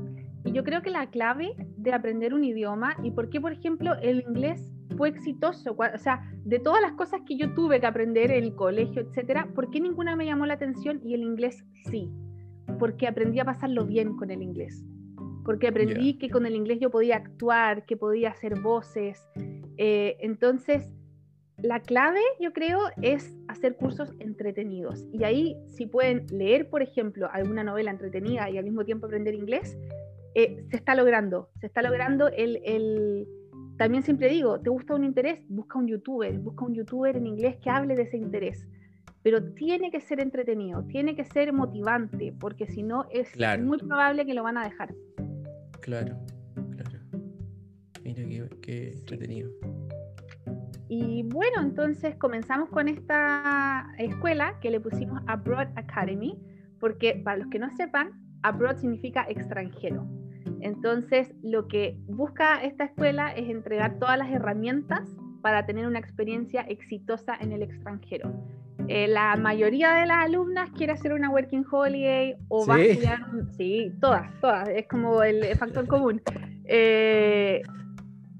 Y 0.45 0.51
yo 0.51 0.63
creo 0.63 0.81
que 0.81 0.89
la 0.89 1.09
clave 1.09 1.55
de 1.83 1.93
aprender 1.93 2.33
un 2.33 2.43
idioma, 2.43 2.95
y 3.03 3.11
por 3.11 3.29
qué, 3.29 3.39
por 3.41 3.51
ejemplo, 3.51 3.93
el 4.01 4.21
inglés 4.21 4.71
fue 4.97 5.09
exitoso. 5.09 5.75
O 5.77 5.97
sea, 5.97 6.21
de 6.45 6.59
todas 6.59 6.81
las 6.81 6.93
cosas 6.93 7.21
que 7.27 7.37
yo 7.37 7.53
tuve 7.53 7.79
que 7.79 7.85
aprender 7.85 8.31
en 8.31 8.45
el 8.45 8.55
colegio, 8.55 9.01
etcétera, 9.01 9.47
¿por 9.53 9.69
qué 9.69 9.79
ninguna 9.79 10.15
me 10.15 10.25
llamó 10.25 10.45
la 10.45 10.53
atención 10.53 11.01
y 11.03 11.13
el 11.13 11.23
inglés 11.23 11.63
sí? 11.89 12.09
Porque 12.79 13.07
aprendí 13.07 13.39
a 13.39 13.45
pasarlo 13.45 13.85
bien 13.85 14.15
con 14.15 14.31
el 14.31 14.41
inglés. 14.41 14.83
Porque 15.43 15.67
aprendí 15.67 16.17
que 16.17 16.29
con 16.29 16.45
el 16.45 16.55
inglés 16.55 16.79
yo 16.79 16.89
podía 16.89 17.17
actuar, 17.17 17.85
que 17.85 17.97
podía 17.97 18.29
hacer 18.29 18.61
voces. 18.61 19.21
Eh, 19.77 20.15
entonces, 20.21 20.89
la 21.57 21.81
clave, 21.81 22.21
yo 22.39 22.53
creo, 22.53 22.79
es 23.01 23.35
hacer 23.49 23.75
cursos 23.75 24.13
entretenidos. 24.19 25.05
Y 25.11 25.25
ahí, 25.25 25.57
si 25.67 25.85
pueden 25.85 26.25
leer, 26.31 26.69
por 26.69 26.81
ejemplo, 26.81 27.29
alguna 27.31 27.63
novela 27.63 27.91
entretenida 27.91 28.49
y 28.49 28.57
al 28.57 28.63
mismo 28.63 28.85
tiempo 28.85 29.07
aprender 29.07 29.35
inglés, 29.35 29.77
eh, 30.35 30.65
se 30.69 30.77
está 30.77 30.95
logrando. 30.95 31.49
Se 31.59 31.67
está 31.67 31.81
logrando 31.81 32.27
el, 32.27 32.59
el 32.63 33.27
también 33.77 34.03
siempre 34.03 34.29
digo, 34.29 34.59
¿te 34.59 34.69
gusta 34.69 34.95
un 34.95 35.03
interés? 35.03 35.39
Busca 35.49 35.79
un 35.79 35.87
youtuber, 35.87 36.37
busca 36.39 36.65
un 36.65 36.75
youtuber 36.75 37.17
en 37.17 37.27
inglés 37.27 37.57
que 37.57 37.69
hable 37.69 37.95
de 37.95 38.03
ese 38.03 38.17
interés. 38.17 38.67
Pero 39.23 39.53
tiene 39.53 39.89
que 39.89 40.01
ser 40.01 40.19
entretenido, 40.19 40.83
tiene 40.83 41.15
que 41.15 41.23
ser 41.23 41.53
motivante, 41.53 42.33
porque 42.39 42.67
si 42.67 42.83
no 42.83 43.05
es 43.09 43.35
muy 43.61 43.77
probable 43.77 44.25
que 44.25 44.33
lo 44.33 44.43
van 44.43 44.57
a 44.57 44.65
dejar. 44.65 44.93
Claro, 45.79 46.17
claro. 46.75 46.99
Mira 48.03 48.47
qué, 48.61 48.91
entretenido. 48.91 49.49
Y 50.89 51.23
bueno, 51.23 51.61
entonces 51.61 52.15
comenzamos 52.17 52.69
con 52.69 52.87
esta 52.87 53.87
escuela 53.97 54.59
que 54.61 54.69
le 54.69 54.79
pusimos 54.79 55.21
Abroad 55.27 55.69
Academy, 55.75 56.37
porque 56.79 57.15
para 57.23 57.37
los 57.37 57.47
que 57.47 57.59
no 57.59 57.69
sepan, 57.75 58.11
abroad 58.43 58.77
significa 58.77 59.25
extranjero. 59.27 60.05
Entonces, 60.63 61.35
lo 61.43 61.67
que 61.67 61.97
busca 62.07 62.63
esta 62.63 62.85
escuela 62.85 63.33
es 63.33 63.49
entregar 63.49 63.99
todas 63.99 64.17
las 64.17 64.31
herramientas 64.31 65.09
para 65.41 65.65
tener 65.65 65.85
una 65.85 65.99
experiencia 65.99 66.61
exitosa 66.61 67.35
en 67.35 67.51
el 67.51 67.63
extranjero. 67.63 68.31
Eh, 68.87 69.09
la 69.09 69.35
mayoría 69.35 69.91
de 69.93 70.05
las 70.05 70.25
alumnas 70.25 70.69
quiere 70.71 70.93
hacer 70.93 71.11
una 71.11 71.29
working 71.29 71.65
holiday 71.69 72.35
o 72.47 72.65
va 72.65 72.75
a 72.75 72.81
estudiar, 72.81 73.19
sí, 73.57 73.91
todas, 73.99 74.39
todas, 74.39 74.69
es 74.69 74.87
como 74.87 75.21
el 75.21 75.43
factor 75.57 75.85
común. 75.85 76.21
Eh, 76.63 77.61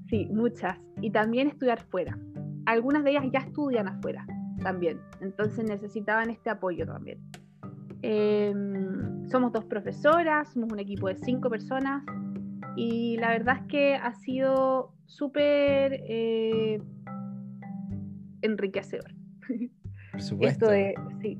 sí, 0.08 0.26
muchas. 0.32 0.78
Y 1.02 1.10
también 1.10 1.48
estudiar 1.48 1.82
fuera. 1.90 2.18
Algunas 2.64 3.04
de 3.04 3.10
ellas 3.10 3.24
ya 3.30 3.40
estudian 3.40 3.86
afuera 3.86 4.26
también, 4.62 4.98
entonces 5.20 5.62
necesitaban 5.62 6.30
este 6.30 6.48
apoyo 6.48 6.86
también. 6.86 7.18
Em, 8.06 9.26
somos 9.30 9.50
dos 9.50 9.64
profesoras, 9.64 10.52
somos 10.52 10.70
un 10.70 10.78
equipo 10.78 11.08
de 11.08 11.16
cinco 11.16 11.48
personas 11.48 12.04
y 12.76 13.16
la 13.16 13.30
verdad 13.30 13.60
es 13.62 13.66
que 13.66 13.94
ha 13.94 14.12
sido 14.12 14.92
súper 15.06 16.02
eh, 16.06 16.82
enriquecedor. 18.42 19.10
Por 20.12 20.20
supuesto. 20.20 20.66
sí. 21.22 21.38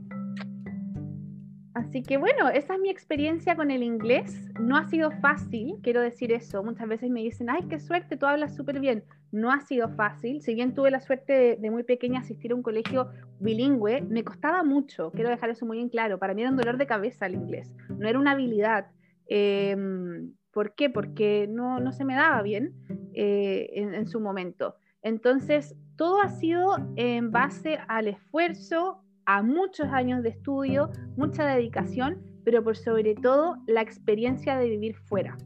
Así 1.74 2.02
que 2.02 2.16
bueno, 2.16 2.48
esa 2.48 2.74
es 2.74 2.80
mi 2.80 2.88
experiencia 2.88 3.56
con 3.56 3.70
el 3.70 3.82
inglés. 3.82 4.48
No 4.60 4.76
ha 4.76 4.84
sido 4.88 5.10
fácil, 5.10 5.76
quiero 5.82 6.00
decir 6.00 6.32
eso. 6.32 6.62
Muchas 6.62 6.88
veces 6.88 7.10
me 7.10 7.20
dicen, 7.20 7.50
ay, 7.50 7.62
qué 7.68 7.78
suerte, 7.78 8.16
tú 8.16 8.26
hablas 8.26 8.54
súper 8.54 8.80
bien 8.80 9.04
no 9.34 9.50
ha 9.50 9.60
sido 9.60 9.88
fácil. 9.88 10.40
Si 10.40 10.54
bien 10.54 10.74
tuve 10.74 10.90
la 10.90 11.00
suerte 11.00 11.58
de, 11.60 11.70
muy 11.70 11.82
pequeña 11.82 12.20
asistir 12.20 12.52
a 12.52 12.54
un 12.54 12.62
colegio 12.62 13.10
bilingüe, 13.40 14.00
me 14.02 14.22
costaba 14.22 14.62
mucho, 14.62 15.10
quiero 15.10 15.28
dejar 15.28 15.50
eso 15.50 15.66
muy 15.66 15.80
en 15.80 15.88
claro. 15.88 16.18
Para 16.18 16.34
mí 16.34 16.42
era 16.42 16.50
un 16.52 16.56
dolor 16.56 16.78
de 16.78 16.86
cabeza 16.86 17.26
el 17.26 17.34
inglés, 17.34 17.72
no 17.88 18.08
era 18.08 18.18
una 18.18 18.30
habilidad. 18.30 18.86
Em, 19.26 20.32
¿Por 20.52 20.76
qué? 20.76 20.88
Porque 20.88 21.48
no, 21.50 21.80
no, 21.80 21.92
se 21.92 22.04
me 22.04 22.14
daba 22.14 22.40
bien 22.42 22.74
eh, 23.12 23.70
en, 23.74 24.06
su 24.06 24.20
momento. 24.20 24.76
Entonces, 25.02 25.74
todo 25.96 26.20
ha 26.20 26.28
sido 26.28 26.76
en 26.94 27.32
base 27.32 27.80
al 27.88 28.06
esfuerzo, 28.06 29.03
a 29.26 29.42
muchos 29.42 29.88
años 29.88 30.22
de 30.22 30.30
estudio, 30.30 30.90
mucha 31.16 31.46
dedicación, 31.46 32.18
pero 32.44 32.62
por 32.62 32.76
sobre 32.76 33.14
todo 33.14 33.56
la 33.66 33.80
experiencia 33.80 34.56
de 34.56 34.68
vivir 34.68 34.94
fuera. 34.94 35.36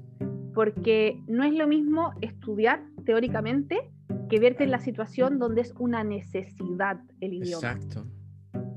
Porque 0.55 1.23
no 1.27 1.45
es 1.45 1.55
lo 1.55 1.67
mismo 1.67 2.13
estudiar 2.21 2.83
teóricamente 3.05 3.91
que 4.29 4.41
verte 4.41 4.65
en 4.65 4.71
la 4.71 4.81
situación 4.81 5.39
donde 5.39 5.63
es 5.63 5.75
una 5.79 6.05
necesidad 6.05 7.01
el 7.21 7.35
idioma. 7.35 7.73
Exacto. 7.73 8.07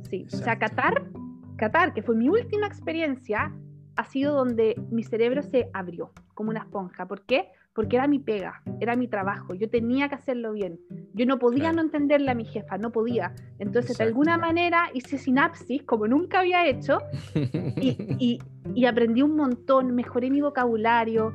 Sí, 0.09 0.27
o 0.31 0.37
sea, 0.37 0.59
Qatar, 0.59 1.09
Qatar, 1.57 1.93
que 1.93 2.01
fue 2.01 2.15
mi 2.15 2.29
última 2.29 2.67
experiencia, 2.67 3.53
ha 3.95 4.05
sido 4.05 4.33
donde 4.33 4.75
mi 4.89 5.03
cerebro 5.03 5.41
se 5.41 5.69
abrió 5.73 6.11
como 6.33 6.49
una 6.49 6.61
esponja. 6.61 7.07
¿Por 7.07 7.25
qué? 7.25 7.49
Porque 7.73 7.95
era 7.95 8.07
mi 8.07 8.19
pega, 8.19 8.61
era 8.81 8.95
mi 8.95 9.07
trabajo, 9.07 9.53
yo 9.53 9.69
tenía 9.69 10.09
que 10.09 10.15
hacerlo 10.15 10.51
bien. 10.51 10.79
Yo 11.13 11.25
no 11.25 11.39
podía 11.39 11.71
no 11.71 11.81
entenderle 11.81 12.31
a 12.31 12.35
mi 12.35 12.45
jefa, 12.45 12.77
no 12.77 12.91
podía. 12.91 13.33
Entonces, 13.59 13.97
de 13.97 14.03
alguna 14.03 14.37
manera 14.37 14.89
hice 14.93 15.17
sinapsis 15.17 15.83
como 15.83 16.07
nunca 16.07 16.39
había 16.39 16.67
hecho 16.67 16.99
y, 17.35 18.39
y 18.75 18.85
aprendí 18.85 19.21
un 19.21 19.37
montón, 19.37 19.95
mejoré 19.95 20.29
mi 20.29 20.41
vocabulario, 20.41 21.33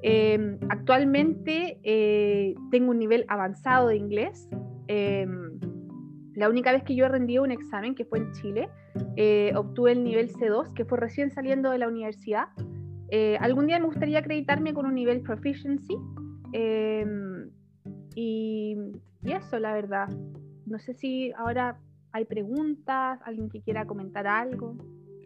Em, 0.00 0.58
actualmente 0.68 1.80
eh, 1.82 2.54
tengo 2.70 2.90
un 2.90 2.98
nivel 2.98 3.24
avanzado 3.28 3.88
de 3.88 3.96
inglés. 3.96 4.48
Em, 4.86 5.58
La 6.34 6.48
única 6.48 6.70
vez 6.70 6.84
que 6.84 6.94
yo 6.94 7.06
he 7.06 7.08
rendido 7.08 7.42
un 7.42 7.50
examen, 7.50 7.96
que 7.96 8.04
fue 8.04 8.18
en 8.18 8.30
Chile, 8.30 8.68
eh, 9.16 9.52
obtuve 9.56 9.90
el 9.90 10.04
nivel 10.04 10.30
C2, 10.30 10.72
que 10.72 10.84
fue 10.84 10.96
recién 10.96 11.32
saliendo 11.32 11.70
de 11.70 11.78
la 11.78 11.88
universidad. 11.88 12.46
Eh, 13.10 13.36
algún 13.40 13.66
día 13.66 13.78
me 13.78 13.86
gustaría 13.86 14.18
acreditarme 14.18 14.74
con 14.74 14.86
un 14.86 14.94
nivel 14.94 15.20
proficiency. 15.22 15.96
em, 16.52 17.50
y, 18.14 18.76
y 19.24 19.32
eso, 19.32 19.58
la 19.58 19.72
verdad. 19.74 20.08
No 20.66 20.78
sé 20.78 20.94
si 20.94 21.30
ahora 21.32 21.78
hay 22.12 22.24
preguntas, 22.24 23.20
alguien 23.24 23.48
que 23.50 23.60
quiera 23.60 23.86
comentar 23.86 24.26
algo. 24.26 24.76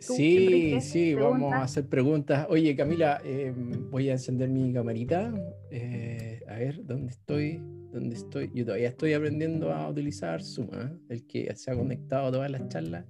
¿Tú 0.05 0.15
siempre 0.15 0.81
Sí, 0.81 0.81
sí, 0.81 1.15
vamos 1.15 1.31
a 1.33 1.37
preguntas? 1.39 1.63
hacer 1.63 1.87
preguntas. 1.89 2.47
Oye, 2.51 2.75
Camila, 2.75 3.21
eh, 3.25 3.53
voy 3.91 4.09
a 4.09 4.13
encender 4.13 4.49
mi 4.49 4.73
camarita. 4.73 5.33
Eh, 5.71 6.41
a 6.49 6.55
ver, 6.57 6.85
¿dónde 6.85 7.13
estoy? 7.13 7.61
¿Dónde 7.93 8.17
estoy? 8.17 8.51
Yo 8.53 8.65
todavía 8.65 8.89
estoy 8.89 9.13
aprendiendo 9.13 9.73
a 9.73 9.89
utilizar 9.89 10.43
Zoom, 10.43 10.69
¿ah? 10.73 10.91
El 11.09 11.25
que 11.27 11.55
se 11.55 11.71
ha 11.71 11.77
conectado 11.77 12.27
a 12.27 12.33
todas 12.33 12.51
las 12.51 12.67
charlas. 12.69 13.05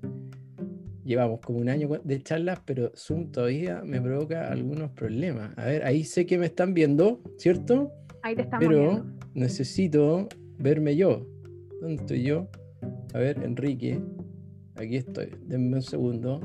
Llevamos 1.05 1.41
como 1.41 1.59
un 1.59 1.69
año 1.69 1.89
de 2.05 2.23
charlas, 2.23 2.61
pero 2.65 2.93
Zoom 2.97 3.33
todavía 3.33 3.83
me 3.85 4.01
provoca 4.01 4.49
algunos 4.53 4.91
problemas. 4.91 5.57
A 5.59 5.65
ver, 5.67 5.85
ahí 5.85 6.05
sé 6.05 6.27
que 6.27 6.39
me 6.39 6.47
están 6.47 6.75
viendo, 6.75 7.21
¿cierto? 7.39 7.93
Ahí 8.23 8.37
te 8.37 8.43
estamos 8.43 8.67
Pero 8.67 8.81
viendo. 8.81 9.07
necesito 9.35 10.29
verme 10.59 10.95
yo. 10.97 11.27
¿Dónde 11.81 11.97
estoy 12.03 12.23
yo? 12.23 12.47
A 13.15 13.19
ver, 13.19 13.43
Enrique. 13.43 14.01
Aquí 14.77 14.97
estoy. 14.97 15.35
Denme 15.47 15.77
un 15.77 15.83
segundo. 15.83 16.41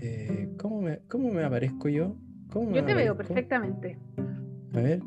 Eh, 0.00 0.48
¿cómo, 0.58 0.80
me, 0.82 1.00
¿Cómo 1.08 1.32
me 1.32 1.42
aparezco 1.42 1.88
yo? 1.88 2.14
¿Cómo 2.52 2.70
me 2.70 2.76
Yo 2.76 2.84
te 2.84 2.94
veo 2.94 3.16
perfectamente. 3.16 3.98
A 4.74 4.80
ver. 4.80 5.00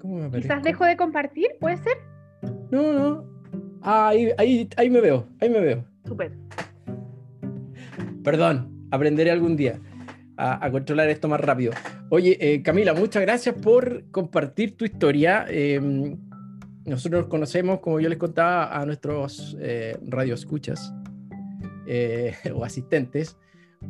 ¿Cómo 0.00 0.16
me 0.16 0.24
aparezco? 0.24 0.48
Quizás 0.52 0.64
dejo 0.64 0.84
de 0.84 0.96
compartir, 0.96 1.48
¿puede 1.60 1.76
ser? 1.76 1.96
No, 2.70 2.92
no. 2.92 3.24
Ah, 3.82 4.08
ahí, 4.08 4.30
ahí, 4.36 4.68
ahí 4.76 4.90
me 4.90 5.00
veo. 5.00 5.26
Ahí 5.40 5.48
me 5.48 5.60
veo. 5.60 5.84
Súper. 6.04 6.32
Perdón, 8.22 8.86
aprenderé 8.90 9.30
algún 9.30 9.56
día 9.56 9.80
a, 10.36 10.64
a 10.64 10.70
controlar 10.70 11.08
esto 11.08 11.28
más 11.28 11.40
rápido. 11.40 11.72
Oye, 12.08 12.36
eh, 12.40 12.62
Camila, 12.62 12.94
muchas 12.94 13.22
gracias 13.22 13.54
por 13.54 14.04
compartir 14.10 14.76
tu 14.76 14.84
historia. 14.84 15.46
Eh, 15.48 16.16
nosotros 16.84 17.26
conocemos, 17.26 17.80
como 17.80 18.00
yo 18.00 18.08
les 18.08 18.18
contaba, 18.18 18.76
a 18.76 18.84
nuestros 18.86 19.56
eh, 19.60 19.96
radioescuchas 20.06 20.92
eh, 21.86 22.34
o 22.54 22.64
asistentes, 22.64 23.36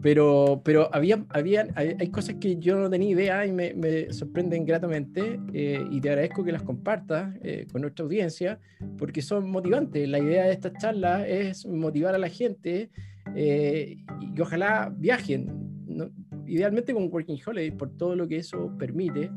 pero, 0.03 0.63
pero 0.65 0.89
había, 0.93 1.25
habían, 1.31 1.73
hay, 1.75 1.97
hay 1.99 2.11
cosas 2.11 2.37
que 2.41 2.57
yo 2.57 2.79
no 2.79 2.89
tenía 2.89 3.11
idea 3.11 3.47
y 3.47 3.53
me, 3.53 3.75
me 3.75 4.13
sorprenden 4.13 4.65
gratamente 4.65 5.41
eh, 5.53 5.85
y 5.91 6.01
te 6.01 6.11
agradezco 6.11 6.45
que 6.45 6.53
las 6.53 6.63
compartas 6.63 7.35
eh, 7.43 7.67
con 7.73 7.83
nuestra 7.83 8.05
audiencia 8.05 8.61
porque 8.99 9.21
son 9.21 9.51
motivantes. 9.51 10.09
La 10.09 10.21
idea 10.21 10.45
de 10.45 10.53
estas 10.53 10.75
charlas 10.81 11.27
es 11.27 11.67
motivar 11.67 12.15
a 12.15 12.19
la 12.19 12.29
gente 12.29 12.91
eh, 13.35 13.99
y, 14.21 14.41
ojalá 14.41 14.93
viajen, 14.97 15.85
¿no? 15.87 16.11
idealmente 16.47 16.93
con 16.93 17.09
Working 17.11 17.39
Holiday 17.45 17.71
por 17.71 17.97
todo 17.97 18.17
lo 18.17 18.27
que 18.27 18.39
eso 18.39 18.77
permite, 18.79 19.31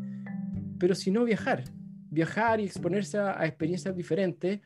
pero 0.79 0.95
si 0.95 1.11
no 1.11 1.23
viajar, 1.23 1.63
viajar 2.09 2.59
y 2.59 2.65
exponerse 2.65 3.17
a, 3.17 3.39
a 3.39 3.45
experiencias 3.45 3.95
diferentes, 3.95 4.59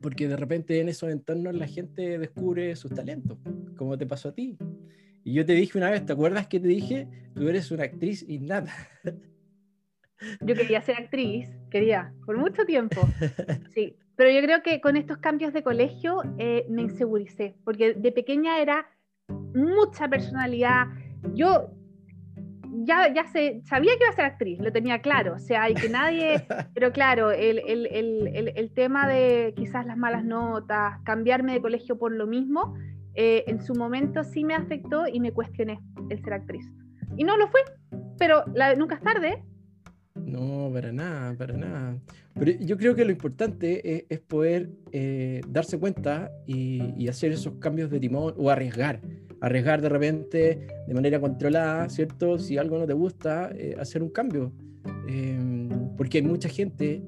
porque 0.00 0.28
de 0.28 0.36
repente 0.36 0.80
en 0.80 0.88
esos 0.88 1.10
entornos 1.10 1.54
la 1.54 1.66
gente 1.66 2.18
descubre 2.18 2.74
sus 2.76 2.92
talentos, 2.92 3.38
como 3.76 3.96
te 3.96 4.06
pasó 4.06 4.28
a 4.28 4.34
ti. 4.34 4.56
Y 5.24 5.32
yo 5.32 5.46
te 5.46 5.54
dije 5.54 5.78
una 5.78 5.90
vez, 5.90 6.04
¿te 6.04 6.12
acuerdas 6.12 6.46
que 6.46 6.60
te 6.60 6.68
dije? 6.68 7.08
Tú 7.34 7.48
eres 7.48 7.70
una 7.70 7.84
actriz 7.84 8.22
innata. 8.28 8.72
Yo 10.40 10.54
quería 10.54 10.80
ser 10.82 10.96
actriz, 10.96 11.48
quería, 11.70 12.14
por 12.24 12.38
mucho 12.38 12.64
tiempo. 12.64 13.00
Sí, 13.74 13.96
pero 14.16 14.30
yo 14.30 14.40
creo 14.42 14.62
que 14.62 14.80
con 14.80 14.96
estos 14.96 15.18
cambios 15.18 15.52
de 15.52 15.62
colegio 15.62 16.22
eh, 16.38 16.66
me 16.68 16.82
inseguricé, 16.82 17.56
porque 17.64 17.94
de 17.94 18.12
pequeña 18.12 18.60
era 18.60 18.86
mucha 19.54 20.08
personalidad. 20.08 20.86
Yo 21.34 21.70
ya, 22.84 23.12
ya 23.12 23.26
sé, 23.26 23.62
sabía 23.64 23.92
que 23.92 24.04
iba 24.04 24.10
a 24.10 24.16
ser 24.16 24.24
actriz, 24.24 24.58
lo 24.60 24.72
tenía 24.72 25.00
claro, 25.00 25.34
o 25.34 25.38
sea, 25.38 25.70
y 25.70 25.74
que 25.74 25.88
nadie, 25.88 26.46
pero 26.74 26.92
claro, 26.92 27.30
el, 27.30 27.60
el, 27.66 27.86
el, 27.86 28.52
el, 28.54 28.70
tema 28.72 29.08
de 29.08 29.54
quizás 29.56 29.86
las 29.86 29.96
malas 29.96 30.24
notas, 30.24 30.98
cambiarme 31.04 31.52
de 31.52 31.60
colegio 31.60 31.98
por 31.98 32.12
lo 32.12 32.26
mismo, 32.26 32.74
eh, 33.14 33.44
en 33.46 33.62
su 33.62 33.74
momento 33.74 34.24
sí 34.24 34.44
me 34.44 34.54
afectó 34.54 35.06
y 35.06 35.20
me 35.20 35.32
cuestioné 35.32 35.80
el 36.10 36.22
ser 36.22 36.34
actriz. 36.34 36.68
Y 37.16 37.24
no 37.24 37.36
lo 37.36 37.48
fui, 37.48 37.60
pero 38.18 38.44
la- 38.54 38.74
nunca 38.74 38.96
es 38.96 39.02
tarde. 39.02 39.44
No, 40.14 40.70
para 40.72 40.92
nada, 40.92 41.34
para 41.36 41.56
nada. 41.56 41.98
Pero 42.34 42.52
yo 42.60 42.76
creo 42.76 42.94
que 42.94 43.04
lo 43.04 43.10
importante 43.10 44.06
es, 44.08 44.20
poder 44.20 44.70
eh, 44.92 45.40
darse 45.48 45.78
cuenta 45.78 46.30
y, 46.46 47.08
hacer 47.08 47.32
esos 47.32 47.54
cambios 47.54 47.90
de 47.90 47.98
timón 47.98 48.32
o 48.36 48.48
arriesgar. 48.48 49.00
Arriesgar 49.40 49.82
de 49.82 49.88
repente 49.88 50.66
de 50.86 50.94
manera 50.94 51.20
controlada, 51.20 51.88
¿cierto? 51.88 52.38
Si 52.38 52.56
algo 52.56 52.78
no 52.78 52.86
te 52.86 52.92
gusta, 52.92 53.50
eh, 53.56 53.74
hacer 53.78 54.02
un 54.04 54.10
cambio. 54.10 54.52
Eh, 55.08 55.68
porque 55.96 56.18
hay 56.18 56.24
mucha 56.24 56.48
gente 56.48 57.02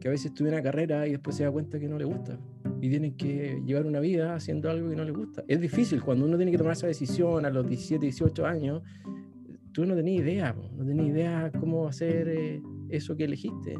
que 0.00 0.08
a 0.08 0.10
veces 0.10 0.26
estudia 0.26 0.52
una 0.52 0.62
carrera 0.62 1.06
y 1.06 1.12
después 1.12 1.36
se 1.36 1.44
da 1.44 1.52
cuenta 1.52 1.78
que 1.78 1.88
no 1.88 1.96
le 1.96 2.06
gusta. 2.06 2.38
Y 2.80 2.90
tienen 2.90 3.16
que 3.16 3.62
llevar 3.64 3.86
una 3.86 4.00
vida 4.00 4.34
haciendo 4.34 4.68
algo 4.68 4.90
que 4.90 4.96
no 4.96 5.04
les 5.04 5.14
gusta. 5.14 5.44
Es 5.46 5.60
difícil 5.60 6.02
cuando 6.02 6.24
uno 6.24 6.36
tiene 6.36 6.50
que 6.50 6.58
tomar 6.58 6.72
esa 6.72 6.88
decisión 6.88 7.44
a 7.44 7.50
los 7.50 7.68
17, 7.68 8.04
18 8.04 8.46
años 8.46 8.82
tú 9.72 9.84
no 9.84 9.94
tenías 9.94 10.22
idea, 10.22 10.54
po, 10.54 10.68
no 10.76 10.84
tenías 10.84 11.08
idea 11.08 11.52
cómo 11.58 11.88
hacer 11.88 12.28
eh, 12.28 12.62
eso 12.88 13.16
que 13.16 13.24
elegiste. 13.24 13.74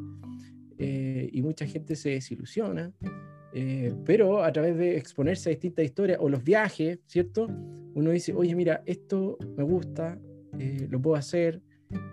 Eh, 0.78 1.28
y 1.32 1.43
mucha 1.43 1.66
gente 1.66 1.95
se 1.95 2.11
desilusiona, 2.11 2.93
eh, 3.53 3.93
pero 4.05 4.43
a 4.43 4.51
través 4.51 4.78
de 4.78 4.97
exponerse 4.97 5.51
a 5.51 5.51
distintas 5.51 5.84
historias 5.84 6.18
o 6.20 6.28
los 6.28 6.43
viajes, 6.43 7.01
¿cierto? 7.07 7.49
Uno 7.95 8.11
dice, 8.11 8.32
oye, 8.32 8.55
mira, 8.55 8.82
esto 8.86 9.36
me 9.57 9.64
gusta, 9.64 10.18
eh, 10.59 10.86
lo 10.91 11.01
puedo 11.01 11.16
hacer. 11.16 11.61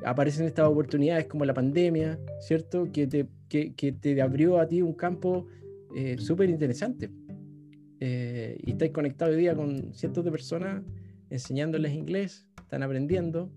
Aparecen 0.04 0.48
estas 0.48 0.68
oportunidades 0.68 1.28
como 1.28 1.46
la 1.46 1.54
pandemia, 1.54 2.20
¿cierto? 2.40 2.92
Que 2.92 3.08
te, 3.08 3.28
que, 3.48 3.74
que 3.74 3.92
te 3.92 4.22
abrió 4.22 4.60
a 4.60 4.68
ti 4.68 4.82
un 4.82 4.94
campo 4.94 5.48
eh, 5.96 6.18
súper 6.18 6.50
interesante. 6.50 7.10
Eh, 8.00 8.58
y 8.64 8.72
estáis 8.72 8.92
conectado 8.92 9.32
hoy 9.32 9.38
día 9.38 9.56
con 9.56 9.94
cientos 9.94 10.24
de 10.24 10.32
personas 10.32 10.84
enseñándoles 11.30 11.94
inglés, 11.94 12.48
están 12.62 12.84
aprendiendo. 12.84 13.52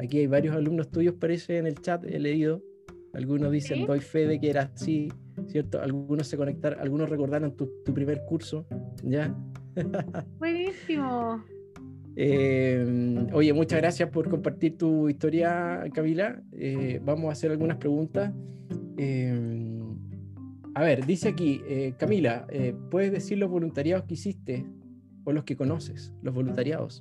Aquí 0.00 0.18
hay 0.18 0.26
varios 0.26 0.54
alumnos 0.54 0.90
tuyos, 0.90 1.14
parece, 1.14 1.58
en 1.58 1.66
el 1.66 1.74
chat, 1.80 2.04
he 2.04 2.18
leído. 2.18 2.62
Algunos 3.12 3.52
dicen, 3.52 3.78
Sí. 3.78 3.86
doy 3.86 4.00
fe 4.00 4.26
de 4.26 4.40
que 4.40 4.50
era 4.50 4.62
así, 4.74 5.08
¿cierto? 5.46 5.80
Algunos 5.80 6.26
se 6.26 6.36
conectaron, 6.36 6.80
algunos 6.80 7.08
recordaron 7.08 7.54
tu, 7.56 7.70
tu 7.84 7.94
primer 7.94 8.22
curso, 8.26 8.66
¿ya? 9.04 9.34
Buenísimo. 10.38 11.44
Eh, 12.16 13.26
oye, 13.32 13.52
muchas 13.52 13.80
gracias 13.80 14.08
por 14.10 14.28
compartir 14.28 14.76
tu 14.76 15.08
historia, 15.08 15.84
Camila. 15.92 16.40
Eh, 16.52 17.00
vamos 17.04 17.28
a 17.28 17.32
hacer 17.32 17.50
algunas 17.50 17.76
preguntas. 17.76 18.32
Eh, 18.96 19.80
a 20.74 20.82
ver, 20.82 21.06
dice 21.06 21.28
aquí, 21.28 21.60
eh, 21.68 21.94
Camila, 21.96 22.46
¿puedes 22.90 23.12
decir 23.12 23.38
los 23.38 23.50
voluntariados 23.50 24.04
que 24.06 24.14
hiciste 24.14 24.66
o 25.24 25.32
los 25.32 25.44
que 25.44 25.56
conoces, 25.56 26.12
los 26.22 26.34
voluntariados? 26.34 27.00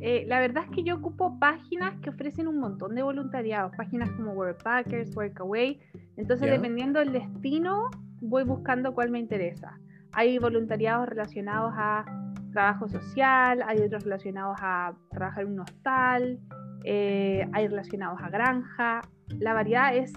Eh, 0.00 0.24
la 0.26 0.40
verdad 0.40 0.64
es 0.64 0.70
que 0.70 0.82
yo 0.82 0.96
ocupo 0.96 1.38
páginas 1.38 1.94
que 2.00 2.10
ofrecen 2.10 2.48
un 2.48 2.58
montón 2.58 2.94
de 2.94 3.02
voluntariados, 3.02 3.72
páginas 3.76 4.10
como 4.12 4.32
Workpackers, 4.32 5.16
Workaway. 5.16 5.80
Entonces, 6.16 6.46
Ya. 6.46 6.52
dependiendo 6.54 7.00
del 7.00 7.12
destino, 7.12 7.90
voy 8.20 8.44
buscando 8.44 8.94
cuál 8.94 9.10
me 9.10 9.18
interesa. 9.18 9.78
Hay 10.12 10.38
voluntariados 10.38 11.08
relacionados 11.08 11.72
a 11.76 12.04
trabajo 12.52 12.88
social, 12.88 13.62
hay 13.66 13.80
otros 13.80 14.04
relacionados 14.04 14.56
a 14.62 14.94
trabajar 15.10 15.44
en 15.44 15.52
un 15.54 15.60
hostal, 15.60 16.38
eh, 16.84 17.46
hay 17.52 17.66
relacionados 17.66 18.20
a 18.22 18.30
granja. 18.30 19.00
La 19.40 19.54
variedad 19.54 19.94
es 19.96 20.12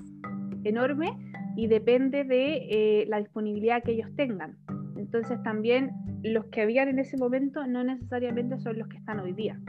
enorme 0.63 1.09
y 1.55 1.67
depende 1.67 2.23
de 2.23 2.67
eh, 2.69 3.05
la 3.07 3.17
disponibilidad 3.17 3.81
que 3.83 3.93
ellos 3.93 4.09
tengan. 4.15 4.57
Entonces 4.97 5.41
también 5.43 5.91
los 6.23 6.45
que 6.45 6.61
habían 6.61 6.87
en 6.89 6.99
ese 6.99 7.17
momento 7.17 7.65
no 7.67 7.83
necesariamente 7.83 8.59
son 8.59 8.77
los 8.79 8.87
que 8.87 8.97
están 8.97 9.19
hoy 9.19 9.33
día. 9.33 9.59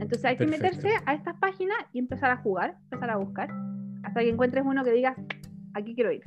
Entonces 0.00 0.24
hay 0.24 0.36
que 0.36 0.46
Perfecto. 0.46 0.76
meterse 0.76 0.88
a 1.06 1.14
estas 1.14 1.36
páginas 1.38 1.76
y 1.92 1.98
empezar 2.00 2.30
a 2.30 2.36
jugar, 2.38 2.76
empezar 2.84 3.10
a 3.10 3.16
buscar, 3.16 3.48
hasta 4.02 4.20
que 4.20 4.28
encuentres 4.28 4.64
uno 4.66 4.84
que 4.84 4.92
digas, 4.92 5.16
aquí 5.72 5.94
quiero 5.94 6.12
ir. 6.12 6.22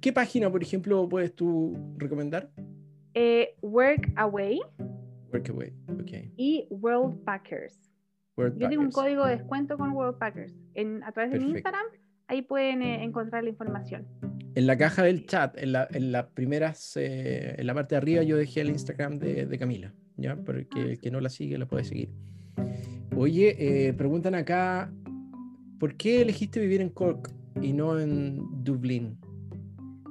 ¿Qué 0.00 0.12
página, 0.12 0.50
por 0.50 0.62
ejemplo, 0.62 1.08
puedes 1.08 1.34
tú 1.34 1.76
recomendar? 1.96 2.50
Eh, 3.14 3.54
Workaway 3.62 4.60
Workaway, 5.32 5.72
ok. 5.88 6.32
y 6.36 6.66
World 6.70 7.22
Packers. 7.24 7.80
World 8.36 8.58
Yo 8.58 8.68
tengo 8.68 8.82
un 8.82 8.88
Packers. 8.90 8.94
código 9.04 9.24
de 9.26 9.36
descuento 9.36 9.78
con 9.78 9.92
World 9.92 10.18
Packers. 10.18 10.54
En, 10.74 11.02
a 11.04 11.12
través 11.12 11.32
de 11.32 11.38
mi. 11.40 11.50
Instagram, 11.52 11.84
ahí 12.26 12.42
pueden 12.42 12.82
eh, 12.82 13.04
encontrar 13.04 13.44
la 13.44 13.50
información. 13.50 14.06
En 14.54 14.66
la 14.66 14.76
caja 14.76 15.02
del 15.02 15.26
chat, 15.26 15.56
en 15.56 15.72
la, 15.72 15.88
en 15.90 16.12
las 16.12 16.26
primeras, 16.26 16.96
eh, 16.96 17.54
en 17.58 17.66
la 17.66 17.74
parte 17.74 17.94
de 17.94 17.98
arriba, 17.98 18.22
yo 18.22 18.36
dejé 18.36 18.62
el 18.62 18.70
Instagram 18.70 19.18
de, 19.18 19.46
de 19.46 19.58
Camila, 19.58 19.92
¿ya? 20.16 20.36
Para 20.36 20.64
que 20.64 20.80
el 20.80 21.00
que 21.00 21.10
no 21.10 21.20
la 21.20 21.28
sigue 21.28 21.56
la 21.58 21.66
puede 21.66 21.84
seguir. 21.84 22.10
Oye, 23.16 23.88
eh, 23.88 23.92
preguntan 23.92 24.34
acá, 24.34 24.92
¿por 25.78 25.96
qué 25.96 26.22
elegiste 26.22 26.60
vivir 26.60 26.80
en 26.80 26.88
Cork 26.88 27.32
y 27.60 27.72
no 27.72 27.98
en 27.98 28.64
Dublín? 28.64 29.18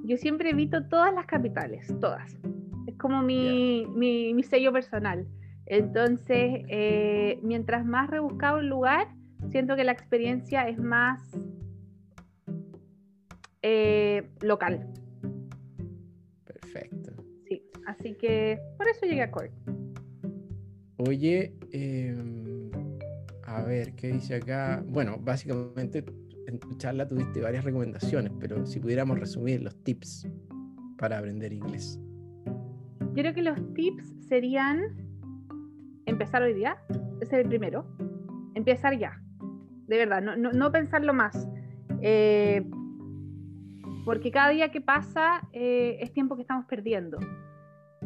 yo 0.10 0.18
siempre 0.18 0.50
evito 0.50 0.84
todas 0.86 1.14
las 1.14 1.28
capitales, 1.28 1.88
todas. 2.02 2.36
Es 2.88 2.96
como 2.98 3.22
mi, 3.22 3.86
mi, 3.96 4.34
mi 4.34 4.42
sello 4.42 4.74
personal. 4.74 5.28
Entonces, 5.68 6.64
eh, 6.68 7.40
mientras 7.44 7.86
más 7.86 8.10
rebuscado 8.10 8.58
el 8.58 8.70
lugar, 8.70 9.08
siento 9.52 9.76
que 9.76 9.84
la 9.84 9.92
experiencia 9.92 10.68
es 10.68 10.80
más 10.80 11.22
eh, 13.62 14.30
local. 14.42 14.88
Perfecto. 16.46 17.14
Sí, 17.48 17.64
así 17.86 18.16
que 18.16 18.60
por 18.78 18.88
eso 18.88 19.06
llegué 19.06 19.22
a 19.22 19.32
Cork. 19.32 19.52
Oye, 20.98 21.54
em, 21.72 22.70
a 23.46 23.62
ver, 23.64 23.94
¿qué 23.96 24.10
dice 24.10 24.36
acá? 24.36 24.84
Bueno, 24.86 25.18
básicamente 25.20 26.04
en 26.48 26.60
tu 26.60 26.74
charla 26.76 27.08
tuviste 27.08 27.42
varias 27.42 27.64
recomendaciones, 27.64 28.34
pero 28.40 28.66
si 28.66 28.80
pudiéramos 28.80 29.20
resumir 29.20 29.62
los 29.62 29.76
tips 29.84 30.28
para 30.98 31.20
aprender 31.20 31.54
inglés. 31.54 32.00
Yo 33.00 33.14
creo 33.14 33.34
que 33.34 33.42
los 33.42 33.74
tips 33.74 34.16
serían 34.28 34.98
empezar 36.06 36.42
hoy 36.42 36.54
día, 36.54 36.78
ese 37.22 37.38
es 37.38 37.44
el 37.44 37.48
primero, 37.48 37.86
empezar 38.56 38.98
ya, 38.98 39.22
de 39.88 39.98
verdad, 39.98 40.22
no, 40.22 40.36
no, 40.36 40.52
no 40.52 40.72
pensarlo 40.72 41.14
más, 41.14 41.48
eh, 42.02 42.70
porque 44.10 44.32
cada 44.32 44.50
día 44.50 44.72
que 44.72 44.82
pasa 44.82 45.48
eh, 45.54 46.00
es 46.02 46.12
tiempo 46.12 46.36
que 46.36 46.42
estamos 46.42 46.66
perdiendo. 46.66 47.20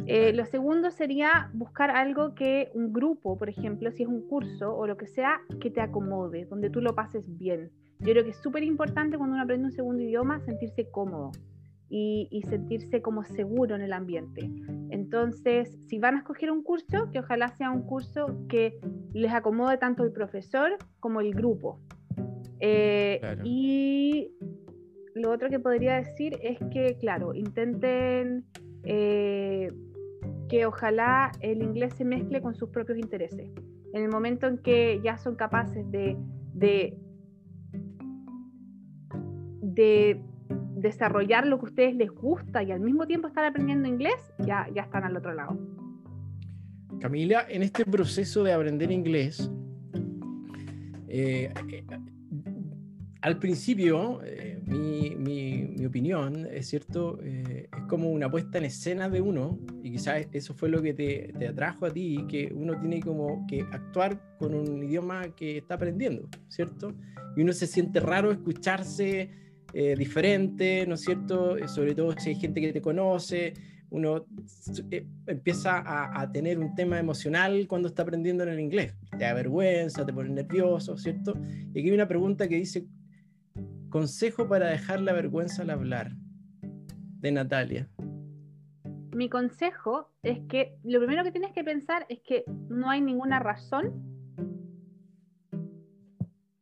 Eh, 0.05 0.33
lo 0.33 0.45
segundo 0.45 0.91
sería 0.91 1.49
buscar 1.53 1.91
algo 1.91 2.35
que 2.35 2.69
un 2.73 2.91
grupo, 2.91 3.37
por 3.37 3.47
ejemplo, 3.47 3.89
si 3.89 4.03
es 4.03 4.09
un 4.09 4.27
curso 4.27 4.75
o 4.75 4.85
lo 4.85 4.97
que 4.97 5.07
sea, 5.07 5.39
que 5.61 5.71
te 5.71 5.79
acomode, 5.79 6.43
donde 6.43 6.69
tú 6.69 6.81
lo 6.81 6.93
pases 6.93 7.37
bien. 7.37 7.71
Yo 7.99 8.11
creo 8.11 8.25
que 8.25 8.31
es 8.31 8.41
súper 8.41 8.63
importante 8.63 9.17
cuando 9.17 9.35
uno 9.35 9.43
aprende 9.43 9.67
un 9.67 9.71
segundo 9.71 10.03
idioma 10.03 10.41
sentirse 10.41 10.91
cómodo 10.91 11.31
y, 11.87 12.27
y, 12.31 12.41
sentirse 12.41 13.01
como 13.01 13.23
seguro 13.23 13.73
en 13.75 13.81
el 13.81 13.93
ambiente. 13.93 14.51
Entonces, 14.89 15.69
si 15.87 15.99
van 15.99 16.15
a 16.15 16.17
escoger 16.17 16.51
un 16.51 16.63
curso, 16.63 17.11
que 17.13 17.19
ojalá 17.19 17.47
sea 17.47 17.71
un 17.71 17.83
curso 17.83 18.25
que 18.49 18.77
les 19.13 19.31
acomode 19.31 19.77
tanto 19.77 20.03
el 20.03 20.11
profesor 20.11 20.77
como 20.99 21.21
el 21.21 21.33
grupo. 21.33 21.79
Eh, 22.59 23.19
Claro. 23.21 23.41
Y 23.45 24.33
lo 25.15 25.31
otro 25.31 25.49
que 25.49 25.59
podría 25.59 25.95
decir 25.95 26.37
es 26.41 26.57
que, 26.71 26.97
claro, 26.99 27.33
intenten 27.33 28.45
eh, 28.83 29.71
que 30.49 30.65
ojalá 30.65 31.31
el 31.41 31.61
inglés 31.61 31.93
se 31.95 32.05
mezcle 32.05 32.41
con 32.41 32.55
sus 32.55 32.69
propios 32.69 32.97
intereses. 32.97 33.51
En 33.93 34.03
el 34.03 34.09
momento 34.09 34.47
en 34.47 34.57
que 34.57 34.99
ya 35.03 35.17
son 35.17 35.35
capaces 35.35 35.89
de, 35.91 36.17
de, 36.53 36.97
de 39.61 40.21
desarrollar 40.75 41.45
lo 41.45 41.59
que 41.59 41.65
a 41.65 41.69
ustedes 41.69 41.95
les 41.95 42.09
gusta 42.09 42.63
y 42.63 42.71
al 42.71 42.79
mismo 42.79 43.05
tiempo 43.05 43.27
estar 43.27 43.45
aprendiendo 43.45 43.87
inglés, 43.87 44.33
ya, 44.39 44.67
ya 44.73 44.83
están 44.83 45.03
al 45.03 45.15
otro 45.15 45.33
lado. 45.33 45.59
Camila, 46.99 47.45
en 47.49 47.63
este 47.63 47.85
proceso 47.85 48.43
de 48.43 48.53
aprender 48.53 48.91
inglés, 48.91 49.51
eh, 51.07 51.53
eh, 51.69 51.85
al 53.21 53.39
principio, 53.39 54.21
mi, 54.73 55.15
mi- 55.15 55.67
mi 55.77 55.85
opinión, 55.85 56.47
es 56.51 56.67
cierto, 56.67 57.19
eh, 57.23 57.67
es 57.77 57.83
como 57.87 58.09
una 58.09 58.29
puesta 58.29 58.57
en 58.57 58.65
escena 58.65 59.07
de 59.09 59.21
uno, 59.21 59.59
y 59.83 59.91
quizás 59.91 60.27
eso 60.31 60.53
fue 60.53 60.69
lo 60.69 60.81
que 60.81 60.93
te, 60.93 61.31
te 61.37 61.47
atrajo 61.47 61.85
a 61.85 61.91
ti, 61.91 62.25
que 62.27 62.51
uno 62.53 62.79
tiene 62.79 62.99
como 62.99 63.45
que 63.47 63.61
actuar 63.71 64.19
con 64.39 64.53
un 64.53 64.83
idioma 64.83 65.29
que 65.35 65.57
está 65.57 65.75
aprendiendo, 65.75 66.27
¿cierto? 66.47 66.93
Y 67.35 67.41
uno 67.41 67.53
se 67.53 67.67
siente 67.67 67.99
raro 67.99 68.31
escucharse 68.31 69.29
eh, 69.73 69.95
diferente, 69.97 70.85
¿no 70.87 70.95
es 70.95 71.01
cierto? 71.01 71.57
Eh, 71.57 71.67
Sobre 71.67 71.93
todo 71.95 72.11
si 72.17 72.29
hay 72.29 72.35
gente 72.35 72.59
que 72.61 72.73
te 72.73 72.81
conoce, 72.81 73.53
uno 73.91 74.25
eh, 74.91 75.05
empieza 75.27 75.77
a, 75.79 76.19
a 76.21 76.31
tener 76.31 76.57
un 76.57 76.73
tema 76.73 76.97
emocional 76.99 77.67
cuando 77.67 77.87
está 77.89 78.01
aprendiendo 78.01 78.43
en 78.43 78.49
el 78.49 78.59
inglés. 78.59 78.95
Te 79.11 79.23
da 79.25 79.33
vergüenza, 79.33 80.03
te 80.05 80.11
pone 80.13 80.29
nervioso, 80.29 80.97
¿cierto? 80.97 81.33
Y 81.73 81.79
aquí 81.79 81.89
hay 81.89 81.91
una 81.91 82.07
pregunta 82.07 82.47
que 82.47 82.55
dice, 82.55 82.85
consejo 83.93 84.47
para 84.47 84.69
dejar 84.69 85.01
la 85.01 85.13
vergüenza 85.13 85.61
al 85.61 85.69
hablar, 85.69 86.13
de 87.19 87.31
Natalia. 87.31 87.87
Mi 89.15 89.29
consejo 89.29 90.09
es 90.23 90.39
que 90.49 90.79
lo 90.83 90.97
primero 90.97 91.23
que 91.23 91.31
tienes 91.31 91.51
que 91.51 91.63
pensar 91.63 92.07
es 92.09 92.19
que 92.21 92.43
no 92.69 92.89
hay 92.89 93.01
ninguna 93.01 93.37
razón 93.37 93.93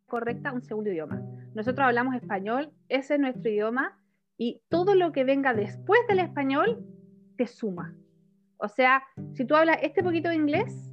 correcta 0.07 0.51
un 0.51 0.61
segundo 0.61 0.91
idioma. 0.91 1.21
Nosotros 1.55 1.87
hablamos 1.87 2.15
español, 2.15 2.73
ese 2.89 3.13
es 3.13 3.19
nuestro 3.21 3.49
idioma 3.49 3.97
y 4.37 4.61
todo 4.67 4.93
lo 4.93 5.13
que 5.13 5.23
venga 5.23 5.53
después 5.53 6.01
del 6.09 6.19
español 6.19 6.85
te 7.37 7.47
suma. 7.47 7.95
O 8.57 8.67
sea, 8.67 9.03
si 9.35 9.45
tú 9.45 9.55
hablas 9.55 9.77
este 9.83 10.03
poquito 10.03 10.27
de 10.27 10.35
inglés, 10.35 10.90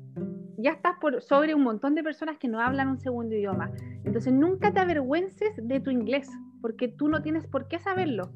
ya 0.58 0.72
estás 0.72 0.96
por 1.00 1.22
sobre 1.22 1.54
un 1.54 1.62
montón 1.62 1.94
de 1.94 2.02
personas 2.02 2.36
que 2.36 2.48
no 2.48 2.60
hablan 2.60 2.88
un 2.88 2.98
segundo 2.98 3.34
idioma. 3.34 3.70
Entonces 4.04 4.32
nunca 4.32 4.72
te 4.72 4.80
avergüences 4.80 5.52
de 5.56 5.80
tu 5.80 5.90
inglés, 5.90 6.28
porque 6.60 6.88
tú 6.88 7.08
no 7.08 7.22
tienes 7.22 7.46
por 7.46 7.68
qué 7.68 7.78
saberlo. 7.78 8.30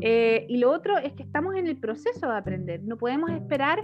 Eh, 0.00 0.44
y 0.48 0.58
lo 0.58 0.70
otro 0.70 0.98
es 0.98 1.12
que 1.14 1.22
estamos 1.22 1.54
en 1.54 1.68
el 1.68 1.78
proceso 1.78 2.28
de 2.28 2.36
aprender. 2.36 2.82
No 2.82 2.96
podemos 2.96 3.30
esperar 3.30 3.80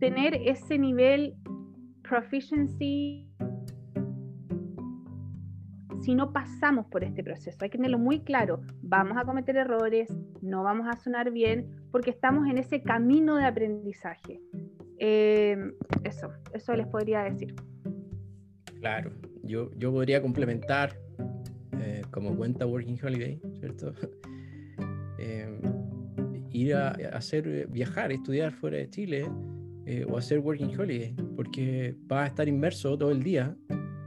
tener 0.00 0.34
ese 0.34 0.76
nivel 0.76 1.36
proficiency 2.02 3.30
si 6.00 6.14
no 6.14 6.32
pasamos 6.32 6.86
por 6.86 7.02
este 7.02 7.24
proceso. 7.24 7.56
Hay 7.62 7.70
que 7.70 7.78
tenerlo 7.78 7.98
muy 7.98 8.20
claro. 8.20 8.60
Vamos 8.82 9.16
a 9.16 9.24
cometer 9.24 9.56
errores, 9.56 10.14
no 10.42 10.62
vamos 10.62 10.86
a 10.86 10.98
sonar 10.98 11.30
bien, 11.30 11.88
porque 11.90 12.10
estamos 12.10 12.46
en 12.46 12.58
ese 12.58 12.82
camino 12.82 13.36
de 13.36 13.46
aprendizaje. 13.46 14.42
Eh, 14.98 15.56
eso, 16.04 16.30
eso 16.52 16.74
les 16.74 16.86
podría 16.86 17.24
decir. 17.24 17.54
Claro, 18.80 19.12
yo, 19.42 19.70
yo 19.76 19.92
podría 19.92 20.20
complementar, 20.20 20.98
eh, 21.80 22.02
como 22.10 22.36
cuenta 22.36 22.66
Working 22.66 22.98
Holiday, 23.02 23.40
¿cierto? 23.58 23.92
Eh, 25.16 25.48
ir 26.50 26.74
a, 26.74 26.90
hacer, 27.14 27.48
eh, 27.48 27.66
viajar, 27.70 28.12
estudiar 28.12 28.52
fuera 28.52 28.76
de 28.76 28.90
Chile 28.90 29.26
eh, 29.86 30.04
o 30.06 30.18
hacer 30.18 30.40
Working 30.40 30.78
Holiday, 30.78 31.14
porque 31.34 31.96
vas 32.02 32.24
a 32.24 32.26
estar 32.26 32.48
inmerso 32.48 32.98
todo 32.98 33.10
el 33.10 33.22
día, 33.22 33.56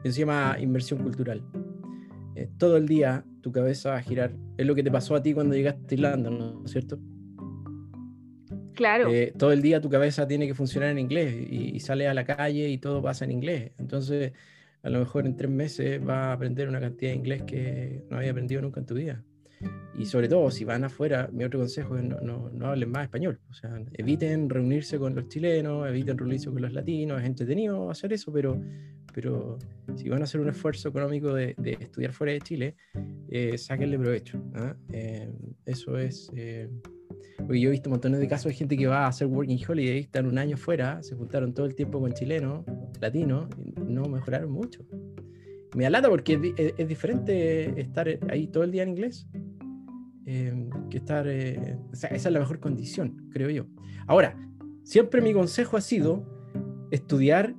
llama 0.04 0.58
inmersión 0.60 1.02
cultural. 1.02 1.44
Todo 2.60 2.78
el 2.78 2.88
día 2.88 3.26
tu 3.42 3.52
cabeza 3.52 3.92
va 3.92 3.98
a 3.98 4.02
girar, 4.02 4.36
es 4.58 4.66
lo 4.68 4.76
que 4.76 4.84
te 4.84 4.92
pasó 4.92 5.16
a 5.16 5.24
ti 5.24 5.34
cuando 5.34 5.56
llegaste 5.56 5.96
a 5.96 5.98
Irlanda, 5.98 6.30
¿no 6.30 6.62
es 6.66 6.72
cierto? 6.72 7.00
Claro, 8.78 9.10
Eh, 9.12 9.34
todo 9.36 9.52
el 9.52 9.62
día 9.64 9.82
tu 9.82 9.90
cabeza 9.90 10.28
tiene 10.28 10.46
que 10.46 10.54
funcionar 10.54 10.92
en 10.92 11.00
inglés 11.00 11.34
y, 11.50 11.76
y 11.76 11.80
sales 11.80 12.08
a 12.08 12.14
la 12.14 12.24
calle 12.24 12.70
y 12.70 12.78
todo 12.78 13.02
pasa 13.02 13.26
en 13.26 13.32
inglés. 13.32 13.72
Entonces, 13.80 14.34
a 14.84 14.90
lo 14.90 15.00
mejor 15.00 15.26
en 15.26 15.36
tres 15.36 15.50
meses 15.50 16.04
vas 16.04 16.18
a 16.18 16.34
aprender 16.34 16.70
una 16.70 16.80
cantidad 16.80 17.12
de 17.12 17.18
inglés 17.18 17.42
que 17.44 18.04
no 18.10 18.18
había 18.18 18.32
aprendido 18.32 18.62
nunca 18.62 18.80
en 18.80 18.86
tu 18.86 18.94
vida. 18.94 19.24
Y 19.98 20.06
sobre 20.06 20.30
todo, 20.30 20.52
si 20.52 20.64
van 20.64 20.84
afuera, 20.84 21.28
mi 21.34 21.44
otro 21.44 21.60
consejo 21.60 21.98
es 21.98 22.04
no, 22.04 22.50
no, 22.52 22.68
hablen 22.68 22.92
más 22.92 23.06
español. 23.06 23.40
O 23.50 23.54
sea, 23.54 23.82
eviten 23.94 24.50
reunirse 24.50 25.00
con 25.00 25.16
los 25.16 25.28
chilenos, 25.28 25.90
eviten 25.90 26.18
reunirse 26.18 26.52
con 26.52 26.62
los 26.62 26.72
latinos. 26.72 27.20
Es 27.20 27.28
entretenido 27.28 27.90
hacer 27.90 28.14
eso, 28.14 28.32
pero, 28.32 28.62
pero 29.14 29.58
si 29.96 30.08
van 30.08 30.22
a 30.22 30.26
hacer 30.26 30.40
un 30.40 30.50
esfuerzo 30.50 30.90
económico 30.90 31.34
de, 31.34 31.56
estudiar 31.80 32.14
fuera 32.14 32.34
de 32.34 32.42
Chile, 32.42 32.76
eh, 33.30 33.58
sáquenle 33.58 33.98
provecho. 33.98 34.40
¿ah? 34.54 34.76
Eh, 34.94 35.32
eso 35.66 35.98
es... 35.98 36.32
porque 37.38 37.60
yo 37.60 37.70
he 37.70 37.72
visto 37.72 37.90
montones 37.90 38.20
de 38.20 38.28
casos 38.28 38.46
de 38.52 38.54
gente 38.56 38.76
que 38.78 38.88
va 38.88 39.06
a 39.06 39.08
hacer 39.08 39.28
working 39.28 39.60
holiday, 39.68 40.00
están 40.00 40.26
un 40.26 40.38
año 40.38 40.58
fuera, 40.58 41.02
se 41.04 41.16
juntaron 41.16 41.54
todo 41.54 41.66
el 41.66 41.76
tiempo 41.76 42.00
con 42.00 42.12
chilenos, 42.14 42.66
latinos, 43.00 43.48
y 43.58 43.80
no 43.92 44.04
mejoraron 44.06 44.52
mucho. 44.52 44.86
Me 45.76 45.84
da 45.84 45.90
lata 45.92 46.10
porque 46.10 46.34
es, 46.34 46.40
es- 46.58 46.74
es 46.78 46.88
diferente 46.88 47.80
estar 47.80 48.08
ahí 48.30 48.48
todo 48.48 48.64
el 48.64 48.72
día 48.72 48.84
en 48.84 48.90
inglés 48.90 49.28
eh, 50.26 50.70
que 50.90 50.98
estar. 50.98 51.28
eh, 51.28 51.78
o 51.92 51.96
sea, 51.96 52.10
esa 52.10 52.30
es 52.30 52.34
la 52.34 52.40
mejor 52.40 52.60
condición, 52.60 53.28
creo 53.32 53.50
yo. 53.50 53.66
Ahora, 54.08 54.36
siempre 54.84 55.22
mi 55.22 55.34
consejo 55.34 55.78
ha 55.78 55.82
sido 55.82 56.26
estudiar, 56.92 57.54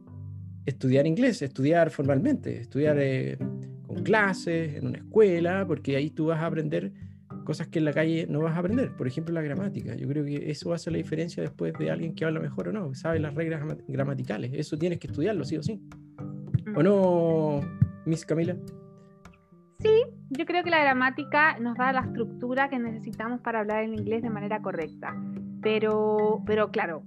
estudiar 0.66 1.06
inglés, 1.06 1.40
estudiar 1.42 1.90
formalmente, 1.90 2.60
estudiar 2.60 2.98
eh, 3.00 3.38
con 3.86 4.02
clases, 4.02 4.74
en 4.76 4.86
una 4.88 4.98
escuela, 4.98 5.64
porque 5.66 5.96
ahí 5.96 6.10
tú 6.10 6.26
vas 6.26 6.40
a 6.40 6.46
aprender 6.46 6.92
cosas 7.49 7.68
que 7.68 7.78
en 7.78 7.86
la 7.86 7.94
calle 7.94 8.26
no 8.28 8.40
vas 8.42 8.55
a 8.55 8.59
aprender. 8.59 8.94
Por 8.94 9.07
ejemplo, 9.07 9.32
la 9.34 9.40
gramática. 9.40 9.94
Yo 9.94 10.07
creo 10.07 10.22
que 10.22 10.51
eso 10.51 10.74
hace 10.74 10.90
la 10.90 10.99
diferencia 10.99 11.42
después 11.42 11.72
de 11.78 11.90
alguien 11.90 12.14
que 12.14 12.26
habla 12.26 12.40
mejor 12.40 12.68
o 12.68 12.72
no, 12.72 12.94
sabe 12.94 13.18
las 13.20 13.34
reglas 13.34 13.61
grama- 13.61 13.82
gramaticales. 13.88 14.53
Eso 14.53 14.76
tienes 14.76 14.99
que 14.99 15.07
estudiarlo, 15.07 15.46
sí 15.46 15.57
o 15.57 15.62
sí. 15.62 15.80
¿O 16.76 16.82
no, 16.82 17.61
Miss 18.05 18.26
Camila? 18.26 18.55
Sí, 19.78 20.03
yo 20.28 20.44
creo 20.44 20.62
que 20.62 20.68
la 20.68 20.80
gramática 20.80 21.59
nos 21.59 21.74
da 21.78 21.90
la 21.94 22.01
estructura 22.01 22.68
que 22.68 22.78
necesitamos 22.78 23.40
para 23.40 23.61
hablar 23.61 23.82
el 23.82 23.94
inglés 23.99 24.22
de 24.22 24.28
manera 24.28 24.61
correcta. 24.61 25.16
Pero, 25.62 26.42
pero 26.44 26.70
claro, 26.70 27.03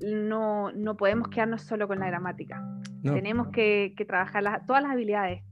no, 0.00 0.72
no 0.72 0.96
podemos 0.96 1.28
quedarnos 1.28 1.60
solo 1.62 1.86
con 1.86 1.98
la 1.98 2.06
gramática. 2.06 2.66
No. 3.02 3.12
Tenemos 3.12 3.48
que, 3.48 3.92
que 3.94 4.06
trabajar 4.06 4.42
las- 4.42 4.64
todas 4.66 4.82
las 4.82 4.92
habilidades. 4.92 5.42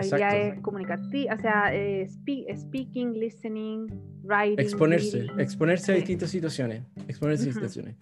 Habilidades 0.00 0.60
comunicativas, 0.60 1.38
o 1.38 1.42
sea, 1.42 1.74
eh, 1.74 2.06
speak- 2.08 2.54
speaking, 2.56 3.12
listening, 3.12 3.86
writing. 4.24 4.58
Exponerse, 4.58 5.18
reading. 5.20 5.40
exponerse 5.40 5.92
a 5.92 5.94
distintas 5.94 6.30
situaciones. 6.30 6.82
Exponerse 7.08 7.48
a 7.50 7.52
situaciones. 7.52 7.96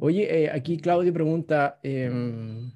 Oye, 0.00 0.44
eh, 0.44 0.50
aquí 0.50 0.76
Claudio 0.78 1.12
pregunta: 1.12 1.78
em, 1.82 2.70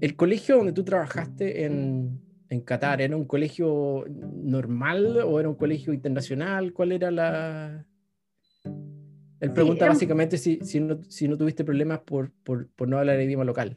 ¿el 0.00 0.16
colegio 0.16 0.56
donde 0.56 0.72
tú 0.72 0.84
trabajaste 0.84 1.64
en, 1.64 2.20
en 2.48 2.60
Qatar 2.62 3.00
era 3.00 3.16
un 3.16 3.24
colegio 3.26 4.04
normal 4.08 5.18
o 5.24 5.38
era 5.40 5.48
un 5.48 5.54
colegio 5.54 5.92
internacional? 5.92 6.72
¿Cuál 6.72 6.92
era 6.92 7.10
la.? 7.10 7.86
Él 9.40 9.50
Sí, 9.50 9.54
pregunta 9.54 9.84
un- 9.84 9.90
básicamente 9.90 10.36
si, 10.36 10.58
si, 10.62 10.80
no, 10.80 11.00
si 11.04 11.28
no 11.28 11.36
tuviste 11.38 11.62
problemas 11.64 12.00
por, 12.00 12.32
por, 12.42 12.68
por 12.70 12.88
no 12.88 12.98
hablar 12.98 13.16
el 13.16 13.26
idioma 13.26 13.44
local. 13.44 13.76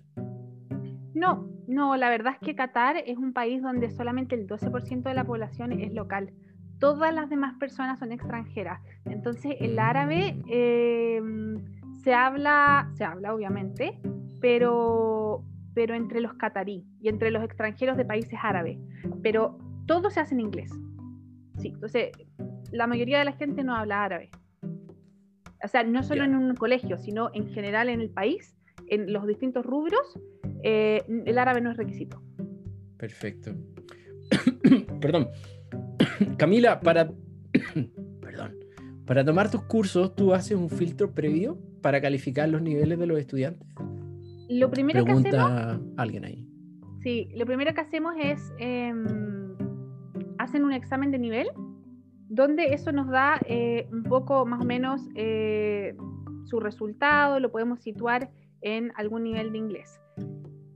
No, 1.14 1.48
no, 1.72 1.96
la 1.96 2.10
verdad 2.10 2.34
es 2.34 2.40
que 2.40 2.54
Qatar 2.54 2.98
es 2.98 3.18
un 3.18 3.32
país 3.32 3.62
donde 3.62 3.90
solamente 3.90 4.36
el 4.36 4.46
12% 4.46 5.04
de 5.04 5.14
la 5.14 5.24
población 5.24 5.72
es 5.72 5.94
local. 5.94 6.34
Todas 6.80 7.14
las 7.14 7.30
demás 7.30 7.56
personas 7.60 7.98
son 7.98 8.12
extranjeras. 8.12 8.82
Entonces, 9.06 9.56
el 9.58 9.80
árabe 9.80 10.36
eh, 10.50 11.22
se 12.04 12.14
habla, 12.14 12.92
se 12.96 13.06
habla 13.06 13.34
obviamente, 13.34 13.98
pero, 14.42 15.46
pero 15.74 15.96
entre 15.96 16.20
los 16.20 16.34
catarí 16.34 16.86
y 17.00 17.08
entre 17.08 17.32
los 17.32 17.42
extranjeros 17.42 17.96
de 17.96 18.04
países 18.04 18.38
árabes. 18.44 18.78
Pero 19.24 19.58
todo 19.86 20.10
se 20.10 20.20
hace 20.20 20.34
en 20.34 20.42
inglés. 20.42 20.74
Sí, 21.58 21.70
entonces 21.70 22.12
la 22.74 22.86
mayoría 22.86 23.20
de 23.20 23.26
la 23.26 23.34
gente 23.34 23.64
no 23.64 23.76
habla 23.76 24.04
árabe. 24.04 24.30
O 25.64 25.68
sea, 25.70 25.84
no 25.84 26.04
solo 26.04 26.26
en 26.26 26.36
un 26.36 26.54
colegio, 26.56 26.98
sino 26.98 27.30
en 27.34 27.48
general 27.48 27.88
en 27.88 28.02
el 28.02 28.10
país, 28.10 28.58
en 28.88 29.14
los 29.14 29.26
distintos 29.26 29.66
rubros, 29.66 30.20
eh, 30.64 31.04
el 31.26 31.38
árabe 31.38 31.62
no 31.62 31.72
es 31.72 31.78
requisito. 31.78 32.22
Perfecto. 32.98 33.54
Perdón. 35.02 35.30
Camila, 36.38 36.80
para. 36.80 37.12
Perdón. 38.22 38.58
Para 39.06 39.26
tomar 39.26 39.50
tus 39.52 39.64
cursos, 39.64 40.16
¿tú 40.16 40.34
haces 40.34 40.56
un 40.58 40.70
filtro 40.70 41.14
previo 41.14 41.58
para 41.82 42.00
calificar 42.00 42.48
los 42.48 42.62
niveles 42.62 42.98
de 43.00 43.08
los 43.08 43.20
estudiantes? 43.20 43.68
Lo 44.50 44.70
primero 44.70 45.04
que 45.06 45.12
hacemos, 45.12 45.80
alguien 45.98 46.26
ahí. 46.26 46.46
sí, 47.02 47.30
lo 47.36 47.46
primero 47.46 47.74
que 47.74 47.82
hacemos 47.82 48.14
es 48.22 48.54
em, 48.60 49.56
hacen 50.38 50.64
un 50.64 50.74
examen 50.74 51.12
de 51.12 51.20
nivel, 51.20 51.48
donde 52.30 52.74
eso 52.74 52.92
nos 52.92 53.08
da 53.08 53.40
eh, 53.46 53.88
un 53.92 54.04
poco 54.04 54.46
más 54.46 54.62
o 54.62 54.66
menos 54.66 55.02
eh, 55.16 55.96
su 56.46 56.60
resultado, 56.60 57.40
lo 57.40 57.52
podemos 57.52 57.82
situar 57.82 58.30
en 58.62 58.92
algún 58.96 59.24
nivel 59.24 59.52
de 59.52 59.58
inglés. 59.58 60.00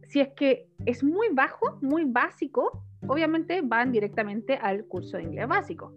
Si 0.07 0.19
es 0.19 0.29
que 0.29 0.67
es 0.85 1.03
muy 1.03 1.27
bajo, 1.31 1.77
muy 1.81 2.03
básico, 2.05 2.83
obviamente 3.07 3.61
van 3.61 3.91
directamente 3.91 4.55
al 4.55 4.85
curso 4.85 5.17
de 5.17 5.23
inglés 5.23 5.47
básico. 5.47 5.93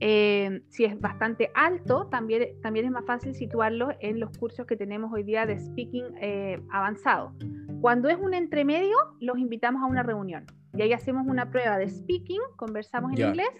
Eh, 0.00 0.62
si 0.68 0.84
es 0.84 0.98
bastante 0.98 1.50
alto, 1.54 2.06
también, 2.06 2.60
también 2.62 2.86
es 2.86 2.90
más 2.90 3.04
fácil 3.04 3.34
situarlo 3.34 3.90
en 4.00 4.18
los 4.18 4.36
cursos 4.38 4.66
que 4.66 4.76
tenemos 4.76 5.12
hoy 5.12 5.24
día 5.24 5.44
de 5.44 5.58
speaking 5.58 6.06
eh, 6.20 6.60
avanzado. 6.70 7.34
Cuando 7.82 8.08
es 8.08 8.16
un 8.18 8.32
entremedio, 8.32 8.96
los 9.20 9.38
invitamos 9.38 9.82
a 9.82 9.86
una 9.86 10.02
reunión 10.02 10.46
y 10.74 10.82
ahí 10.82 10.92
hacemos 10.92 11.26
una 11.26 11.50
prueba 11.50 11.76
de 11.78 11.88
speaking, 11.88 12.40
conversamos 12.56 13.12
en 13.12 13.28
inglés 13.28 13.50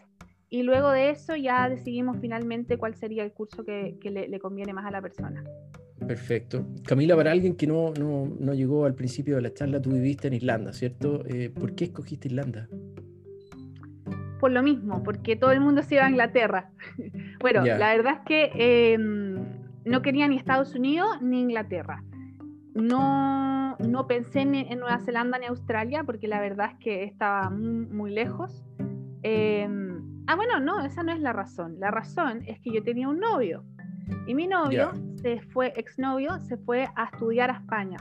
y 0.49 0.63
luego 0.63 0.91
de 0.91 1.11
eso 1.11 1.37
ya 1.37 1.69
decidimos 1.69 2.19
finalmente 2.21 2.79
cuál 2.79 2.95
sería 2.95 3.23
el 3.23 3.33
curso 3.33 3.65
que, 3.65 3.99
que 4.01 4.11
le, 4.11 4.29
le 4.29 4.41
conviene 4.41 4.73
más 4.73 4.87
a 4.87 4.91
la 4.91 5.03
persona. 5.03 5.45
Perfecto. 6.07 6.67
Camila, 6.85 7.15
para 7.17 7.31
alguien 7.31 7.57
que 7.57 7.67
no, 7.67 7.93
no, 7.93 8.27
no 8.39 8.55
llegó 8.55 8.85
al 8.85 8.95
principio 8.95 9.37
de 9.37 9.43
la 9.43 9.53
charla, 9.53 9.81
tú 9.81 9.91
viviste 9.91 10.29
en 10.29 10.35
Irlanda, 10.35 10.73
¿cierto? 10.73 11.25
Eh, 11.27 11.51
¿Por 11.51 11.75
qué 11.75 11.85
escogiste 11.85 12.29
Irlanda? 12.29 12.69
Por 14.41 14.53
lo 14.53 14.63
mismo, 14.63 15.03
porque 15.03 15.37
todo 15.37 15.53
el 15.53 15.61
mundo 15.61 15.83
se 15.83 15.97
iba 15.97 16.07
a 16.07 16.11
Inglaterra. 16.11 16.71
bueno, 17.41 17.65
la 17.65 17.95
verdad 17.95 18.15
es 18.15 18.21
que 18.27 18.51
eh, 18.55 18.99
no 18.99 20.03
quería 20.03 20.27
ni 20.29 20.37
Estados 20.37 20.75
Unidos 20.75 21.21
ni 21.21 21.41
Inglaterra. 21.43 22.03
No, 22.75 23.77
no 23.77 24.07
pensé 24.07 24.41
en, 24.41 24.55
en 24.55 24.79
Nueva 24.79 25.01
Zelanda 25.01 25.39
ni 25.39 25.47
Australia 25.47 26.05
porque 26.05 26.29
la 26.29 26.41
verdad 26.41 26.71
es 26.73 26.79
que 26.79 27.05
estaba 27.05 27.51
muy, 27.51 27.87
muy 27.87 28.11
lejos. 28.11 28.65
Eh, 29.23 29.69
ah, 30.27 30.37
bueno, 30.37 30.61
no, 30.61 30.85
esa 30.85 31.03
no 31.03 31.13
es 31.13 31.21
la 31.21 31.35
razón. 31.35 31.79
La 31.79 31.91
razón 31.91 32.43
es 32.47 32.59
que 32.61 32.73
yo 32.73 32.83
tenía 32.83 33.09
un 33.09 33.21
novio 33.21 33.65
y 34.27 34.35
mi 34.35 34.47
novio 34.47 34.93
se 35.23 35.41
fue, 35.41 35.73
exnovio, 35.77 36.39
se 36.41 36.57
fue 36.57 36.89
a 36.97 37.05
estudiar 37.05 37.51
a 37.51 37.55
España 37.55 37.99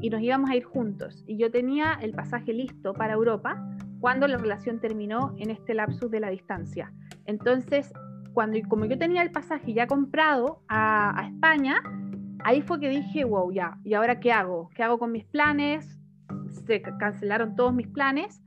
y 0.00 0.10
nos 0.10 0.20
íbamos 0.20 0.50
a 0.50 0.56
ir 0.56 0.64
juntos. 0.64 1.24
Y 1.26 1.38
yo 1.38 1.50
tenía 1.50 1.98
el 2.00 2.12
pasaje 2.12 2.52
listo 2.52 2.92
para 2.92 3.14
Europa 3.14 3.64
cuando 4.00 4.28
la 4.28 4.38
relación 4.38 4.80
terminó 4.80 5.34
en 5.38 5.50
este 5.50 5.74
lapsus 5.74 6.10
de 6.10 6.20
la 6.20 6.30
distancia. 6.30 6.92
Entonces, 7.26 7.92
cuando, 8.32 8.58
como 8.68 8.84
yo 8.84 8.98
tenía 8.98 9.22
el 9.22 9.30
pasaje 9.30 9.72
ya 9.72 9.86
comprado 9.86 10.62
a, 10.68 11.24
España, 11.26 11.82
ahí 12.44 12.62
fue 12.62 12.78
que 12.80 12.88
dije, 12.88 13.24
wow, 13.24 13.52
ya, 13.52 13.78
¿y 13.84 13.94
ahora 13.94 14.20
qué 14.20 14.32
hago? 14.32 14.70
¿Qué 14.74 14.82
hago 14.82 14.98
con 14.98 15.12
mis 15.12 15.24
planes? 15.24 15.98
Se 16.66 16.80
ca- 16.80 16.96
cancelaron 16.98 17.56
todos 17.56 17.74
mis 17.74 17.88
planes 17.88 18.42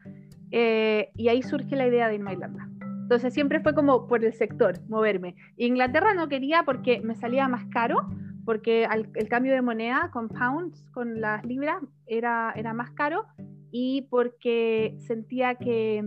eh, 0.51 1.11
y 1.15 1.27
ahí 1.29 1.41
surge 1.41 1.75
la 1.75 1.87
idea 1.87 2.07
de 2.07 2.15
irme 2.15 2.31
a 2.31 2.33
Irlanda. 2.33 2.70
Entonces 3.11 3.33
siempre 3.33 3.59
fue 3.59 3.75
como 3.75 4.07
por 4.07 4.23
el 4.23 4.31
sector, 4.31 4.79
moverme. 4.87 5.35
Inglaterra 5.57 6.13
no 6.13 6.29
quería 6.29 6.63
porque 6.63 7.01
me 7.01 7.13
salía 7.13 7.45
más 7.49 7.65
caro, 7.65 8.09
porque 8.45 8.87
el 9.15 9.27
cambio 9.27 9.51
de 9.51 9.61
moneda 9.61 10.09
con 10.13 10.29
pounds, 10.29 10.85
con 10.93 11.19
las 11.19 11.45
libras, 11.45 11.83
era, 12.05 12.53
era 12.55 12.73
más 12.73 12.91
caro 12.91 13.25
y 13.69 14.03
porque 14.03 14.95
sentía 14.99 15.55
que, 15.55 16.01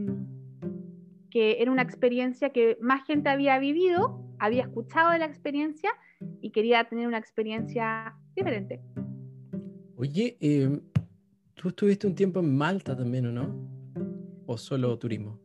que 1.30 1.60
era 1.60 1.70
una 1.70 1.82
experiencia 1.82 2.48
que 2.54 2.78
más 2.80 3.04
gente 3.04 3.28
había 3.28 3.58
vivido, 3.58 4.24
había 4.38 4.62
escuchado 4.62 5.10
de 5.10 5.18
la 5.18 5.26
experiencia 5.26 5.90
y 6.40 6.52
quería 6.52 6.84
tener 6.84 7.06
una 7.06 7.18
experiencia 7.18 8.14
diferente. 8.34 8.80
Oye, 9.96 10.38
eh, 10.40 10.80
tú 11.52 11.68
estuviste 11.68 12.06
un 12.06 12.14
tiempo 12.14 12.40
en 12.40 12.56
Malta 12.56 12.96
también, 12.96 13.26
¿o 13.26 13.32
no? 13.32 13.68
¿O 14.46 14.56
solo 14.56 14.98
turismo? 14.98 15.43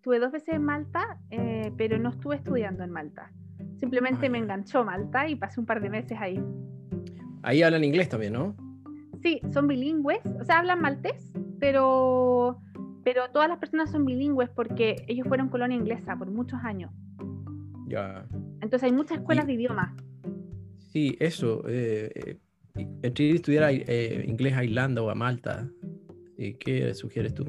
Estuve 0.00 0.18
dos 0.18 0.32
veces 0.32 0.54
en 0.54 0.64
Malta, 0.64 1.18
eh, 1.30 1.70
pero 1.76 1.98
no 1.98 2.08
estuve 2.08 2.36
estudiando 2.36 2.82
en 2.82 2.90
Malta. 2.90 3.30
Simplemente 3.76 4.28
Ah, 4.28 4.30
me 4.30 4.38
enganchó 4.38 4.82
Malta 4.82 5.28
y 5.28 5.36
pasé 5.36 5.60
un 5.60 5.66
par 5.66 5.82
de 5.82 5.90
meses 5.90 6.16
ahí. 6.18 6.42
Ahí 7.42 7.62
hablan 7.62 7.84
inglés 7.84 8.08
también, 8.08 8.32
¿no? 8.32 8.56
Sí, 9.22 9.42
son 9.52 9.68
bilingües, 9.68 10.20
o 10.40 10.42
sea, 10.46 10.60
hablan 10.60 10.80
maltés, 10.80 11.30
pero, 11.58 12.62
pero 13.04 13.28
todas 13.30 13.50
las 13.50 13.58
personas 13.58 13.90
son 13.90 14.06
bilingües 14.06 14.48
porque 14.48 15.04
ellos 15.06 15.28
fueron 15.28 15.50
colonia 15.50 15.76
inglesa 15.76 16.16
por 16.16 16.30
muchos 16.30 16.58
años. 16.64 16.90
Ya. 17.86 18.24
Entonces 18.62 18.84
hay 18.84 18.92
muchas 18.92 19.18
escuelas 19.18 19.44
Y- 19.44 19.48
de 19.48 19.52
idiomas. 19.52 19.92
Sí, 20.78 21.14
eso. 21.20 21.62
eh, 21.68 22.10
eh, 22.74 22.86
entre 23.02 23.24
ir 23.26 23.32
a 23.32 23.36
estudiar 23.36 23.70
eh, 23.70 24.24
inglés 24.26 24.54
a 24.56 24.64
Irlanda 24.64 25.02
o 25.02 25.10
a 25.10 25.14
Malta, 25.14 25.68
¿qué 26.38 26.94
sugieres 26.94 27.34
tú? 27.34 27.44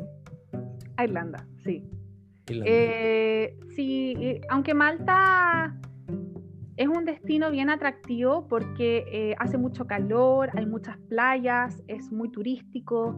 A 0.98 1.06
Irlanda, 1.06 1.48
sí. 1.64 1.82
Eh, 2.66 3.58
sí, 3.76 4.42
aunque 4.50 4.74
Malta 4.74 5.76
es 6.78 6.88
un 6.88 7.06
destino 7.06 7.52
bien 7.52 7.70
atractivo 7.70 8.48
porque 8.48 9.06
eh, 9.12 9.36
hace 9.38 9.58
mucho 9.58 9.86
calor, 9.86 10.50
hay 10.58 10.66
muchas 10.66 10.98
playas, 11.10 11.84
es 11.88 12.12
muy 12.12 12.30
turístico. 12.32 13.16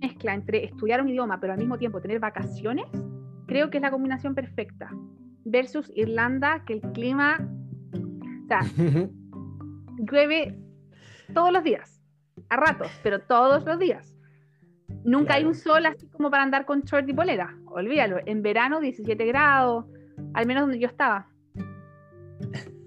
Mezcla 0.00 0.34
entre 0.34 0.64
estudiar 0.64 1.02
un 1.02 1.08
idioma 1.08 1.40
pero 1.40 1.52
al 1.52 1.58
mismo 1.58 1.76
tiempo 1.78 2.00
tener 2.00 2.20
vacaciones, 2.20 2.86
creo 3.46 3.70
que 3.70 3.78
es 3.78 3.82
la 3.82 3.90
combinación 3.90 4.34
perfecta. 4.34 4.90
Versus 5.44 5.90
Irlanda, 5.94 6.64
que 6.66 6.74
el 6.74 6.80
clima, 6.92 7.38
o 7.92 8.46
sea, 8.46 8.60
llueve 9.98 10.58
todos 11.34 11.52
los 11.52 11.64
días, 11.64 12.02
a 12.48 12.56
ratos, 12.56 12.90
pero 13.02 13.20
todos 13.20 13.64
los 13.64 13.78
días. 13.78 14.17
Nunca 15.04 15.34
hay 15.34 15.44
un 15.44 15.54
sol 15.54 15.86
así 15.86 16.06
como 16.08 16.30
para 16.30 16.42
andar 16.42 16.64
con 16.66 16.82
short 16.82 17.08
y 17.08 17.12
polera. 17.12 17.56
Olvídalo. 17.66 18.18
En 18.26 18.42
verano 18.42 18.80
17 18.80 19.24
grados, 19.26 19.86
al 20.34 20.46
menos 20.46 20.62
donde 20.62 20.78
yo 20.78 20.88
estaba. 20.88 21.28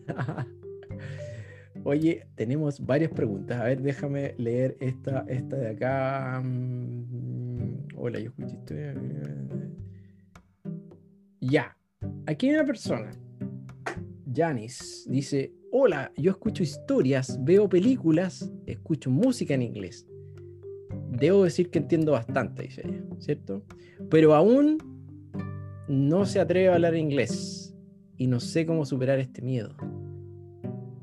Oye, 1.83 2.27
tenemos 2.35 2.85
varias 2.85 3.11
preguntas. 3.11 3.59
A 3.59 3.63
ver, 3.63 3.81
déjame 3.81 4.35
leer 4.37 4.77
esta, 4.79 5.25
esta 5.27 5.55
de 5.55 5.69
acá. 5.69 6.41
Mm, 6.43 7.87
Hola, 7.95 8.19
yo 8.19 8.29
escuché 8.29 8.55
historia. 8.55 8.95
Ya. 11.39 11.77
Aquí 12.25 12.49
hay 12.49 12.55
una 12.55 12.65
persona. 12.65 13.11
Janis 14.33 15.05
dice: 15.09 15.53
Hola, 15.71 16.11
yo 16.17 16.31
escucho 16.31 16.63
historias, 16.63 17.37
veo 17.43 17.69
películas, 17.69 18.51
escucho 18.65 19.09
música 19.09 19.53
en 19.53 19.61
inglés. 19.61 20.07
Debo 21.11 21.43
decir 21.43 21.69
que 21.69 21.79
entiendo 21.79 22.13
bastante, 22.13 22.63
dice 22.63 22.81
ella, 22.87 23.01
¿cierto? 23.19 23.63
Pero 24.09 24.33
aún 24.33 24.77
no 25.87 26.25
se 26.25 26.39
atreve 26.39 26.69
a 26.69 26.75
hablar 26.75 26.95
inglés 26.95 27.75
y 28.17 28.27
no 28.27 28.39
sé 28.39 28.65
cómo 28.65 28.85
superar 28.85 29.19
este 29.19 29.41
miedo. 29.41 29.75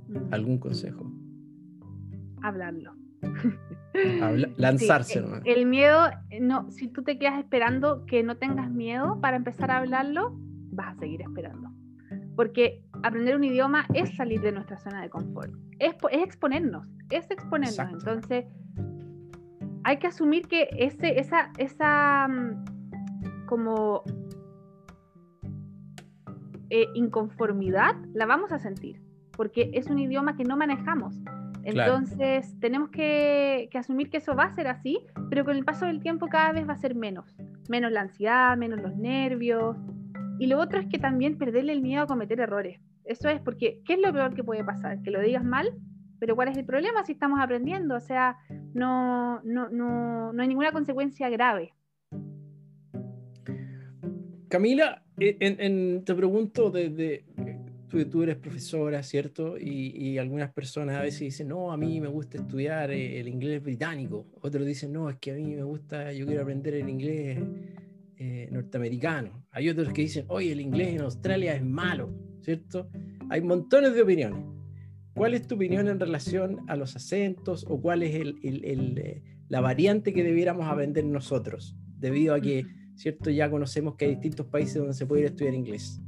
Mm, 0.08 0.32
¿Algún 0.32 0.58
consejo? 0.58 1.12
Hablarlo. 2.42 2.94
Habla- 4.22 4.48
lanzarse 4.56 5.14
Sí, 5.14 5.20
nomás. 5.20 5.42
el 5.44 5.66
miedo, 5.66 6.06
eh, 6.30 6.40
no, 6.40 6.70
si 6.70 6.88
tú 6.88 7.02
te 7.02 7.18
quedas 7.18 7.38
esperando 7.38 8.06
que 8.06 8.22
no 8.22 8.36
tengas 8.36 8.70
miedo 8.70 9.20
para 9.20 9.36
empezar 9.36 9.70
a 9.70 9.78
hablarlo, 9.78 10.32
vas 10.70 10.96
a 10.96 11.00
seguir 11.00 11.20
esperando. 11.22 11.68
Porque 12.36 12.82
aprender 13.02 13.34
un 13.36 13.42
idioma 13.44 13.84
es 13.92 14.14
salir 14.16 14.40
de 14.40 14.52
nuestra 14.52 14.78
zona 14.78 15.02
de 15.02 15.10
confort, 15.10 15.52
es, 15.80 15.94
es 16.12 16.22
exponernos, 16.22 16.86
es 17.10 17.28
exponernos. 17.30 17.76
Exacto. 17.78 17.96
Entonces, 18.12 18.44
hay 19.88 19.96
que 19.96 20.06
asumir 20.06 20.46
que 20.48 20.68
ese, 20.76 21.18
esa, 21.18 21.50
esa 21.56 22.28
mm, 22.28 23.46
como 23.46 24.02
eh, 26.68 26.88
inconformidad 26.92 27.96
la 28.12 28.26
vamos 28.26 28.52
a 28.52 28.58
sentir, 28.58 29.00
porque 29.34 29.70
es 29.72 29.86
un 29.86 29.98
idioma 29.98 30.36
que 30.36 30.44
no 30.44 30.58
manejamos. 30.58 31.14
Claro. 31.62 31.94
Entonces, 31.94 32.54
tenemos 32.60 32.90
que, 32.90 33.70
que 33.70 33.78
asumir 33.78 34.10
que 34.10 34.18
eso 34.18 34.36
va 34.36 34.44
a 34.44 34.54
ser 34.54 34.66
así, 34.66 35.06
pero 35.30 35.46
con 35.46 35.56
el 35.56 35.64
paso 35.64 35.86
del 35.86 36.00
tiempo 36.00 36.26
cada 36.26 36.52
vez 36.52 36.68
va 36.68 36.74
a 36.74 36.78
ser 36.78 36.94
menos. 36.94 37.34
Menos 37.70 37.90
la 37.90 38.02
ansiedad, 38.02 38.58
menos 38.58 38.82
los 38.82 38.94
nervios. 38.94 39.78
Y 40.38 40.48
lo 40.48 40.60
otro 40.60 40.80
es 40.80 40.86
que 40.86 40.98
también 40.98 41.38
perderle 41.38 41.72
el 41.72 41.80
miedo 41.80 42.02
a 42.02 42.06
cometer 42.06 42.40
errores. 42.40 42.78
Eso 43.04 43.30
es 43.30 43.40
porque, 43.40 43.80
¿qué 43.86 43.94
es 43.94 44.00
lo 44.00 44.12
peor 44.12 44.34
que 44.34 44.44
puede 44.44 44.64
pasar? 44.64 45.00
Que 45.00 45.10
lo 45.10 45.22
digas 45.22 45.44
mal, 45.44 45.72
pero 46.18 46.34
¿cuál 46.34 46.48
es 46.48 46.56
el 46.56 46.64
problema 46.64 47.04
si 47.04 47.12
estamos 47.12 47.40
aprendiendo? 47.40 47.96
O 47.96 48.00
sea, 48.00 48.36
no, 48.74 49.40
no, 49.42 49.68
no, 49.68 50.32
no 50.32 50.42
hay 50.42 50.48
ninguna 50.48 50.72
consecuencia 50.72 51.28
grave. 51.28 51.74
Camila, 54.48 55.04
eh, 55.18 56.02
te 56.04 56.14
pregunto 56.14 56.70
desde, 56.70 57.24
tú, 57.88 58.04
tú 58.06 58.22
eres 58.22 58.36
profesora, 58.36 59.02
¿cierto? 59.02 59.58
Y, 59.58 59.94
y 59.96 60.18
algunas 60.18 60.52
personas 60.52 60.96
a 60.96 61.02
veces 61.02 61.20
dicen, 61.20 61.48
no, 61.48 61.70
a 61.70 61.76
mí 61.76 62.00
me 62.00 62.08
gusta 62.08 62.38
estudiar 62.38 62.90
eh, 62.90 63.20
el 63.20 63.28
inglés 63.28 63.62
británico. 63.62 64.26
Otros 64.40 64.66
dicen, 64.66 64.92
no, 64.92 65.10
es 65.10 65.16
que 65.18 65.32
a 65.32 65.34
mí 65.34 65.54
me 65.54 65.62
gusta, 65.62 66.12
yo 66.12 66.26
quiero 66.26 66.42
aprender 66.42 66.74
el 66.74 66.88
inglés 66.88 67.38
eh, 68.16 68.48
norteamericano. 68.50 69.44
Hay 69.50 69.68
otros 69.68 69.92
que 69.92 70.02
dicen, 70.02 70.24
oye, 70.28 70.52
el 70.52 70.60
inglés 70.60 70.94
en 70.94 71.02
Australia 71.02 71.54
es 71.54 71.64
malo, 71.64 72.10
¿cierto? 72.40 72.88
Hay 73.28 73.42
montones 73.42 73.94
de 73.94 74.02
opiniones. 74.02 74.57
¿Cuál 75.18 75.34
es 75.34 75.48
tu 75.48 75.56
opinión 75.56 75.88
en 75.88 75.98
relación 75.98 76.60
a 76.68 76.76
los 76.76 76.94
acentos 76.94 77.66
o 77.68 77.80
cuál 77.80 78.04
es 78.04 78.14
el- 78.14 78.38
el- 78.44 78.64
el, 78.64 78.98
eh, 78.98 79.22
la 79.48 79.60
variante 79.60 80.12
que 80.14 80.22
debiéramos 80.22 80.66
aprender 80.68 81.04
nosotros? 81.04 81.76
Debido 81.98 82.34
a 82.36 82.40
que, 82.40 82.64
¿cierto? 82.94 83.28
Ya 83.28 83.50
conocemos 83.50 83.96
que 83.96 84.04
hay 84.04 84.10
distintos 84.12 84.46
países 84.46 84.76
donde 84.76 84.94
se 84.94 85.06
puede 85.06 85.22
ir 85.22 85.26
a 85.26 85.30
estudiar 85.30 85.54
inglés. 85.54 86.00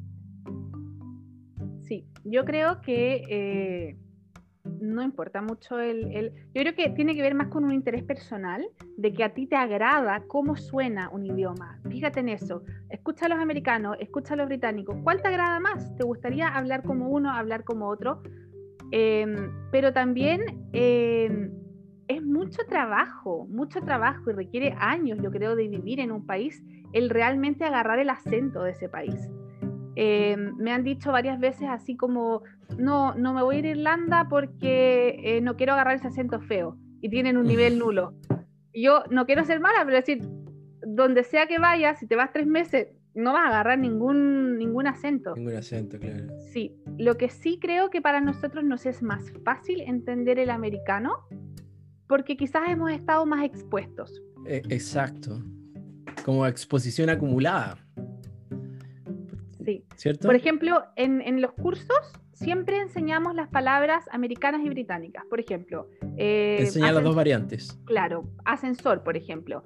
Sí, 1.81 2.07
yo 2.25 2.45
creo 2.45 2.81
que 2.83 3.25
eh, 3.29 3.97
no 4.81 5.03
importa 5.03 5.43
mucho 5.43 5.81
el, 5.81 6.05
el- 6.13 6.33
Yo 6.55 6.63
creo 6.63 6.75
que 6.77 6.91
tiene 6.91 7.17
que 7.17 7.23
ver 7.23 7.35
más 7.35 7.49
con 7.49 7.65
un 7.65 7.73
interés 7.73 8.05
personal 8.05 8.65
de 8.97 9.13
que 9.13 9.25
a 9.25 9.35
ti 9.35 9.49
te 9.49 9.57
agrada 9.57 10.23
cómo 10.29 10.55
suena 10.55 11.11
un 11.11 11.27
idioma. 11.27 11.81
Fíjate 11.91 12.21
en 12.21 12.29
eso. 12.29 12.63
Escucha 12.91 13.27
a 13.27 13.29
los 13.29 13.39
americanos, 13.41 13.97
escucha 13.99 14.35
a 14.35 14.37
los 14.37 14.47
británicos. 14.47 14.97
¿Cuál 15.03 15.21
te 15.21 15.27
agrada 15.27 15.59
más? 15.59 15.97
¿Te 15.97 16.05
gustaría 16.05 16.47
hablar 16.47 16.85
como 16.85 17.09
uno, 17.09 17.33
hablar 17.33 17.65
como 17.65 17.89
otro? 17.89 18.23
Em, 18.93 19.53
pero 19.71 19.93
también 19.93 20.41
em, 20.73 21.51
es 22.09 22.23
mucho 22.23 22.63
trabajo, 22.69 23.47
mucho 23.49 23.81
trabajo 23.83 24.31
y 24.31 24.35
requiere 24.35 24.75
años, 24.79 25.19
yo 25.23 25.31
creo, 25.31 25.55
de 25.55 25.69
vivir 25.69 26.01
en 26.01 26.11
un 26.11 26.27
país, 26.27 26.63
el 26.93 27.09
realmente 27.09 27.65
agarrar 27.65 27.99
el 28.01 28.11
acento 28.11 28.63
de 28.63 28.73
ese 28.73 28.89
país. 28.89 29.31
Eh, 29.97 30.37
me 30.57 30.73
han 30.73 30.83
dicho 30.83 31.13
varias 31.13 31.39
veces 31.39 31.69
así 31.69 31.97
como, 31.97 32.43
no, 32.79 33.15
no 33.15 33.35
me 33.35 33.43
voy 33.43 33.57
a 33.57 33.59
ir 33.61 33.67
a 33.67 33.71
Irlanda 33.71 34.27
porque 34.29 35.21
eh, 35.23 35.41
no 35.41 35.57
quiero 35.57 35.75
agarrar 35.75 35.97
ese 35.97 36.09
acento 36.09 36.41
feo 36.41 36.77
y 37.01 37.11
tienen 37.11 37.37
un 37.37 37.47
nivel 37.47 37.79
nulo. 37.79 38.15
Yo 38.73 39.05
no 39.11 39.27
quiero 39.27 39.45
ser 39.45 39.61
mala, 39.61 39.85
pero 39.85 39.97
decir, 39.97 40.21
donde 40.87 41.23
sea 41.23 41.47
que 41.47 41.59
vayas, 41.59 41.99
si 41.99 42.07
te 42.07 42.17
vas 42.17 42.33
tres 42.33 42.47
meses, 42.47 42.89
no 43.15 43.33
vas 43.33 43.45
a 43.45 43.49
agarrar 43.49 43.79
ningún, 43.79 44.59
ningún 44.59 44.87
acento. 44.87 45.35
Ningún 45.35 45.57
acento, 45.57 45.99
claro. 45.99 46.29
Sí, 46.53 46.75
lo 47.01 47.17
que 47.17 47.31
sí 47.31 47.59
creo 47.59 47.89
que 47.89 48.03
para 48.03 48.21
nosotros 48.21 48.63
nos 48.63 48.85
es 48.85 49.03
más 49.03 49.33
fácil 49.43 49.81
entender 49.81 50.39
el 50.39 50.51
americano 50.51 51.27
porque 52.07 52.37
quizás 52.37 52.69
hemos 52.69 52.93
estado 52.93 53.25
más 53.25 53.43
expuestos. 53.43 54.23
Eh, 54.47 54.61
exacto. 54.69 55.43
Como 56.25 56.47
exposición 56.47 57.09
acumulada, 57.09 57.79
Sí. 59.65 59.85
¿cierto? 59.97 60.27
Por 60.27 60.35
ejemplo, 60.37 60.85
en, 60.97 61.21
en 61.23 61.41
los 61.41 61.53
cursos 61.53 61.99
siempre 62.33 62.79
enseñamos 62.81 63.35
las 63.35 63.49
palabras 63.49 64.05
americanas 64.13 64.63
y 64.65 64.69
británicas. 64.69 65.25
Por 65.27 65.41
ejemplo, 65.41 65.89
eh, 66.19 66.59
Enseñar 66.61 66.95
las 66.95 67.05
dos 67.05 67.15
variantes. 67.15 67.79
Claro, 67.85 68.25
ascensor, 68.45 69.03
por 69.03 69.17
ejemplo. 69.17 69.63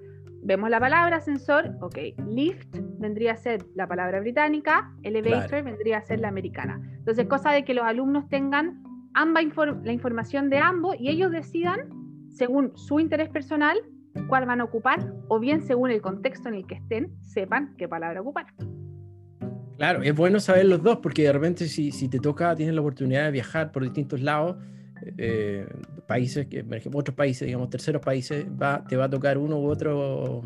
Vemos 0.47 0.69
la 0.69 0.79
palabra 0.79 1.17
ascensor, 1.17 1.75
ok. 1.81 1.97
Lift 2.29 2.77
vendría 2.99 3.33
a 3.33 3.37
ser 3.37 3.65
la 3.75 3.87
palabra 3.89 4.21
británica, 4.21 4.93
elevator 5.03 5.49
Claro. 5.49 5.65
vendría 5.65 5.97
a 5.99 6.03
ser 6.03 6.21
la 6.21 6.29
americana. 6.29 6.81
Entonces, 6.99 7.27
cosa 7.27 7.51
de 7.51 7.65
que 7.65 7.73
los 7.73 7.85
alumnos 7.85 8.29
tengan 8.29 8.83
amba 9.15 9.41
infor- 9.41 9.83
la 9.85 9.93
información 9.93 10.51
de 10.51 10.59
ambos 10.59 10.97
y 10.99 11.09
ellos 11.09 11.31
decidan, 11.33 11.89
según 12.29 12.77
su 12.77 13.01
interés 13.01 13.31
personal, 13.31 13.79
cuál 14.29 14.45
van 14.45 14.61
a 14.61 14.65
ocupar, 14.65 15.15
o 15.29 15.41
bien 15.41 15.63
según 15.63 15.91
el 15.91 16.03
contexto 16.03 16.49
en 16.51 16.57
el 16.57 16.67
que 16.67 16.75
estén, 16.75 17.11
sepan 17.23 17.75
qué 17.79 17.89
palabra 17.89 18.21
ocupar. 18.21 18.47
Claro, 19.79 20.03
es 20.03 20.15
bueno 20.15 20.41
saber 20.41 20.67
los 20.67 20.83
dos 20.83 20.99
porque 20.99 21.23
de 21.23 21.33
repente 21.33 21.67
si, 21.69 21.91
si 21.91 22.09
te 22.09 22.19
toca, 22.19 22.55
tienes 22.55 22.75
la 22.75 22.83
oportunidad 22.83 23.25
de 23.25 23.31
viajar 23.31 23.73
por 23.73 23.83
distintos 23.83 24.21
lados, 24.21 24.57
eh, 25.19 25.67
países, 26.07 26.47
que, 26.47 26.65
otros 26.93 27.15
países, 27.15 27.47
digamos, 27.47 27.71
terceros 27.71 28.03
países, 28.03 28.47
va, 28.47 28.85
te 28.89 28.97
va 28.97 29.05
a 29.05 29.11
tocar 29.11 29.39
uno 29.39 29.59
u 29.59 29.67
otro 29.67 30.43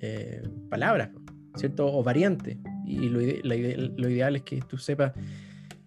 eh, 0.00 0.42
palabra, 0.68 1.12
¿cierto? 1.56 1.86
O 1.86 2.02
variante. 2.02 2.58
Y 2.86 3.08
lo, 3.08 3.20
lo 3.20 4.10
ideal 4.10 4.36
es 4.36 4.42
que 4.42 4.60
tú 4.68 4.76
sepas, 4.76 5.12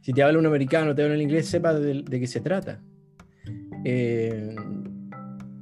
si 0.02 0.14
te 0.14 0.24
habla 0.24 0.40
un 0.40 0.46
americano, 0.46 0.96
te 0.96 1.04
habla 1.04 1.16
en 1.16 1.22
inglés, 1.22 1.48
sepas 1.48 1.80
de, 1.80 2.04
de 2.04 2.20
qué 2.20 2.28
se 2.28 2.42
trata. 2.42 2.82
Eh, 3.86 4.56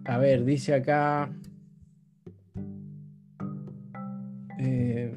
a 0.05 0.17
ver, 0.17 0.45
dice 0.45 0.73
acá... 0.73 1.29
eh, 4.59 5.13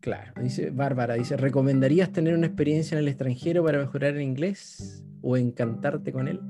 Claro, 0.00 0.32
dice 0.40 0.70
Bárbara, 0.70 1.12
dice, 1.12 1.36
¿recomendarías 1.36 2.10
tener 2.10 2.34
una 2.34 2.46
experiencia 2.46 2.94
en 2.94 3.02
el 3.02 3.08
extranjero 3.08 3.62
para 3.62 3.78
mejorar 3.78 4.14
el 4.16 4.22
inglés 4.22 5.04
o 5.22 5.36
encantarte 5.36 6.12
con 6.12 6.28
él? 6.28 6.40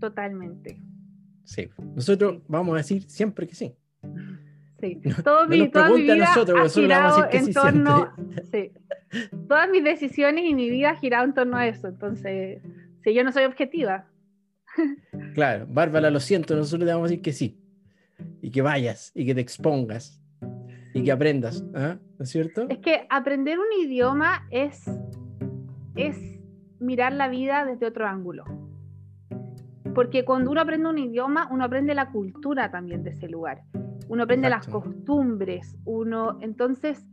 Totalmente. 0.00 0.80
Sí, 1.44 1.68
nosotros 1.94 2.42
vamos 2.48 2.74
a 2.74 2.78
decir 2.78 3.02
siempre 3.08 3.46
que 3.46 3.54
sí. 3.54 3.74
Sí. 4.80 5.00
Todo 5.24 5.44
no 5.44 5.48
mi, 5.48 5.58
nos 5.60 5.70
toda 5.70 5.90
mi 5.90 6.02
vida 6.02 6.16
nosotros, 6.16 6.58
ha 6.58 6.62
nosotros 6.64 6.88
le 6.88 6.94
vamos 6.94 7.12
a 7.12 7.14
girado 7.14 7.22
decir 7.22 7.30
que 7.30 7.38
en 7.38 7.46
sí 7.46 7.52
torno. 7.52 8.12
Sí. 8.52 8.72
Todas 9.48 9.70
mis 9.70 9.84
decisiones 9.84 10.44
y 10.44 10.54
mi 10.54 10.68
vida 10.68 10.90
ha 10.90 10.96
girado 10.96 11.24
en 11.24 11.34
torno 11.34 11.56
a 11.56 11.66
eso. 11.66 11.88
Entonces, 11.88 12.60
si 13.02 13.14
yo 13.14 13.24
no 13.24 13.32
soy 13.32 13.44
objetiva. 13.44 14.06
Claro, 15.34 15.66
Bárbara, 15.68 16.10
lo 16.10 16.20
siento, 16.20 16.54
nosotros 16.54 16.86
te 16.86 16.92
vamos 16.92 17.06
a 17.06 17.10
decir 17.10 17.22
que 17.22 17.32
sí. 17.32 17.58
Y 18.42 18.50
que 18.50 18.60
vayas, 18.60 19.12
y 19.14 19.24
que 19.24 19.34
te 19.34 19.40
expongas, 19.40 20.20
y 20.92 21.02
que 21.02 21.12
aprendas, 21.12 21.64
¿ah? 21.74 21.98
¿no 22.18 22.22
es 22.22 22.30
cierto? 22.30 22.66
Es 22.68 22.78
que 22.78 23.06
aprender 23.10 23.58
un 23.58 23.86
idioma 23.86 24.46
es, 24.50 24.84
es 25.94 26.35
mirar 26.80 27.12
la 27.12 27.28
vida 27.28 27.64
desde 27.64 27.86
otro 27.86 28.06
ángulo. 28.06 28.44
Porque 29.94 30.24
cuando 30.24 30.50
uno 30.50 30.60
aprende 30.60 30.88
un 30.88 30.98
idioma, 30.98 31.48
uno 31.50 31.64
aprende 31.64 31.94
la 31.94 32.10
cultura 32.10 32.70
también 32.70 33.02
de 33.02 33.10
ese 33.10 33.28
lugar. 33.28 33.62
Uno 34.08 34.24
aprende 34.24 34.48
las 34.50 34.66
costumbres. 34.66 35.76
Uno, 35.84 36.38
entonces, 36.42 37.06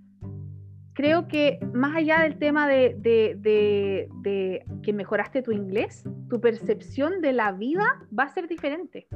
creo 0.93 1.27
que 1.27 1.59
más 1.73 1.95
allá 1.95 2.19
del 2.21 2.37
tema 2.37 2.67
de, 2.67 2.95
de- 2.99 3.35
de- 3.39 4.09
de 4.21 4.65
que 4.83 4.93
mejoraste 4.93 5.41
tu 5.41 5.51
inglés, 5.51 6.03
tu 6.29 6.41
percepción 6.41 7.21
de 7.21 7.33
la 7.33 7.51
vida 7.53 8.05
va 8.17 8.23
a 8.23 8.29
ser 8.29 8.47
diferente. 8.47 9.07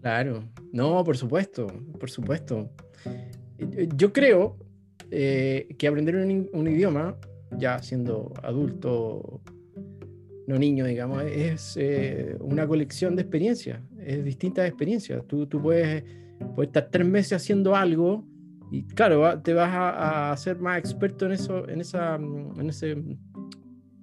Claro, 0.00 0.44
no, 0.72 1.04
por 1.04 1.16
supuesto, 1.16 1.66
por 1.98 2.08
supuesto. 2.10 2.70
Yo 3.96 4.12
creo 4.12 4.56
eh, 5.10 5.68
que 5.78 5.88
aprender 5.88 6.16
un 6.52 6.68
idioma, 6.68 7.16
ya 7.58 7.80
siendo 7.82 8.32
adulto, 8.42 9.40
no 10.46 10.58
niño, 10.58 10.84
digamos, 10.84 11.22
es 11.22 11.76
eh, 11.76 12.36
una 12.40 12.66
colección 12.66 13.16
de 13.16 13.22
experiencias, 13.22 13.80
es 13.98 14.24
distintas 14.24 14.68
experiencias. 14.68 15.24
Tú, 15.26 15.46
tú 15.46 15.60
puedes, 15.60 16.04
puedes 16.54 16.68
estar 16.68 16.88
tres 16.90 17.06
meses 17.06 17.34
haciendo 17.34 17.74
algo 17.74 18.24
y 18.70 18.84
claro, 18.84 19.40
te 19.40 19.52
vas 19.52 19.70
a, 19.70 19.90
a 19.90 20.32
hacer 20.32 20.58
más 20.58 20.78
experto 20.78 21.26
en 21.26 21.32
eso, 21.32 21.68
en 21.68 21.80
esa, 21.80 22.14
en 22.16 22.68
ese 22.68 22.96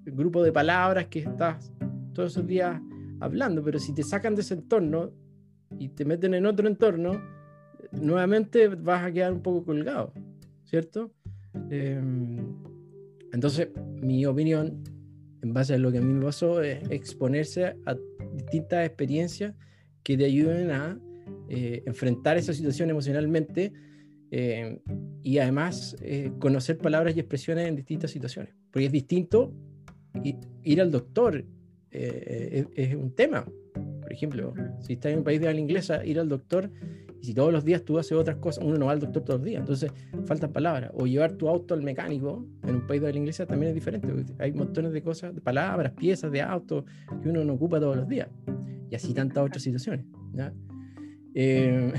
grupo 0.06 0.44
de 0.44 0.52
palabras 0.52 1.08
que 1.08 1.20
estás 1.20 1.72
todos 2.14 2.32
esos 2.34 2.48
días 2.48 2.82
hablando, 3.20 3.64
pero 3.64 3.80
si 3.80 3.94
te 3.94 4.04
sacan 4.04 4.36
de 4.36 4.42
ese 4.42 4.56
entorno 4.56 5.12
y 5.78 5.90
te 5.90 6.06
meten 6.06 6.34
en 6.34 6.46
otro 6.46 6.68
entorno, 6.68 7.22
nuevamente 7.92 8.68
vas 8.68 9.04
a 9.04 9.12
quedar 9.12 9.34
un 9.34 9.42
poco 9.42 9.66
colgado, 9.66 10.14
¿cierto? 10.64 11.12
Eh, 11.70 12.02
entonces, 13.38 13.70
mi 14.02 14.26
opinión, 14.26 14.84
en 15.44 15.54
base 15.54 15.76
a 15.76 15.78
lo 15.78 15.92
que 15.92 16.00
a 16.00 16.02
mí 16.02 16.12
me 16.12 16.26
pasó, 16.26 16.64
es 16.64 16.80
exponerse 16.90 17.76
a 17.86 17.96
distintas 18.34 18.84
experiencias 18.84 19.54
que 20.02 20.18
te 20.18 20.26
ayuden 20.26 20.72
a 20.72 21.00
eh, 21.48 21.84
enfrentar 21.86 22.36
esa 22.36 22.52
situación 22.52 22.90
emocionalmente 22.90 23.74
eh, 24.32 24.82
y 25.22 25.38
además 25.38 25.96
eh, 26.02 26.32
conocer 26.40 26.80
palabras 26.80 27.16
y 27.16 27.20
expresiones 27.20 27.68
en 27.68 27.76
distintas 27.76 28.10
situaciones. 28.10 28.56
Porque 28.72 28.88
es 28.88 28.92
distinto 28.92 29.54
ir 30.64 30.82
al 30.82 30.90
doctor, 30.90 31.46
es, 31.92 32.66
es, 32.74 32.96
un 32.96 33.14
tema. 33.14 33.46
Por 34.02 34.12
ejemplo, 34.12 34.56
si 34.80 34.94
estás 34.94 35.12
en 35.12 35.20
un 35.20 35.24
país 35.24 35.40
de 35.40 35.48
habla 35.48 35.60
inglesa, 35.60 36.04
ir 36.04 36.20
al 36.20 36.28
doctor 36.28 36.72
y 37.22 37.26
si 37.26 37.34
todos 37.34 37.52
los 37.52 37.66
días 37.66 37.84
tú 37.84 37.98
haces 37.98 38.14
otras 38.14 38.38
cosas, 38.38 38.64
uno 38.64 38.78
no 38.78 38.86
va 38.86 38.92
al 38.92 39.00
doctor 39.00 39.24
todos 39.24 39.40
los 39.40 39.46
días, 39.46 39.60
entonces 39.62 39.92
faltan 40.26 40.52
palabras. 40.52 40.92
O 40.94 41.08
llevar 41.08 41.34
tu 41.34 41.48
auto 41.50 41.74
al 41.74 41.82
mecánico 41.82 42.46
en 42.64 42.76
un 42.76 42.88
país 42.88 43.02
de 43.02 43.12
la 43.12 43.18
inglesa 43.18 43.46
también 43.46 43.70
es 43.70 43.76
diferente. 43.76 44.08
Hay 44.40 44.54
montones 44.54 44.92
de 44.94 45.02
cosas, 45.02 45.34
de 45.34 45.42
palabras, 45.42 45.94
piezas 45.94 46.32
de 46.32 46.42
auto 46.42 46.86
que 47.22 47.30
uno 47.30 47.44
no 47.44 47.54
ocupa 47.54 47.80
todos 47.80 47.98
los 47.98 48.08
días. 48.08 48.30
Y 48.90 48.96
así 48.96 49.14
tantas 49.14 49.44
otras 49.46 49.64
situaciones. 49.64 50.06
Eh, 51.34 51.94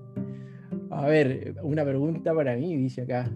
a 0.90 1.06
ver, 1.06 1.54
una 1.62 1.84
pregunta 1.84 2.34
para 2.34 2.56
mí, 2.56 2.76
dice 2.76 3.02
acá. 3.02 3.30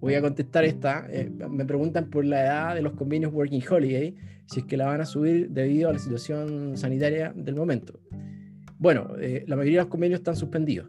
Voy 0.00 0.14
a 0.14 0.20
contestar 0.20 0.64
esta. 0.64 1.06
Eh, 1.10 1.30
me 1.48 1.64
preguntan 1.64 2.10
por 2.10 2.24
la 2.24 2.42
edad 2.42 2.74
de 2.74 2.82
los 2.82 2.94
convenios 2.94 3.32
Working 3.32 3.62
Holiday, 3.70 4.16
si 4.46 4.60
es 4.60 4.66
que 4.66 4.76
la 4.76 4.86
van 4.86 5.00
a 5.00 5.04
subir 5.06 5.50
debido 5.50 5.88
a 5.88 5.92
la 5.92 6.00
situación 6.00 6.76
sanitaria 6.76 7.32
del 7.36 7.54
momento. 7.54 8.00
Bueno, 8.82 9.12
eh, 9.20 9.44
la 9.46 9.54
mayoría 9.54 9.78
de 9.78 9.84
los 9.84 9.90
convenios 9.90 10.18
están 10.18 10.34
suspendidos. 10.34 10.88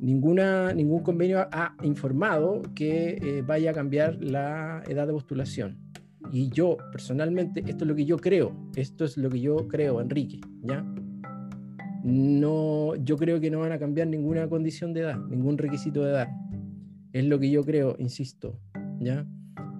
Ninguna, 0.00 0.74
ningún 0.74 1.04
convenio 1.04 1.46
ha 1.52 1.76
informado 1.84 2.62
que 2.74 3.10
eh, 3.22 3.42
vaya 3.46 3.70
a 3.70 3.74
cambiar 3.74 4.16
la 4.20 4.82
edad 4.88 5.06
de 5.06 5.12
postulación. 5.12 5.78
Y 6.32 6.48
yo, 6.48 6.78
personalmente, 6.90 7.60
esto 7.60 7.84
es 7.84 7.88
lo 7.88 7.94
que 7.94 8.06
yo 8.06 8.16
creo. 8.16 8.56
Esto 8.74 9.04
es 9.04 9.16
lo 9.16 9.30
que 9.30 9.40
yo 9.40 9.68
creo, 9.68 10.00
Enrique. 10.00 10.40
¿ya? 10.62 10.84
No, 12.02 12.96
yo 12.96 13.16
creo 13.16 13.38
que 13.38 13.52
no 13.52 13.60
van 13.60 13.70
a 13.70 13.78
cambiar 13.78 14.08
ninguna 14.08 14.48
condición 14.48 14.92
de 14.92 15.02
edad, 15.02 15.18
ningún 15.28 15.58
requisito 15.58 16.02
de 16.02 16.10
edad. 16.10 16.28
Es 17.12 17.24
lo 17.24 17.38
que 17.38 17.52
yo 17.52 17.64
creo, 17.64 17.94
insisto. 18.00 18.58
¿ya? 18.98 19.24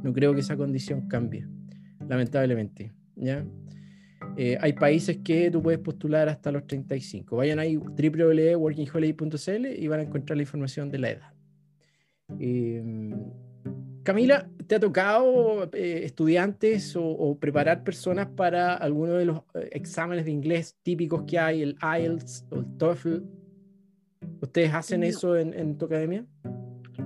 No 0.05 0.13
creo 0.13 0.33
que 0.33 0.43
esa 0.43 0.57
condición 0.57 1.09
cambie, 1.09 1.49
lamentablemente. 2.09 2.93
¿ya? 3.17 3.45
Eh, 4.37 4.57
hay 4.61 4.73
países 4.73 5.19
que 5.19 5.51
tú 5.51 5.63
puedes 5.63 5.81
postular 5.81 6.29
hasta 6.29 6.51
los 6.51 6.67
35. 6.67 7.37
Vayan 7.37 7.59
ahí 7.59 7.77
www.workingholiday.cl 7.77 9.67
y 9.79 9.89
van 9.89 10.01
a 10.01 10.03
encontrar 10.05 10.37
la 10.37 10.43
información 10.43 10.91
de 10.91 10.99
la 10.99 11.11
edad. 11.11 11.33
Em, 12.39 13.13
Camila, 14.03 14.49
¿te 14.67 14.77
ha 14.77 14.81
tocado 14.81 15.65
eh, 15.75 16.01
estudiantes 16.05 16.97
o, 16.97 17.37
preparar 17.39 17.85
personas 17.85 18.27
para 18.29 18.75
alguno 18.75 19.13
de 19.13 19.27
los 19.27 19.43
eh, 19.55 19.69
exámenes 19.73 20.25
de 20.25 20.31
inglés 20.31 20.79
típicos 20.83 21.25
que 21.25 21.39
hay, 21.39 21.63
el 21.63 21.77
IELTS 21.83 22.47
o 22.51 22.57
el 22.57 22.77
TOEFL? 22.79 23.19
¿Ustedes 24.41 24.73
hacen 24.73 25.03
eso 25.05 25.37
en, 25.37 25.77
tu 25.77 25.85
academia? 25.85 26.25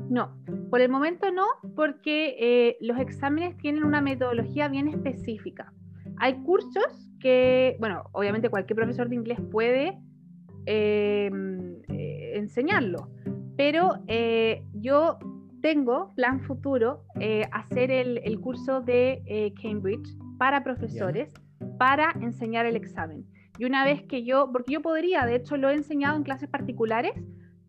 No, 0.08 0.38
por 0.70 0.80
el 0.80 0.88
momento 0.88 1.30
no, 1.32 1.46
porque 1.74 2.76
los 2.80 2.98
exámenes 2.98 3.56
tienen 3.58 3.84
una 3.84 4.00
metodología 4.00 4.68
bien 4.68 4.88
específica. 4.88 5.72
Hay 6.18 6.34
cursos 6.42 7.05
que, 7.20 7.76
bueno, 7.80 8.04
obviamente 8.12 8.50
cualquier 8.50 8.76
profesor 8.76 9.08
de 9.08 9.14
inglés 9.14 9.38
puede 9.50 9.98
eh, 10.66 11.30
eh, 11.88 12.32
enseñarlo, 12.34 13.08
pero 13.56 14.02
eh, 14.08 14.64
yo 14.74 15.18
tengo 15.60 16.12
plan 16.14 16.40
futuro 16.40 17.04
hacer 17.50 17.90
el, 17.90 18.40
curso 18.40 18.80
de 18.80 19.52
Cambridge 19.60 20.16
para 20.38 20.62
profesores 20.62 21.32
para 21.78 22.12
enseñar 22.20 22.66
el 22.66 22.76
examen. 22.76 23.24
Y 23.58 23.64
una 23.64 23.84
vez 23.84 24.02
que 24.02 24.24
yo, 24.24 24.50
porque 24.52 24.74
yo 24.74 24.82
podría, 24.82 25.24
de 25.24 25.36
hecho 25.36 25.56
lo 25.56 25.70
he 25.70 25.74
enseñado 25.74 26.16
en 26.16 26.24
clases 26.24 26.48
particulares, 26.48 27.12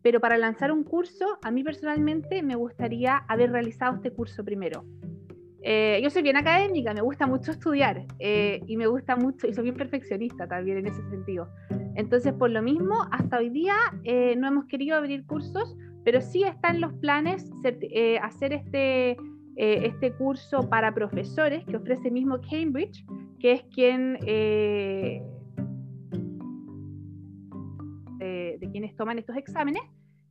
pero 0.02 0.20
para 0.20 0.38
lanzar 0.38 0.72
un 0.72 0.84
curso, 0.84 1.38
a 1.44 1.52
mí 1.52 1.64
personalmente 1.64 2.44
me 2.44 2.56
gustaría 2.56 3.18
haber 3.28 3.52
realizado 3.52 3.96
este 3.96 4.12
curso 4.12 4.44
primero. 4.44 4.86
Eh, 5.70 6.00
yo 6.02 6.10
soy 6.10 6.22
bien 6.22 6.38
académica, 6.38 6.94
me 6.94 7.02
gusta 7.02 7.28
mucho 7.28 7.52
estudiar 7.52 8.06
eh, 8.20 8.62
y 8.68 8.78
me 8.78 8.88
gusta 8.88 9.18
mucho, 9.18 9.48
y 9.48 9.54
soy 9.54 9.66
bien 9.66 9.76
perfeccionista 9.76 10.48
también 10.48 10.78
en 10.78 10.88
ese 10.88 11.04
sentido. 11.10 11.50
Entonces, 11.96 12.32
por 12.32 12.52
lo 12.52 12.62
mismo, 12.62 12.96
hasta 13.12 13.40
hoy 13.40 13.50
día 13.50 13.76
eh, 14.06 14.38
no 14.38 14.48
hemos 14.48 14.64
querido 14.68 14.96
abrir 14.96 15.26
cursos, 15.26 15.76
pero 16.06 16.22
sí 16.22 16.44
están 16.44 16.80
los 16.80 16.94
planes 16.94 17.52
hacer 18.22 18.54
este, 18.54 19.18
este 19.58 20.14
curso 20.14 20.70
para 20.70 20.94
profesores 20.94 21.66
que 21.66 21.76
ofrece 21.76 22.12
mismo 22.12 22.40
Cambridge, 22.50 23.06
que 23.38 23.52
es 23.52 23.64
quien 23.64 24.14
de 28.22 28.70
quienes 28.72 28.96
toman 28.96 29.20
estos 29.20 29.36
exámenes. 29.36 29.84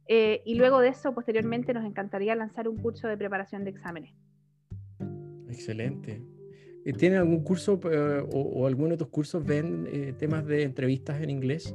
y 0.09 0.55
luego 0.55 0.80
de 0.80 0.89
eso, 0.89 1.14
posteriormente, 1.14 1.74
nos 1.74 1.84
encantaría 1.84 2.34
lanzar 2.34 2.68
un 2.68 2.78
curso 2.78 3.07
de 3.07 3.18
preparación 3.18 3.64
de 3.64 3.70
exámenes. 3.70 4.14
Excelente. 5.57 6.22
Eh, 6.84 6.92
¿Tienen 6.92 7.18
algún 7.18 7.42
curso 7.42 7.80
eh, 7.90 8.22
o, 8.30 8.66
alguno 8.66 8.90
de 8.90 8.98
tus 8.98 9.09
cursos 9.09 9.42
ven 9.42 9.88
eh, 9.90 10.14
temas 10.18 10.44
de 10.44 10.64
entrevistas 10.64 11.20
en 11.22 11.30
inglés? 11.30 11.74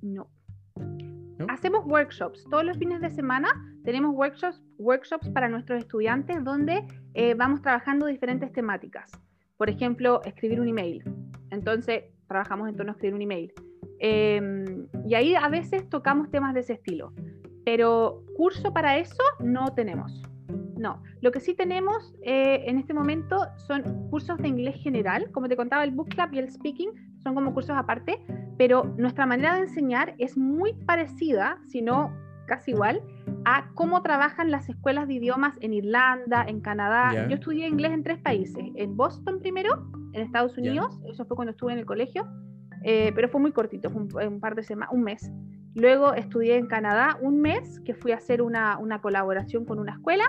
No. 0.00 0.30
Hacemos 1.48 1.84
workshops. 1.86 2.44
Todos 2.48 2.64
los 2.64 2.78
fines 2.78 3.00
de 3.00 3.10
semana 3.10 3.48
tenemos 3.84 4.14
workshops, 4.14 4.62
workshops 4.78 5.28
para 5.30 5.48
nuestros 5.48 5.80
estudiantes 5.80 6.42
donde 6.44 6.84
vamos 7.36 7.62
trabajando 7.62 8.06
diferentes 8.06 8.52
temáticas. 8.52 9.10
Por 9.56 9.68
ejemplo, 9.68 10.22
escribir 10.24 10.60
un 10.60 10.68
email. 10.68 11.02
Entonces, 11.50 12.04
trabajamos 12.28 12.68
en 12.68 12.76
torno 12.76 12.92
a 12.92 12.94
escribir 12.94 13.14
un 13.14 13.22
email. 13.22 13.52
Em, 13.98 14.86
y 15.06 15.14
ahí 15.14 15.34
a 15.34 15.48
veces 15.48 15.88
tocamos 15.88 16.30
temas 16.30 16.54
de 16.54 16.60
ese 16.60 16.74
estilo. 16.74 17.12
Pero 17.64 18.24
curso 18.36 18.72
para 18.72 18.98
eso 18.98 19.22
no 19.40 19.74
tenemos. 19.74 20.22
No, 20.76 21.02
lo 21.22 21.32
que 21.32 21.40
sí 21.40 21.54
tenemos 21.54 22.14
eh, 22.22 22.64
en 22.66 22.78
este 22.78 22.92
momento 22.92 23.38
son 23.66 24.08
cursos 24.10 24.38
de 24.38 24.48
inglés 24.48 24.76
general, 24.82 25.30
como 25.32 25.48
te 25.48 25.56
contaba 25.56 25.84
el 25.84 25.90
Book 25.90 26.08
Club 26.10 26.28
y 26.32 26.38
el 26.38 26.50
Speaking, 26.50 26.90
son 27.22 27.34
como 27.34 27.54
cursos 27.54 27.76
aparte, 27.76 28.20
pero 28.58 28.84
nuestra 28.96 29.26
manera 29.26 29.54
de 29.54 29.62
enseñar 29.62 30.14
es 30.18 30.36
muy 30.36 30.74
parecida, 30.86 31.58
si 31.66 31.82
no 31.82 32.12
casi 32.46 32.70
igual, 32.70 33.02
a 33.44 33.68
cómo 33.74 34.02
trabajan 34.02 34.50
las 34.50 34.68
escuelas 34.68 35.08
de 35.08 35.14
idiomas 35.14 35.54
en 35.60 35.74
Irlanda, 35.74 36.44
en 36.46 36.60
Canadá. 36.60 37.26
Yo 37.28 37.34
estudié 37.34 37.66
inglés 37.66 37.92
en 37.92 38.02
tres 38.02 38.18
países, 38.18 38.64
en 38.74 38.96
Boston 38.96 39.40
primero, 39.40 39.90
en 40.12 40.22
Estados 40.22 40.56
Unidos, 40.56 40.98
eso 41.08 41.24
fue 41.26 41.36
cuando 41.36 41.50
estuve 41.50 41.72
en 41.72 41.78
el 41.78 41.86
colegio, 41.86 42.26
eh, 42.82 43.12
pero 43.14 43.28
fue 43.28 43.40
muy 43.40 43.52
cortito, 43.52 43.90
fue 43.90 44.28
un, 44.28 44.40
par 44.40 44.54
de 44.54 44.62
semanas, 44.62 44.94
un 44.94 45.02
mes. 45.02 45.30
Luego 45.74 46.14
estudié 46.14 46.56
en 46.56 46.66
Canadá 46.66 47.18
un 47.20 47.40
mes, 47.40 47.80
que 47.80 47.94
fui 47.94 48.12
a 48.12 48.16
hacer 48.16 48.40
una, 48.40 48.78
una 48.78 49.00
colaboración 49.02 49.66
con 49.66 49.78
una 49.78 49.92
escuela, 49.92 50.24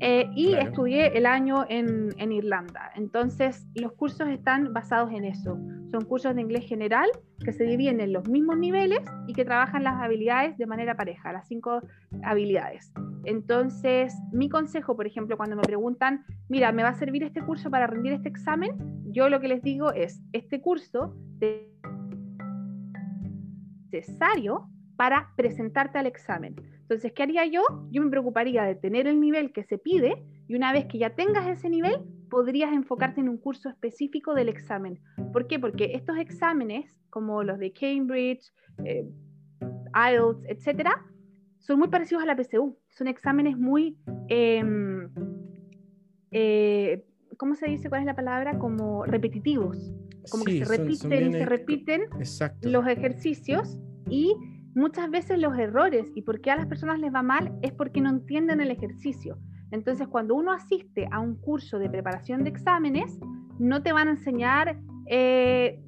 eh, 0.00 0.30
y 0.34 0.54
estudié 0.54 1.16
el 1.18 1.26
año 1.26 1.64
en, 1.68 2.10
en, 2.18 2.32
Irlanda. 2.32 2.92
Entonces, 2.94 3.66
los 3.74 3.92
cursos 3.92 4.28
están 4.28 4.72
basados 4.72 5.12
en 5.12 5.24
eso. 5.24 5.58
Son 5.90 6.04
cursos 6.04 6.34
de 6.34 6.40
inglés 6.40 6.66
general 6.66 7.08
que 7.44 7.52
se 7.52 7.64
dividen 7.64 8.00
en 8.00 8.12
los 8.12 8.28
mismos 8.28 8.58
niveles 8.58 9.00
y 9.26 9.32
que 9.32 9.44
trabajan 9.44 9.82
las 9.82 10.00
habilidades 10.00 10.56
de 10.56 10.66
manera 10.66 10.96
pareja, 10.96 11.32
las 11.32 11.48
cinco 11.48 11.80
habilidades. 12.22 12.92
Entonces, 13.24 14.14
mi 14.32 14.48
consejo, 14.48 14.96
por 14.96 15.06
ejemplo, 15.06 15.36
cuando 15.36 15.56
me 15.56 15.62
preguntan, 15.62 16.24
mira, 16.48 16.72
¿me 16.72 16.82
va 16.82 16.90
a 16.90 16.94
servir 16.94 17.24
este 17.24 17.42
curso 17.42 17.68
para 17.68 17.86
rendir 17.86 18.12
este 18.12 18.28
examen? 18.28 18.72
Yo 19.12 19.28
lo 19.28 19.40
que 19.40 19.48
les 19.48 19.62
digo 19.62 19.92
es, 19.92 20.22
este 20.32 20.60
curso 20.60 21.16
es 21.40 21.66
necesario 23.90 24.68
para 24.96 25.32
presentarte 25.36 25.98
al 25.98 26.06
examen. 26.06 26.56
Entonces, 26.88 27.12
¿qué 27.12 27.22
haría 27.22 27.44
yo? 27.44 27.60
Yo 27.90 28.02
me 28.02 28.08
preocuparía 28.08 28.62
de 28.62 28.74
tener 28.74 29.06
el 29.06 29.20
nivel 29.20 29.52
que 29.52 29.62
se 29.62 29.76
pide 29.76 30.24
y 30.46 30.54
una 30.54 30.72
vez 30.72 30.86
que 30.86 30.96
ya 30.96 31.10
tengas 31.10 31.46
ese 31.46 31.68
nivel, 31.68 31.98
podrías 32.30 32.72
enfocarte 32.72 33.20
en 33.20 33.28
un 33.28 33.36
curso 33.36 33.68
específico 33.68 34.32
del 34.32 34.48
examen. 34.48 34.98
¿Por 35.30 35.46
qué? 35.46 35.58
Porque 35.58 35.92
estos 35.92 36.16
exámenes, 36.16 36.96
como 37.10 37.42
los 37.42 37.58
de 37.58 37.74
Cambridge, 37.74 38.50
eh, 38.86 39.06
IELTS, 39.94 40.46
etcétera, 40.48 41.04
son 41.58 41.78
muy 41.78 41.88
parecidos 41.88 42.22
a 42.22 42.26
la 42.26 42.34
PSU. 42.34 42.78
Son 42.88 43.06
exámenes 43.06 43.58
muy, 43.58 43.98
em, 44.28 45.10
eh, 46.30 47.04
¿cómo 47.36 47.54
se 47.54 47.66
dice? 47.66 47.90
¿Cuál 47.90 48.00
es 48.00 48.06
la 48.06 48.16
palabra? 48.16 48.58
Como 48.58 49.04
repetitivos. 49.04 49.92
Como 50.30 50.44
que 50.44 50.64
se 50.64 50.76
repiten 50.76 51.28
y 51.28 51.32
se 51.32 51.44
repiten 51.44 52.02
los 52.62 52.86
ejercicios 52.86 53.78
y 54.08 54.34
muchas 54.74 55.10
veces 55.10 55.38
los 55.38 55.56
errores 55.58 56.10
y 56.14 56.22
por 56.22 56.40
qué 56.40 56.50
a 56.50 56.56
las 56.56 56.66
personas 56.66 56.98
les 56.98 57.12
va 57.12 57.22
mal 57.22 57.58
es 57.62 57.72
porque 57.72 58.00
no 58.00 58.10
entienden 58.10 58.60
el 58.60 58.70
ejercicio. 58.70 59.38
Entonces, 59.70 60.08
cuando 60.08 60.34
uno 60.34 60.52
asiste 60.52 61.08
a 61.10 61.20
un 61.20 61.36
curso 61.36 61.78
de 61.78 61.90
preparación 61.90 62.42
de 62.44 62.50
exámenes, 62.50 63.18
no 63.58 63.82
te 63.82 63.92
van 63.92 64.08
a 64.08 64.12
enseñar 64.12 64.78
eh, 65.06 65.80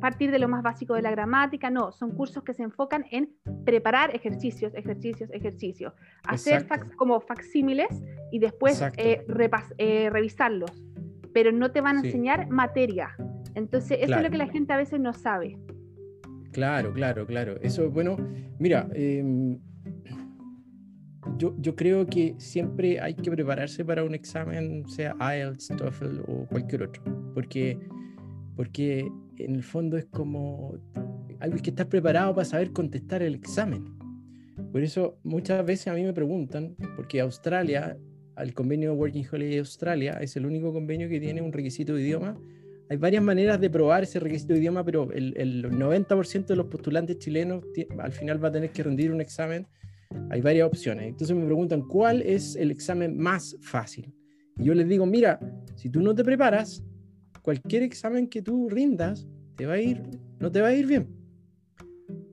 partir 0.00 0.30
de 0.30 0.38
lo 0.38 0.48
más 0.48 0.62
básico 0.62 0.94
de 0.94 1.02
la 1.02 1.10
gramática, 1.10 1.70
no, 1.70 1.92
son 1.92 2.12
cursos 2.12 2.42
que 2.42 2.54
se 2.54 2.62
enfocan 2.62 3.04
en 3.10 3.30
preparar 3.64 4.14
ejercicios, 4.14 4.74
ejercicios, 4.74 5.30
ejercicios, 5.32 5.94
hacer 6.26 6.66
como 6.96 7.20
facsímiles 7.20 8.02
y 8.30 8.38
después 8.38 8.80
eh, 8.96 9.24
eh, 9.78 10.10
revisarlos, 10.10 10.84
pero 11.32 11.52
no 11.52 11.70
te 11.70 11.80
van 11.80 11.98
a 11.98 12.00
enseñar 12.00 12.48
materia, 12.48 13.16
Entonces, 13.54 13.98
eso 14.00 14.16
es 14.16 14.22
lo 14.22 14.30
que 14.30 14.38
la 14.38 14.48
gente 14.48 14.72
a 14.72 14.76
veces 14.76 15.00
no 15.00 15.12
sabe. 15.12 15.58
Claro, 16.54 16.92
claro, 16.92 17.26
claro. 17.26 17.56
Eso, 17.62 17.90
bueno, 17.90 18.16
mira, 18.60 18.88
em, 18.94 19.58
yo, 21.36 21.56
yo 21.58 21.74
creo 21.74 22.06
que 22.06 22.36
siempre 22.38 23.00
hay 23.00 23.14
que 23.14 23.28
prepararse 23.28 23.84
para 23.84 24.04
un 24.04 24.14
examen, 24.14 24.88
sea 24.88 25.16
IELTS, 25.18 25.72
TOEFL 25.76 26.20
o 26.28 26.46
cualquier 26.46 26.84
otro, 26.84 27.02
porque, 27.34 27.76
porque 28.54 29.10
en 29.38 29.56
el 29.56 29.64
fondo 29.64 29.98
es 29.98 30.04
como 30.06 30.78
algo 31.40 31.56
que 31.60 31.70
estar 31.70 31.88
preparado 31.88 32.32
para 32.36 32.44
saber 32.44 32.70
contestar 32.70 33.20
el 33.24 33.34
examen. 33.34 33.84
Por 34.70 34.80
eso 34.84 35.18
muchas 35.24 35.66
veces 35.66 35.88
a 35.88 35.94
mí 35.94 36.04
me 36.04 36.12
preguntan, 36.12 36.76
porque 36.94 37.20
Australia, 37.20 37.98
al 38.36 38.54
convenio 38.54 38.94
Working 38.94 39.26
Holiday 39.30 39.58
Australia, 39.58 40.18
es 40.20 40.36
el 40.36 40.46
único 40.46 40.72
convenio 40.72 41.08
que 41.08 41.18
tiene 41.18 41.42
un 41.42 41.52
requisito 41.52 41.96
de 41.96 42.02
idioma. 42.02 42.38
Hay 42.90 42.96
varias 42.98 43.22
maneras 43.22 43.60
de 43.60 43.70
probar 43.70 44.02
ese 44.02 44.20
requisito 44.20 44.52
de 44.52 44.60
idioma, 44.60 44.84
pero 44.84 45.10
el, 45.12 45.34
el 45.36 45.64
90% 45.70 46.46
de 46.46 46.56
los 46.56 46.66
postulantes 46.66 47.18
chilenos 47.18 47.64
al 47.98 48.12
final 48.12 48.42
va 48.42 48.48
a 48.48 48.52
tener 48.52 48.70
que 48.70 48.82
rendir 48.82 49.10
un 49.10 49.20
examen 49.20 49.66
hay 50.30 50.40
varias 50.40 50.66
opciones. 50.66 51.08
Entonces 51.08 51.36
me 51.36 51.44
preguntan, 51.44 51.82
¿cuál 51.82 52.22
es 52.22 52.56
el 52.56 52.70
examen 52.70 53.16
más 53.16 53.56
fácil? 53.60 54.12
Y 54.58 54.64
yo 54.64 54.74
les 54.74 54.88
digo, 54.88 55.06
mira, 55.06 55.38
si 55.74 55.90
tú 55.90 56.00
no 56.00 56.14
te 56.14 56.24
preparas, 56.24 56.82
cualquier 57.42 57.82
examen 57.82 58.28
que 58.28 58.42
tú 58.42 58.68
rindas, 58.68 59.26
te 59.56 59.66
va 59.66 59.74
a 59.74 59.80
ir, 59.80 60.02
no 60.38 60.50
te 60.50 60.60
va 60.60 60.68
a 60.68 60.74
ir 60.74 60.86
bien. 60.86 61.08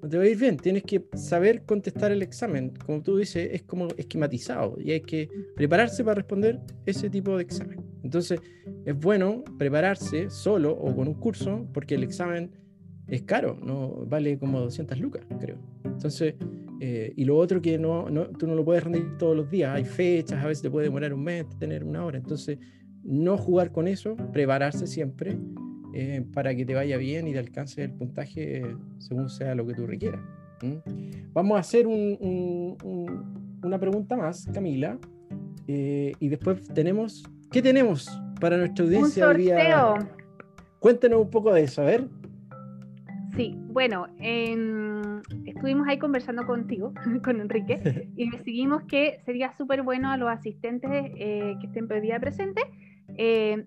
No 0.01 0.09
te 0.09 0.17
va 0.17 0.23
a 0.23 0.27
ir 0.27 0.37
bien. 0.37 0.57
Tienes 0.57 0.83
que 0.83 1.05
saber 1.13 1.63
contestar 1.63 2.11
el 2.11 2.21
examen. 2.21 2.73
Como 2.85 3.01
tú 3.01 3.17
dices, 3.17 3.49
es 3.51 3.63
como 3.63 3.87
esquematizado 3.97 4.77
y 4.79 4.91
hay 4.91 5.01
que 5.01 5.29
prepararse 5.55 6.03
para 6.03 6.15
responder 6.15 6.59
ese 6.85 7.09
tipo 7.09 7.37
de 7.37 7.43
examen. 7.43 7.90
Entonces, 8.03 8.41
es 8.85 8.99
bueno 8.99 9.43
prepararse 9.57 10.29
solo 10.29 10.71
o 10.71 10.95
con 10.95 11.07
un 11.07 11.13
curso 11.15 11.67
porque 11.73 11.95
el 11.95 12.03
examen 12.03 12.51
es 13.07 13.23
caro, 13.23 13.57
no 13.61 14.05
vale 14.07 14.37
como 14.37 14.59
200 14.59 14.99
lucas, 14.99 15.25
creo. 15.39 15.57
Entonces, 15.83 16.35
eh, 16.79 17.13
y 17.15 17.25
lo 17.25 17.37
otro 17.37 17.61
que 17.61 17.77
no, 17.77 18.09
no, 18.09 18.27
tú 18.27 18.47
no 18.47 18.55
lo 18.55 18.63
puedes 18.65 18.83
rendir 18.83 19.17
todos 19.17 19.35
los 19.35 19.49
días, 19.51 19.75
hay 19.75 19.85
fechas, 19.85 20.43
a 20.43 20.47
veces 20.47 20.63
te 20.63 20.69
puede 20.69 20.85
demorar 20.85 21.13
un 21.13 21.23
mes, 21.23 21.45
tener 21.59 21.83
una 21.83 22.03
hora. 22.05 22.17
Entonces, 22.17 22.57
no 23.03 23.37
jugar 23.37 23.71
con 23.71 23.87
eso, 23.87 24.15
prepararse 24.31 24.87
siempre 24.87 25.37
eh, 25.93 26.23
para 26.33 26.55
que 26.55 26.65
te 26.65 26.73
vaya 26.73 26.97
bien 26.97 27.27
y 27.27 27.33
te 27.33 27.39
alcance 27.39 27.83
el 27.83 27.91
puntaje 27.91 28.63
según 28.99 29.29
sea 29.29 29.55
lo 29.55 29.65
que 29.67 29.73
tú 29.73 29.85
requieras. 29.85 30.21
Vamos 31.33 31.57
a 31.57 31.59
hacer 31.59 31.87
un, 31.87 32.77
una 33.63 33.79
pregunta 33.79 34.15
más, 34.15 34.45
Camila, 34.53 34.99
eh, 35.67 36.13
y 36.19 36.29
después 36.29 36.67
tenemos, 36.73 37.23
¿qué 37.51 37.61
tenemos 37.61 38.09
para 38.39 38.57
nuestra 38.57 38.85
audiencia? 38.85 39.27
Un 39.27 39.33
sorteo. 39.33 39.97
Cuéntanos 40.79 41.21
un 41.21 41.29
poco 41.29 41.53
de 41.53 41.63
eso, 41.63 41.81
a 41.81 41.85
ver. 41.85 42.07
Sí, 43.35 43.55
bueno, 43.67 44.07
estuvimos 45.45 45.87
ahí 45.87 45.97
conversando 45.99 46.45
contigo, 46.45 46.93
con 47.23 47.39
Enrique, 47.39 48.09
y 48.15 48.29
decidimos 48.29 48.83
que 48.83 49.21
sería 49.25 49.51
súper 49.57 49.83
bueno 49.83 50.11
a 50.11 50.17
los 50.17 50.29
asistentes 50.29 51.11
eh, 51.15 51.55
que 51.59 51.67
estén 51.67 51.87
por 51.87 52.01
día 52.01 52.19
presente, 52.19 52.61
eh, 53.17 53.65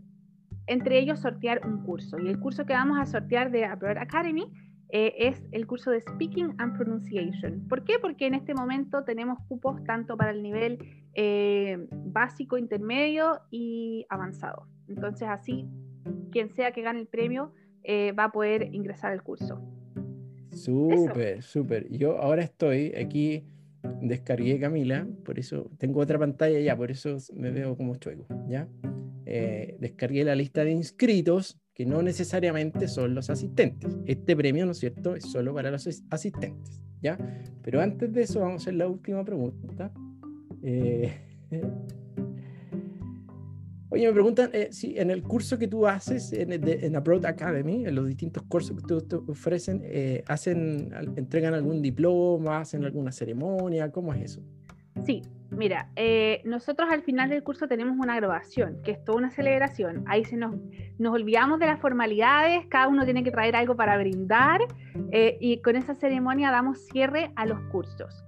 entre 0.66 0.98
ellos 0.98 1.20
sortear 1.20 1.66
un 1.66 1.82
curso. 1.82 2.18
Y 2.18 2.28
el 2.28 2.38
curso 2.38 2.66
que 2.66 2.72
vamos 2.72 2.98
a 2.98 3.06
sortear 3.06 3.50
de 3.50 3.64
Abroad 3.64 3.98
Academy 3.98 4.50
eh, 4.94 5.14
es 5.18 5.42
el 5.50 5.66
curso 5.66 5.90
de 5.90 6.00
Speaking 6.00 6.54
and 6.58 6.76
Pronunciation. 6.76 7.66
¿Por 7.68 7.82
qué? 7.82 7.98
Porque 8.00 8.26
en 8.26 8.34
este 8.34 8.54
momento 8.54 9.02
tenemos 9.04 9.38
cupos 9.48 9.82
tanto 9.84 10.16
para 10.16 10.30
el 10.30 10.42
nivel 10.42 10.78
básico, 11.90 12.56
intermedio 12.58 13.40
y 13.50 14.06
avanzado. 14.08 14.68
Entonces 14.88 15.28
así, 15.28 15.68
quien 16.30 16.50
sea 16.50 16.72
que 16.72 16.82
gane 16.82 17.00
el 17.00 17.06
premio, 17.06 17.52
eh, 17.82 18.12
va 18.12 18.24
a 18.24 18.32
poder 18.32 18.74
ingresar 18.74 19.12
al 19.12 19.22
curso. 19.22 19.60
Súper, 20.50 21.42
súper. 21.42 21.88
Yo 21.90 22.18
ahora 22.18 22.42
estoy 22.42 22.94
aquí, 22.94 23.44
descargué 24.00 24.58
Camila, 24.58 25.06
por 25.24 25.38
eso 25.38 25.70
tengo 25.78 26.00
otra 26.00 26.18
pantalla 26.18 26.60
ya, 26.60 26.76
por 26.76 26.90
eso 26.90 27.16
me 27.34 27.50
veo 27.50 27.76
como 27.76 27.96
chueco, 27.96 28.26
¿ya? 28.48 28.68
Eh, 29.26 29.76
descargué 29.80 30.24
la 30.24 30.34
lista 30.34 30.64
de 30.64 30.72
inscritos, 30.72 31.58
que 31.74 31.86
no 31.86 32.02
necesariamente 32.02 32.88
son 32.88 33.14
los 33.14 33.30
asistentes. 33.30 33.98
Este 34.06 34.36
premio, 34.36 34.64
¿no 34.64 34.72
es 34.72 34.78
cierto?, 34.78 35.16
es 35.16 35.24
solo 35.24 35.54
para 35.54 35.70
los 35.70 35.88
asistentes, 36.10 36.82
¿ya? 37.02 37.18
Pero 37.62 37.80
antes 37.80 38.12
de 38.12 38.22
eso, 38.22 38.40
vamos 38.40 38.54
a 38.54 38.64
hacer 38.64 38.74
la 38.74 38.86
última 38.86 39.24
pregunta. 39.24 39.92
Eh, 40.62 41.12
Oye, 43.94 44.08
me 44.08 44.12
preguntan 44.12 44.50
eh, 44.52 44.70
si 44.72 44.98
en 44.98 45.12
el 45.12 45.22
curso 45.22 45.56
que 45.56 45.68
tú 45.68 45.86
haces 45.86 46.32
en, 46.32 46.50
en, 46.52 46.96
Abroad 46.96 47.26
Academy, 47.26 47.86
en 47.86 47.94
los 47.94 48.08
distintos 48.08 48.42
cursos 48.42 48.76
que 48.76 48.82
tú, 48.82 49.24
ofrecen, 49.28 49.82
eh, 49.84 50.24
hacen, 50.26 50.92
entregan 51.14 51.54
algún 51.54 51.80
diploma, 51.80 52.58
hacen 52.58 52.84
alguna 52.84 53.12
ceremonia, 53.12 53.92
¿cómo 53.92 54.12
es 54.12 54.32
eso? 54.32 54.42
Sí, 55.06 55.22
mira, 55.50 55.90
eh, 55.96 56.42
nosotros 56.44 56.88
al 56.90 57.02
final 57.02 57.30
del 57.30 57.42
curso 57.42 57.68
tenemos 57.68 57.96
una 57.98 58.16
grabación, 58.16 58.80
que 58.82 58.92
es 58.92 59.04
toda 59.04 59.18
una 59.18 59.30
celebración. 59.30 60.04
Ahí 60.06 60.24
se 60.24 60.36
nos, 60.36 60.54
nos 60.98 61.12
olvidamos 61.12 61.58
de 61.58 61.66
las 61.66 61.80
formalidades, 61.80 62.66
cada 62.66 62.88
uno 62.88 63.04
tiene 63.04 63.22
que 63.24 63.30
traer 63.30 63.56
algo 63.56 63.76
para 63.76 63.96
brindar 63.98 64.60
y 65.40 65.60
con 65.62 65.76
esa 65.76 65.94
ceremonia 65.94 66.50
damos 66.50 66.86
cierre 66.86 67.30
a 67.36 67.46
los 67.46 67.60
cursos. 67.70 68.24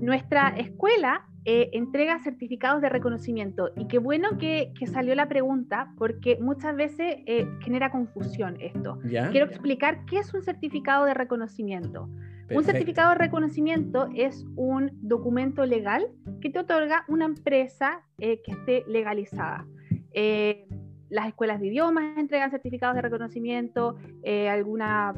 Nuestra 0.00 0.48
escuela 0.56 1.26
eh, 1.48 1.70
entrega 1.74 2.18
certificados 2.18 2.82
de 2.82 2.88
reconocimiento. 2.88 3.70
Y 3.76 3.86
qué 3.86 3.98
bueno 3.98 4.36
que, 4.36 4.72
salió 4.92 5.14
la 5.14 5.28
pregunta, 5.28 5.92
porque 5.96 6.38
muchas 6.40 6.74
veces 6.74 7.18
eh, 7.26 7.46
genera 7.60 7.92
confusión 7.92 8.56
esto. 8.60 8.98
Quiero 9.30 9.46
explicar 9.46 10.04
qué 10.06 10.18
es 10.18 10.34
un 10.34 10.42
certificado 10.42 11.04
de 11.04 11.14
reconocimiento. 11.14 12.08
Un 12.50 12.64
certificado 12.64 13.10
de 13.10 13.16
reconocimiento 13.16 14.08
es 14.14 14.44
un 14.54 14.90
documento 15.02 15.66
legal 15.66 16.08
que 16.40 16.50
te 16.50 16.60
otorga 16.60 17.04
una 17.08 17.24
empresa 17.24 18.02
eh, 18.18 18.40
que 18.42 18.52
esté 18.52 18.84
legalizada. 18.86 19.66
las 21.08 21.28
escuelas 21.28 21.60
de 21.60 21.68
idiomas 21.68 22.16
entregan 22.18 22.50
certificados 22.50 22.96
de 22.96 23.02
reconocimiento, 23.02 23.96
alguna 24.50 25.14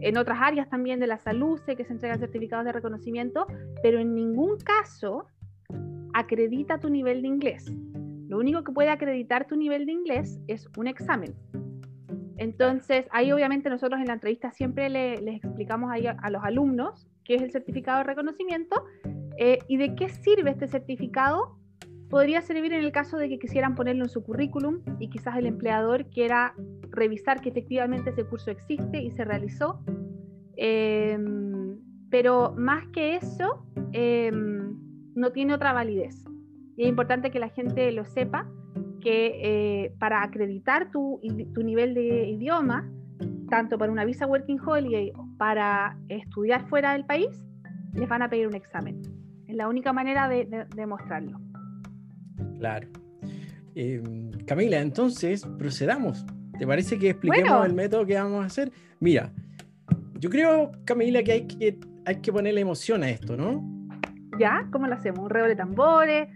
en 0.00 0.16
otras 0.18 0.38
áreas 0.40 0.68
también 0.68 1.00
de 1.00 1.06
la 1.06 1.18
salud 1.18 1.58
sé 1.64 1.76
que 1.76 1.84
se 1.84 1.92
entregan 1.92 2.18
certificados 2.18 2.64
de 2.64 2.72
reconocimiento, 2.72 3.46
pero 3.82 3.98
en 3.98 4.14
ningún 4.14 4.58
caso 4.58 5.26
acredita 6.12 6.78
tu 6.78 6.90
nivel 6.90 7.22
de 7.22 7.28
inglés. 7.28 7.72
Lo 8.28 8.38
único 8.38 8.64
que 8.64 8.72
puede 8.72 8.90
acreditar 8.90 9.46
tu 9.46 9.56
nivel 9.56 9.86
de 9.86 9.92
inglés 9.92 10.40
es 10.48 10.68
un 10.76 10.86
examen. 10.86 11.34
Entonces, 12.38 13.06
ahí 13.10 13.32
obviamente 13.32 13.70
nosotros 13.70 14.00
en 14.00 14.06
la 14.06 14.14
entrevista 14.14 14.52
siempre 14.52 14.88
les 14.90 15.36
explicamos 15.36 15.90
ahí 15.90 16.06
a, 16.06 16.30
los 16.30 16.42
alumnos 16.44 17.08
qué 17.24 17.36
es 17.36 17.42
el 17.42 17.50
certificado 17.50 17.98
de 17.98 18.04
reconocimiento 18.04 18.84
eh, 19.38 19.58
y 19.68 19.78
de 19.78 19.94
qué 19.94 20.08
sirve 20.08 20.50
este 20.50 20.68
certificado. 20.68 21.58
Podría 22.10 22.40
servir 22.42 22.72
en 22.72 22.84
el 22.84 22.92
caso 22.92 23.16
de 23.16 23.28
que 23.28 23.38
quisieran 23.38 23.74
ponerlo 23.74 24.04
en 24.04 24.10
su 24.10 24.22
currículum 24.22 24.80
y 25.00 25.08
quizás 25.08 25.36
el 25.36 25.46
empleador 25.46 26.08
quiera 26.08 26.54
revisar 26.90 27.40
que 27.40 27.48
efectivamente 27.48 28.10
ese 28.10 28.24
curso 28.24 28.50
existe 28.50 29.00
y 29.00 29.10
se 29.10 29.24
realizó. 29.24 29.80
Em, 30.56 31.78
pero 32.10 32.54
más 32.56 32.86
que 32.88 33.16
eso, 33.16 33.66
em, 33.92 34.76
no 35.14 35.32
tiene 35.32 35.54
otra 35.54 35.72
validez. 35.72 36.24
Y 36.76 36.82
es 36.84 36.88
importante 36.88 37.30
que 37.30 37.40
la 37.40 37.48
gente 37.48 37.90
lo 37.90 38.04
sepa, 38.04 38.48
que 39.06 39.38
eh, 39.40 39.92
para 40.00 40.24
acreditar 40.24 40.90
tu, 40.90 41.20
tu, 41.54 41.62
nivel 41.62 41.94
de 41.94 42.28
idioma, 42.28 42.90
tanto 43.48 43.78
para 43.78 43.92
una 43.92 44.04
visa 44.04 44.26
Working 44.26 44.58
Holiday 44.58 45.12
o 45.14 45.28
para 45.38 45.96
estudiar 46.08 46.66
fuera 46.68 46.92
del 46.92 47.06
país, 47.06 47.28
les 47.94 48.08
van 48.08 48.22
a 48.22 48.28
pedir 48.28 48.48
un 48.48 48.56
examen. 48.56 49.00
Es 49.46 49.54
la 49.54 49.68
única 49.68 49.92
manera 49.92 50.28
de 50.28 50.66
demostrarlo. 50.74 51.38
Claro. 52.58 52.88
Em, 53.76 54.32
Camila, 54.44 54.80
entonces 54.80 55.46
procedamos. 55.56 56.26
¿Te 56.58 56.66
parece 56.66 56.98
que 56.98 57.10
expliquemos 57.10 57.64
el 57.64 57.74
método 57.74 58.04
que 58.06 58.16
vamos 58.16 58.42
a 58.42 58.46
hacer? 58.46 58.72
Mira, 58.98 59.32
yo 60.18 60.28
creo, 60.30 60.72
Camila, 60.84 61.22
que 61.22 61.30
hay 61.30 61.46
que, 61.46 61.78
hay 62.06 62.16
que 62.16 62.32
ponerle 62.32 62.60
emoción 62.60 63.04
a 63.04 63.10
esto, 63.10 63.36
¿no? 63.36 63.62
¿Ya? 64.36 64.66
¿Cómo 64.72 64.88
lo 64.88 64.94
hacemos? 64.94 65.20
¿Un 65.20 65.30
reo 65.30 65.46
de 65.46 65.54
tambores? 65.54 66.28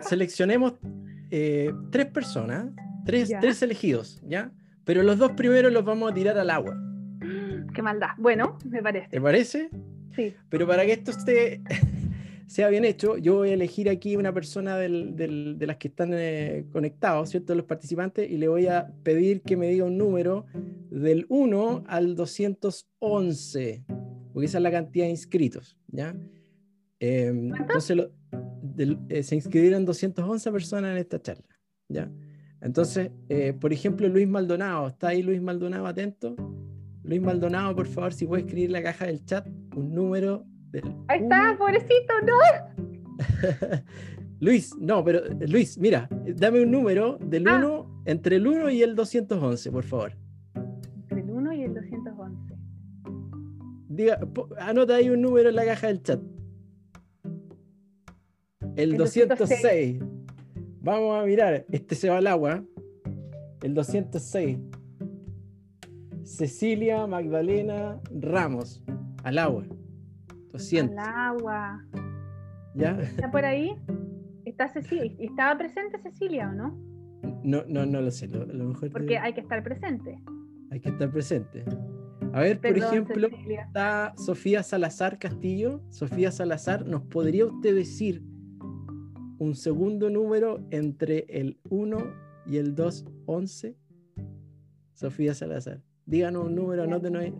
seleccionemos 0.00 0.74
eh, 1.30 1.72
tres 1.90 2.06
personas, 2.06 2.66
tres, 3.04 3.32
tres 3.40 3.62
elegidos, 3.62 4.20
¿ya? 4.26 4.52
Pero 4.84 5.02
los 5.02 5.18
dos 5.18 5.32
primeros 5.32 5.72
los 5.72 5.84
vamos 5.84 6.10
a 6.10 6.14
tirar 6.14 6.38
al 6.38 6.50
agua. 6.50 6.76
Qué 7.74 7.82
maldad. 7.82 8.10
Bueno, 8.18 8.58
me 8.68 8.82
parece. 8.82 9.08
¿Te 9.08 9.20
parece? 9.20 9.70
Sí. 10.14 10.34
Pero 10.48 10.66
para 10.66 10.84
que 10.86 10.92
esto 10.92 11.10
esté 11.10 11.60
sea 12.46 12.68
bien 12.68 12.84
hecho, 12.84 13.16
yo 13.18 13.36
voy 13.36 13.50
a 13.50 13.54
elegir 13.54 13.88
aquí 13.90 14.16
una 14.16 14.32
persona 14.32 14.76
de 14.76 14.88
las 15.58 15.76
que 15.76 15.88
están 15.88 16.10
eh, 16.12 16.64
conectados, 16.72 17.30
¿cierto? 17.30 17.54
Los 17.54 17.66
participantes, 17.66 18.30
y 18.30 18.36
le 18.38 18.48
voy 18.48 18.68
a 18.68 18.92
pedir 19.02 19.42
que 19.42 19.56
me 19.56 19.68
diga 19.68 19.84
un 19.84 19.98
número 19.98 20.46
del 20.90 21.26
1 21.28 21.84
al 21.88 22.14
211, 22.14 23.84
porque 24.32 24.46
esa 24.46 24.58
es 24.58 24.62
la 24.62 24.70
cantidad 24.70 25.06
de 25.06 25.10
inscritos, 25.10 25.76
¿ya? 25.88 26.14
Em, 27.00 27.54
entonces, 27.54 28.08
eh, 29.08 29.22
se 29.22 29.34
inscribieron 29.36 29.84
211 29.84 30.50
personas 30.52 30.92
en 30.92 30.98
esta 30.98 31.20
charla, 31.20 31.44
¿ya? 31.88 32.10
Entonces, 32.60 33.10
eh, 33.28 33.52
por 33.52 33.72
ejemplo, 33.72 34.08
Luis 34.08 34.26
Maldonado, 34.28 34.88
¿está 34.88 35.08
ahí 35.08 35.22
Luis 35.22 35.40
Maldonado 35.42 35.86
atento? 35.86 36.34
Luis 37.02 37.20
Maldonado, 37.20 37.76
por 37.76 37.86
favor, 37.86 38.12
si 38.12 38.26
puede 38.26 38.42
escribir 38.42 38.66
en 38.66 38.72
la 38.72 38.82
caja 38.82 39.06
del 39.06 39.24
chat 39.24 39.46
un 39.76 39.94
número 39.94 40.44
del. 40.70 40.84
Ahí 41.08 41.20
está, 41.22 41.50
uno- 41.50 41.58
pobrecito, 41.58 42.12
no. 42.26 43.16
Luis, 44.40 44.74
no, 44.78 45.02
pero 45.04 45.24
eh, 45.24 45.48
Luis, 45.48 45.78
mira, 45.78 46.08
dame 46.36 46.62
un 46.62 46.70
número 46.70 47.18
del 47.18 47.46
Ah. 47.48 47.56
1, 47.58 48.02
entre 48.06 48.36
el 48.36 48.46
1 48.46 48.70
y 48.70 48.82
el 48.82 48.94
211, 48.94 49.70
por 49.70 49.84
favor. 49.84 50.12
Entre 51.02 51.20
el 51.20 51.30
1 51.30 51.52
y 51.54 51.62
el 51.62 51.74
211. 51.74 52.54
Diga, 53.88 54.18
po- 54.20 54.48
anota 54.58 54.96
ahí 54.96 55.08
un 55.08 55.22
número 55.22 55.48
en 55.48 55.54
la 55.54 55.64
caja 55.64 55.86
del 55.86 56.02
chat. 56.02 56.20
El, 58.76 58.92
El 58.92 58.96
206. 58.98 59.98
Vamos 60.82 61.22
a 61.22 61.26
mirar. 61.26 61.64
Este 61.70 61.94
se 61.94 62.08
va 62.10 62.18
al 62.18 62.26
agua. 62.26 62.62
El 63.62 63.74
206. 63.74 64.58
Cecilia 66.24 67.06
Magdalena 67.06 68.00
Ramos. 68.12 68.82
Al 69.24 69.38
agua. 69.38 69.64
200. 70.52 70.96
Al 70.98 71.14
agua. 71.14 71.84
¿Ya? 72.74 72.98
¿Está 73.00 73.30
por 73.30 73.44
ahí? 73.44 73.74
¿Está 74.44 74.68
Cecilia? 74.68 75.12
¿Estaba 75.18 75.56
presente 75.58 75.98
Cecilia 76.02 76.48
o 76.50 76.52
no? 76.52 76.78
No, 77.42 77.64
no, 77.66 77.86
no 77.86 78.00
lo 78.00 78.10
sé. 78.10 78.28
Lo, 78.28 78.44
lo 78.46 78.64
mejor 78.66 78.90
Porque 78.92 79.06
te- 79.08 79.18
hay 79.18 79.32
que 79.34 79.40
estar 79.40 79.62
presente. 79.62 80.18
hay 80.70 80.80
que 80.80 80.90
estar 80.90 81.10
presente. 81.10 81.64
A 82.32 82.40
ver, 82.40 82.60
por 82.60 82.76
ejemplo, 82.76 83.28
Cecilia. 83.30 83.62
está 83.62 84.12
Sofía 84.16 84.62
Salazar 84.62 85.18
Castillo. 85.18 85.80
Sofía 85.90 86.30
Salazar, 86.30 86.86
¿nos 86.86 87.02
podría 87.02 87.46
usted 87.46 87.74
decir 87.74 88.22
un 89.38 89.54
segundo 89.54 90.10
número 90.10 90.60
entre 90.70 91.26
el 91.28 91.58
1 91.70 91.98
y 92.46 92.56
el 92.58 92.74
211? 92.74 93.76
Sofía 94.94 95.34
Salazar. 95.34 95.82
Díganos 96.06 96.46
un 96.46 96.54
número, 96.54 96.84
anótenos 96.84 97.22
ahí. 97.22 97.34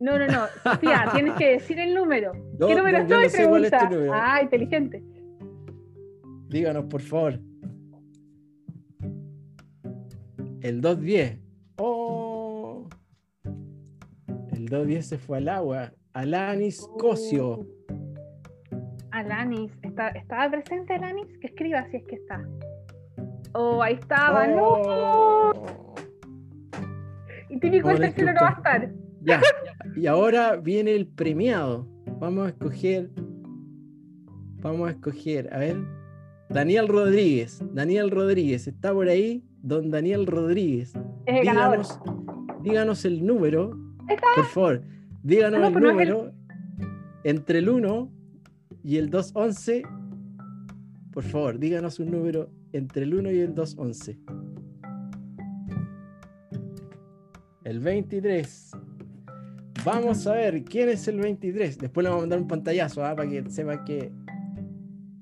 No, 0.00 0.18
no, 0.18 0.26
no. 0.26 0.46
Sofía, 0.62 1.08
tienes 1.14 1.34
que 1.34 1.50
decir 1.52 1.78
el 1.78 1.94
número. 1.94 2.32
No, 2.58 2.66
¿Qué 2.66 2.74
número 2.74 3.02
no, 3.02 3.08
soy? 3.08 3.24
no 3.24 3.30
sé 3.30 3.48
cuál 3.48 3.64
es 3.64 3.70
Pregunta. 3.70 3.96
número. 3.96 4.12
Ah, 4.14 4.42
inteligente. 4.42 5.02
Díganos, 6.48 6.84
por 6.84 7.00
favor. 7.00 7.40
El 10.60 10.80
210. 10.80 11.38
¡Oh! 11.78 12.88
El 14.52 14.66
210 14.66 15.06
se 15.06 15.18
fue 15.18 15.38
al 15.38 15.48
agua. 15.48 15.92
Alanis 16.12 16.86
Cosio. 16.98 17.66
Alanis. 19.24 19.72
¿Está- 19.82 20.08
¿Estaba 20.08 20.50
presente 20.50 20.94
Alanis? 20.94 21.26
Que 21.40 21.46
escriba 21.48 21.84
si 21.90 21.96
es 21.98 22.04
que 22.04 22.16
está. 22.16 22.42
Oh, 23.52 23.82
ahí 23.82 23.94
estaba. 23.94 24.46
¡No! 24.46 24.62
Oh. 24.62 25.94
Y 27.48 27.58
típico 27.58 27.90
el 27.90 27.98
tercero 28.00 28.32
no 28.32 28.40
va 28.40 28.48
a 28.48 28.52
estar. 28.52 28.90
Ya. 29.22 29.40
Y 29.96 30.06
ahora 30.06 30.56
viene 30.56 30.94
el 30.94 31.06
premiado. 31.06 31.86
Vamos 32.18 32.46
a 32.46 32.48
escoger. 32.50 33.10
Vamos 34.60 34.88
a 34.88 34.90
escoger. 34.92 35.52
A 35.54 35.58
ver. 35.58 35.76
Daniel 36.48 36.88
Rodríguez. 36.88 37.62
Daniel 37.72 38.10
Rodríguez. 38.10 38.66
¿Está 38.66 38.92
por 38.92 39.08
ahí? 39.08 39.44
Don 39.62 39.90
Daniel 39.90 40.26
Rodríguez. 40.26 40.92
Es 41.26 41.40
el 41.40 41.44
ganador. 41.46 41.78
Díganos, 41.78 42.00
díganos 42.62 43.04
el 43.04 43.24
número. 43.26 43.78
Está. 44.08 44.26
Por 44.36 44.44
favor. 44.46 44.82
Díganos 45.22 45.60
no, 45.60 45.66
el 45.68 45.72
pero 45.74 45.84
no 45.92 46.00
el- 46.00 46.08
número 46.08 46.32
entre 47.24 47.58
el 47.60 47.68
1 47.68 48.10
y 48.84 48.98
el 48.98 49.08
211. 49.08 49.82
Por 51.10 51.24
favor, 51.24 51.58
díganos 51.58 51.98
un 51.98 52.10
número 52.10 52.50
entre 52.72 53.04
el 53.04 53.14
1 53.14 53.32
y 53.32 53.38
el 53.38 53.54
211. 53.54 54.18
El 57.64 57.80
23. 57.80 58.70
Vamos 59.84 60.26
a 60.26 60.34
ver 60.34 60.64
quién 60.64 60.90
es 60.90 61.08
el 61.08 61.18
23. 61.18 61.78
Después 61.78 62.04
le 62.04 62.10
vamos 62.10 62.22
a 62.22 62.24
mandar 62.24 62.40
un 62.40 62.46
pantallazo 62.48 63.04
¿ah? 63.04 63.16
para 63.16 63.28
que 63.28 63.48
sepan 63.50 63.84
que. 63.84 64.12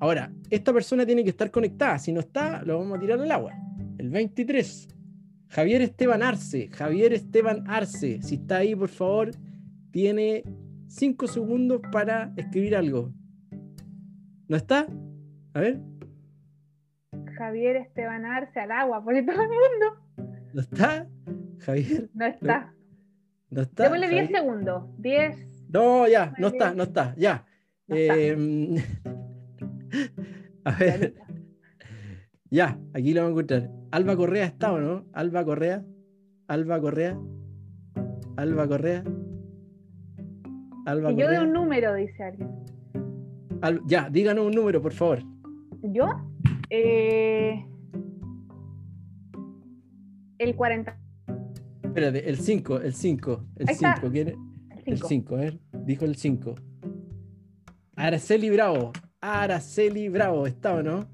Ahora, 0.01 0.33
esta 0.51 0.73
persona 0.73 1.07
tiene 1.07 1.23
que 1.23 1.31
estar 1.31 1.51
conectada. 1.53 1.99
Si 2.01 2.13
no 2.13 2.19
está, 2.19 2.63
lo 2.65 2.79
vamos 2.79 2.97
a 2.97 3.01
tirar 3.01 3.21
al 3.21 3.31
agua. 3.31 3.53
El 3.99 4.11
23. 4.11 4.89
Javier 5.47 5.83
Esteban 5.83 6.25
Arce. 6.25 6.69
Javier 6.73 7.13
Esteban 7.13 7.63
Arce. 7.69 8.21
Si 8.23 8.37
está 8.37 8.57
ahí, 8.59 8.75
por 8.75 8.89
favor, 8.89 9.31
tiene 9.93 10.43
5 10.89 11.29
segundos 11.29 11.81
para 11.93 12.33
escribir 12.37 12.75
algo. 12.75 13.13
¿No 14.48 14.56
está? 14.56 14.86
A 15.55 15.60
ver. 15.60 15.81
Javier 17.36 17.77
Esteban 17.77 18.24
Arce 18.24 18.60
al 18.60 18.70
agua, 18.70 19.02
por 19.02 19.14
todo 19.14 19.43
el 19.43 19.48
mundo. 19.48 20.36
¿No 20.52 20.60
está? 20.60 21.06
Javier. 21.60 22.10
No 22.14 22.27
está. 22.27 22.74
¿No 23.51 23.62
está? 23.62 23.85
Démosle 23.85 24.09
10 24.09 24.23
Javier? 24.23 24.40
segundos. 24.40 24.85
10. 24.98 25.69
No, 25.70 26.06
ya, 26.09 26.35
no 26.39 26.48
está, 26.48 26.74
no 26.74 26.82
está, 26.82 27.14
ya. 27.16 27.47
No 27.86 27.97
está. 27.97 28.16
Em, 28.19 28.77
a 30.64 30.73
ver, 30.73 31.14
ya, 32.51 32.78
aquí 32.93 33.14
lo 33.14 33.23
vamos 33.23 33.31
a 33.31 33.40
encontrar. 33.40 33.70
Alba 33.90 34.16
Correa 34.16 34.44
está 34.47 34.73
o 34.73 34.78
no? 34.78 35.06
Alba 35.12 35.44
Correa, 35.44 35.85
Alba 36.48 36.81
Correa, 36.81 37.19
Alba 38.36 38.69
Correa, 38.69 39.05
Alba 40.86 41.12
Y 41.12 41.16
yo 41.16 41.31
de 41.31 41.40
un 41.40 41.52
número, 41.52 41.94
dice 41.94 42.23
alguien. 42.23 42.51
Al- 43.63 43.81
ya, 43.87 44.09
díganos 44.11 44.47
un 44.47 44.53
número, 44.53 44.83
por 44.83 44.93
favor. 44.93 45.21
¿Yo? 45.83 46.07
Eh, 46.71 47.65
el 50.39 50.57
40. 50.57 50.99
Espérate, 51.85 52.29
el 52.29 52.37
5, 52.39 52.81
el 52.81 52.95
5, 52.95 53.45
el 53.57 53.69
Ahí 53.69 53.75
está. 53.75 53.95
5, 53.97 54.11
¿quién 54.13 54.29
es? 54.29 54.35
El 54.35 54.93
El 54.93 54.97
5. 54.99 55.09
5, 55.09 55.37
a 55.37 55.39
ver, 55.39 55.59
dijo 55.85 56.05
el 56.05 56.17
5. 56.17 56.55
Araceli 57.97 58.51
Bravo, 58.51 58.93
Araceli 59.21 60.09
Bravo, 60.09 60.47
¿está 60.47 60.75
o 60.75 60.83
no? 60.83 61.07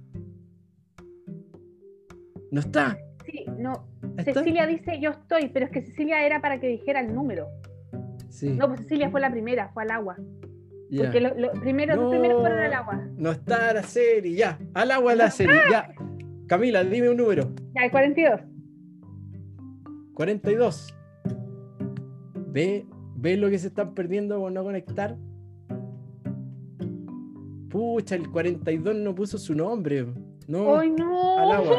¿No 2.50 2.60
está? 2.60 2.96
Sí, 3.26 3.44
no. 3.58 3.86
¿Está? 4.16 4.32
Cecilia 4.34 4.66
dice 4.66 4.98
yo 5.00 5.10
estoy, 5.10 5.48
pero 5.52 5.66
es 5.66 5.72
que 5.72 5.82
Cecilia 5.82 6.24
era 6.24 6.40
para 6.40 6.58
que 6.60 6.68
dijera 6.68 7.00
el 7.00 7.14
número. 7.14 7.48
Sí. 8.30 8.50
No, 8.50 8.68
pues 8.68 8.80
Cecilia 8.80 9.10
fue 9.10 9.20
la 9.20 9.30
primera, 9.30 9.68
fue 9.74 9.82
al 9.82 9.90
agua. 9.90 10.16
Porque 10.96 11.20
lo, 11.20 11.34
lo- 11.34 11.52
primero, 11.52 11.94
los 11.96 12.04
No. 12.04 12.10
primeros 12.10 12.40
fueron 12.40 12.58
al 12.60 12.72
agua. 12.72 13.06
No 13.16 13.30
está 13.30 13.68
Araceli, 13.70 14.34
ya. 14.34 14.58
Al 14.74 14.90
agua 14.90 15.12
Araceli, 15.12 15.52
ya. 15.70 15.90
Camila, 16.46 16.82
dime 16.84 17.10
un 17.10 17.16
número. 17.18 17.50
Ya, 17.74 17.84
el 17.84 17.90
42. 17.90 18.40
42. 20.14 20.94
¿Ve, 22.50 22.86
¿Ve 23.16 23.36
lo 23.36 23.50
que 23.50 23.58
se 23.58 23.66
están 23.68 23.94
perdiendo 23.94 24.38
por 24.40 24.50
no 24.50 24.64
conectar? 24.64 25.16
Pucha, 27.68 28.14
el 28.14 28.30
42 28.30 28.94
no 28.96 29.14
puso 29.14 29.36
su 29.38 29.54
nombre. 29.54 30.06
No, 30.46 30.78
¡Ay, 30.78 30.90
no! 30.90 31.38
al 31.38 31.52
agua. 31.52 31.76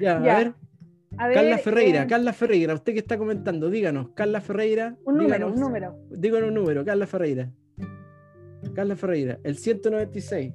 Ya, 0.00 0.20
Ya. 0.24 0.34
a 0.34 0.38
ver. 0.38 0.54
A 1.16 1.28
ver, 1.28 1.34
Carla 1.36 1.58
Ferreira, 1.58 2.02
eh, 2.02 2.06
Carla 2.08 2.32
Ferreira, 2.32 2.74
usted 2.74 2.92
que 2.92 2.98
está 2.98 3.16
comentando, 3.16 3.70
díganos, 3.70 4.08
Carla 4.14 4.40
Ferreira. 4.40 4.96
un 5.04 5.14
número, 5.18 5.34
díganos, 5.36 5.52
un 5.54 5.60
número. 5.60 5.96
Díganos 6.10 6.48
un 6.48 6.54
número, 6.54 6.84
Carla 6.84 7.06
Ferreira. 7.06 7.52
Carla 8.74 8.96
Ferreira, 8.96 9.38
el 9.44 9.56
196. 9.56 10.52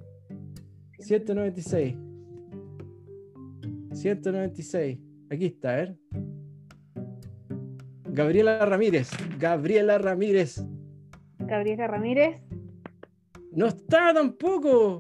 196. 1.00 1.96
196. 3.94 4.98
Aquí 5.32 5.46
está, 5.46 5.76
ver. 5.76 5.96
Gabriela 8.06 8.66
Ramírez. 8.66 9.10
Gabriela 9.40 9.98
Ramírez. 9.98 10.64
Gabriela 11.40 11.88
Ramírez. 11.88 12.42
No 13.54 13.68
está 13.68 14.14
tampoco. 14.14 15.00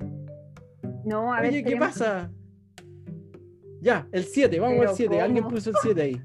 No, 1.05 1.33
a 1.33 1.41
ver. 1.41 1.51
Oye, 1.51 1.63
¿qué 1.63 1.69
tenemos- 1.71 1.89
pasa? 1.89 2.31
Ya, 3.81 4.07
el 4.11 4.23
7, 4.23 4.59
vamos 4.59 4.77
Pero 4.79 4.89
al 4.91 4.95
7. 4.95 5.21
Alguien 5.21 5.47
puso 5.47 5.69
el 5.71 5.75
7 5.81 6.01
ahí. 6.01 6.21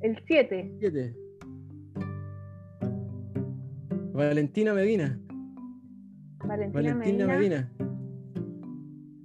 El 0.00 0.16
7. 0.26 0.72
7. 0.80 1.14
Valentina 4.12 4.72
Medina. 4.72 5.20
Valentina, 6.46 6.94
Valentina 6.94 7.26
Medina. 7.26 7.38
Medina. 7.38 7.72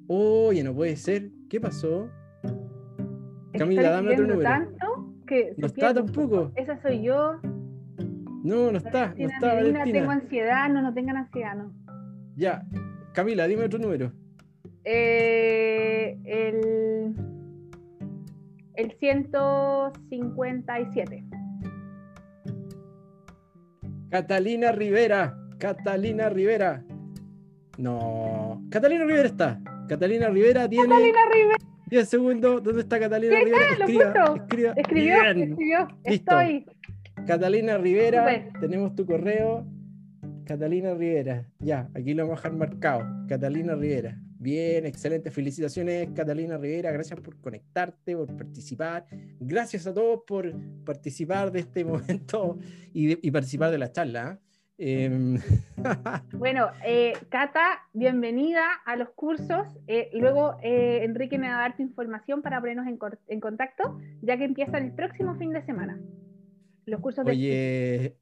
Oye, 0.07 0.63
no 0.63 0.73
puede 0.73 0.95
ser. 0.95 1.29
¿Qué 1.49 1.59
pasó? 1.61 2.09
Camila, 3.53 3.81
Está 3.81 3.93
dame 3.95 4.13
otro 4.13 4.27
número. 4.27 4.49
tanto 4.49 5.13
que 5.27 5.53
se 5.55 5.61
No 5.61 5.67
está 5.67 5.93
tampoco. 5.93 6.29
poco. 6.47 6.51
Esa 6.55 6.81
soy 6.81 7.03
yo. 7.03 7.33
No, 8.43 8.71
no 8.71 8.77
está. 8.77 9.09
No 9.09 9.15
Valentina 9.27 9.33
está 9.35 9.47
Medina, 9.55 9.79
Valentina. 9.79 9.99
tengo 9.99 10.11
ansiedad. 10.11 10.69
No, 10.69 10.81
no 10.81 10.93
tengan 10.93 11.17
ansiedad, 11.17 11.55
no. 11.55 11.73
Ya. 12.35 12.63
Camila, 13.13 13.45
dime 13.47 13.65
otro 13.65 13.77
número. 13.79 14.11
Eh, 14.83 16.17
el, 16.25 17.13
el 18.75 18.91
157. 18.99 21.23
Catalina 24.09 24.71
Rivera. 24.71 25.37
Catalina 25.59 26.29
Rivera. 26.29 26.83
No. 27.77 28.61
Catalina 28.69 29.05
Rivera 29.05 29.27
está. 29.27 29.59
Catalina 29.87 30.29
Rivera 30.29 30.67
tiene 30.69 30.87
Catalina 30.87 31.19
Rivera 31.33 31.57
10 31.89 32.09
segundos. 32.09 32.63
¿Dónde 32.63 32.81
está 32.81 32.99
Catalina. 32.99 33.35
Rivera? 33.39 33.57
Escriba, 33.79 34.35
escriba. 34.35 34.73
escribió, 34.77 35.13
Bien. 35.33 35.49
escribió, 35.51 35.87
Listo. 36.05 36.39
estoy. 36.39 36.65
Catalina 37.27 37.77
Rivera, 37.77 38.49
tenemos 38.59 38.95
tu 38.95 39.05
correo. 39.05 39.65
Catalina 40.45 40.93
Rivera, 40.93 41.45
ya, 41.59 41.87
aquí 41.93 42.13
lo 42.13 42.23
vamos 42.23 42.39
a 42.39 42.49
dejar 42.49 42.57
marcado. 42.57 43.05
Catalina 43.27 43.75
Rivera, 43.75 44.17
bien, 44.39 44.85
excelente. 44.85 45.29
Felicitaciones, 45.31 46.09
Catalina 46.15 46.57
Rivera. 46.57 46.91
Gracias 46.91 47.19
por 47.19 47.37
conectarte, 47.39 48.15
por 48.17 48.35
participar. 48.35 49.05
Gracias 49.39 49.85
a 49.87 49.93
todos 49.93 50.21
por 50.27 50.51
participar 50.83 51.51
de 51.51 51.59
este 51.59 51.85
momento 51.85 52.57
y, 52.93 53.07
de- 53.07 53.19
y 53.21 53.31
participar 53.31 53.71
de 53.71 53.77
la 53.77 53.91
charla. 53.91 54.27
¿ah? 54.27 54.39
Em, 54.83 55.37
Bueno, 56.33 56.69
eh, 56.83 57.13
Cata, 57.29 57.81
bienvenida 57.93 58.65
a 58.83 58.95
los 58.95 59.09
cursos. 59.11 59.67
Eh, 59.85 60.09
luego 60.13 60.55
eh, 60.63 61.03
Enrique 61.03 61.37
me 61.37 61.47
va 61.49 61.57
a 61.57 61.61
dar 61.61 61.75
tu 61.75 61.83
información 61.83 62.41
para 62.41 62.59
ponernos 62.59 62.87
en, 62.87 62.97
en 63.27 63.39
contacto, 63.39 63.99
ya 64.23 64.37
que 64.37 64.45
empiezan 64.45 64.85
el 64.85 64.91
próximo 64.93 65.35
fin 65.35 65.51
de 65.53 65.61
semana. 65.61 65.99
Los 66.87 66.99
cursos 66.99 67.23
de 67.25 67.31
Oye, 67.31 68.15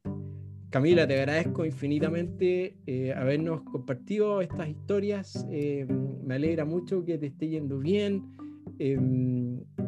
Camila, 0.68 1.06
te 1.06 1.14
agradezco 1.18 1.64
infinitamente 1.64 2.76
eh, 2.86 3.14
habernos 3.14 3.62
compartido 3.62 4.42
estas 4.42 4.68
historias. 4.68 5.46
eh, 5.50 5.86
me 6.22 6.34
alegra 6.34 6.66
mucho 6.66 7.02
que 7.06 7.16
te 7.16 7.28
esté 7.28 7.48
yendo 7.48 7.78
bien. 7.78 8.22
Eh, 8.78 8.98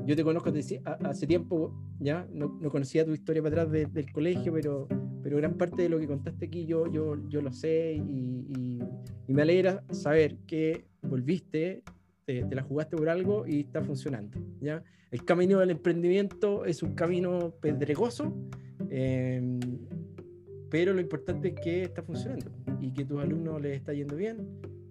yo 0.07 0.17
te 0.17 0.25
conozco 0.25 0.51
desde 0.51 0.81
ha- 0.87 0.99
hace 1.11 1.27
tiempo, 1.27 1.75
ya 2.01 2.27
no, 2.33 2.59
no 2.63 2.71
conocía 2.71 3.05
tu 3.05 3.13
historia 3.13 3.43
para 3.43 3.57
atrás 3.63 3.71
de- 3.73 3.87
del 3.87 4.11
colegio, 4.11 4.55
pero, 4.55 4.89
pero 5.23 5.37
gran 5.39 5.55
parte 5.55 5.83
de 5.83 5.89
lo 5.89 5.99
que 5.99 6.07
contaste 6.07 6.47
aquí 6.47 6.67
yo, 6.67 6.87
yo, 6.91 7.17
yo 7.29 7.41
lo 7.43 7.53
sé 7.53 7.95
y, 7.95 8.01
y- 8.01 8.83
y 9.29 9.33
me 9.33 9.43
alegra 9.43 9.83
saber 9.91 10.37
que 10.47 10.85
volviste, 11.03 11.83
te, 12.25 12.45
te 12.45 12.55
la 12.55 12.63
jugaste 12.63 12.97
por 12.97 13.09
algo 13.09 13.47
y 13.47 13.61
está 13.61 13.83
funcionando. 13.83 14.39
¿ya? 14.61 14.83
El 15.11 15.25
camino 15.25 15.59
del 15.61 15.71
emprendimiento 15.71 16.65
es 16.65 16.83
un 16.83 16.95
camino 16.95 17.55
pedregoso, 17.61 18.35
eh, 18.91 19.59
pero 20.71 20.93
lo 20.95 21.01
importante 21.01 21.49
es 21.49 21.55
que 21.61 21.83
está 21.83 22.03
funcionando 22.03 22.51
y 22.81 22.93
que 22.93 23.05
tus 23.05 23.21
alumnos 23.21 23.61
les 23.61 23.77
está 23.77 23.93
yendo 23.93 24.17
bien, 24.17 24.39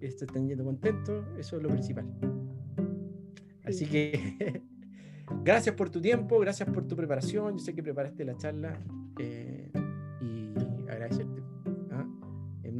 se 0.00 0.06
están 0.06 0.48
yendo 0.48 0.64
contentos, 0.64 1.24
eso 1.38 1.56
es 1.56 1.62
lo 1.62 1.68
principal. 1.68 2.06
Así 3.64 3.84
Sí. 3.84 3.90
que 3.90 4.62
gracias 5.44 5.74
por 5.74 5.90
tu 5.90 6.00
tiempo, 6.00 6.38
gracias 6.40 6.68
por 6.68 6.86
tu 6.86 6.96
preparación, 6.96 7.54
yo 7.56 7.58
sé 7.64 7.74
que 7.74 7.82
preparaste 7.82 8.24
la 8.24 8.36
charla 8.36 8.78
eh, 9.18 9.61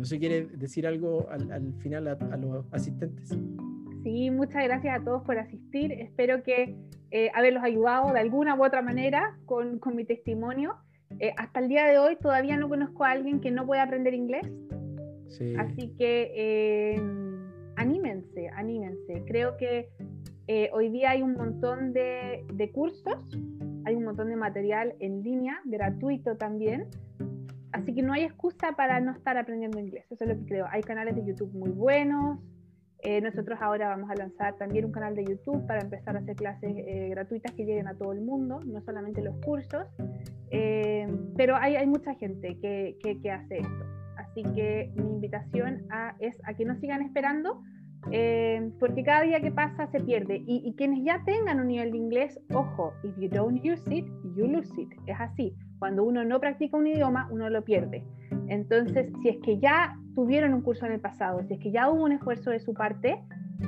no 0.03 0.07
sé, 0.07 0.19
¿quieres 0.19 0.59
decir 0.59 0.85
algo 0.85 1.29
al, 1.31 1.53
al 1.53 1.75
final 1.75 2.09
a, 2.09 2.13
a 2.33 2.37
los 2.37 2.67
asistentes? 2.73 3.39
Sí, 4.03 4.33
muchas 4.33 4.65
gracias 4.65 5.01
a 5.01 5.05
todos 5.05 5.23
por 5.23 5.39
asistir. 5.39 5.93
Espero 5.93 6.43
que 6.43 6.75
eh, 7.13 7.31
haberlos 7.35 7.63
ayudado 7.63 8.13
de 8.13 8.19
alguna 8.19 8.57
u 8.57 8.65
otra 8.65 8.83
manera 8.83 9.39
con, 9.47 9.79
con 9.79 9.95
mi 9.95 10.05
testimonio. 10.05 10.75
Eh, 11.21 11.33
hasta 11.37 11.61
el 11.61 11.69
día 11.69 11.85
de 11.87 12.01
hoy 12.01 12.17
todavía 12.17 12.57
no 12.57 12.69
conozco 12.69 13.05
a 13.05 13.13
alguien 13.13 13.39
que 13.41 13.53
no 13.53 13.65
pueda 13.65 13.85
aprender 13.85 14.13
inglés, 14.13 14.45
Sí. 15.29 15.55
así 15.57 15.95
que 15.97 16.33
eh, 16.35 17.01
anímense, 17.77 18.49
anímense. 18.57 19.23
Creo 19.29 19.57
que 19.57 19.89
eh, 20.49 20.69
hoy 20.73 20.89
día 20.89 21.11
hay 21.11 21.23
un 21.23 21.35
montón 21.35 21.93
de, 21.93 22.45
de 22.53 22.73
cursos, 22.73 23.15
hay 23.85 23.95
un 23.95 24.03
montón 24.03 24.31
de 24.31 24.37
material 24.37 24.97
en 24.99 25.23
línea, 25.23 25.61
gratuito 25.65 26.37
también. 26.37 26.89
Así 27.73 27.95
que 27.95 28.03
no 28.03 28.13
hay 28.13 28.23
excusa 28.25 28.73
para 28.77 29.01
no 29.01 29.13
estar 29.13 29.37
aprendiendo 29.37 29.79
inglés. 29.81 30.05
Eso 30.11 30.25
es 30.25 30.31
lo 30.31 30.37
que 30.37 30.47
creo. 30.47 30.67
Hay 30.71 30.83
canales 30.83 31.17
de 31.17 31.25
YouTube 31.25 31.53
muy 31.55 31.71
buenos. 31.71 32.39
Eh, 33.05 33.21
nosotros 33.21 33.59
ahora 33.61 33.89
vamos 33.89 34.09
a 34.11 34.15
lanzar 34.15 34.55
también 34.59 34.85
un 34.85 34.93
canal 34.93 35.17
de 35.17 35.25
YouTube 35.25 35.67
para 35.67 35.81
empezar 35.81 36.15
a 36.17 36.21
hacer 36.21 36.37
clases 36.37 36.73
eh, 36.77 37.09
gratuitas 37.11 37.51
que 37.53 37.65
lleguen 37.65 37.89
a 37.89 37.95
todo 37.95 38.13
el 38.13 38.21
mundo, 38.21 38.61
no 38.65 38.81
solamente 38.83 39.23
los 39.23 39.35
cursos. 39.45 39.87
Eh, 40.51 41.09
pero 41.37 41.57
hay, 41.57 41.77
hay 41.77 41.87
mucha 41.87 42.15
gente 42.15 42.57
que, 42.61 42.97
que- 43.03 43.21
que 43.21 43.31
hace 43.31 43.59
esto. 43.59 43.85
Así 44.19 44.43
que 44.55 44.93
mi 44.95 45.03
invitación 45.15 45.83
a- 45.91 46.15
es 46.21 46.39
a 46.45 46.55
que 46.55 46.65
no 46.65 46.77
sigan 46.77 47.03
esperando, 47.03 47.63
eh, 48.13 48.71
porque 48.79 49.03
cada 49.03 49.23
día 49.23 49.41
que 49.41 49.51
pasa 49.51 49.87
se 49.91 50.01
pierde. 50.01 50.37
Y, 50.47 50.63
y 50.65 50.75
quienes 50.77 51.03
ya 51.05 51.23
tengan 51.25 51.59
un 51.61 51.69
nivel 51.69 51.91
de 51.93 51.99
inglés, 51.99 52.39
ojo, 52.55 52.93
if 53.03 53.17
you 53.19 53.29
don't 53.29 53.59
use 53.65 53.83
it, 53.93 54.07
you 54.37 54.47
lose 54.47 54.71
it. 54.81 54.91
Es 55.07 55.17
así. 55.19 55.57
Cuando 55.83 56.05
uno 56.05 56.25
no 56.25 56.39
practica 56.39 56.77
un 56.77 56.87
idioma, 56.87 57.27
uno 57.33 57.51
lo 57.51 57.65
pierde. 57.65 58.05
Entonces, 58.47 59.11
si 59.21 59.31
es 59.31 59.39
que 59.43 59.59
ya 59.59 59.99
tuvieron 60.15 60.55
un 60.55 60.61
curso 60.61 60.87
en 60.87 60.93
el 60.93 61.01
pasado, 61.01 61.43
si 61.49 61.55
es 61.55 61.59
que 61.59 61.73
ya 61.73 61.91
hubo 61.91 62.05
un 62.05 62.13
esfuerzo 62.13 62.51
de 62.51 62.61
su 62.61 62.73
parte, 62.73 63.21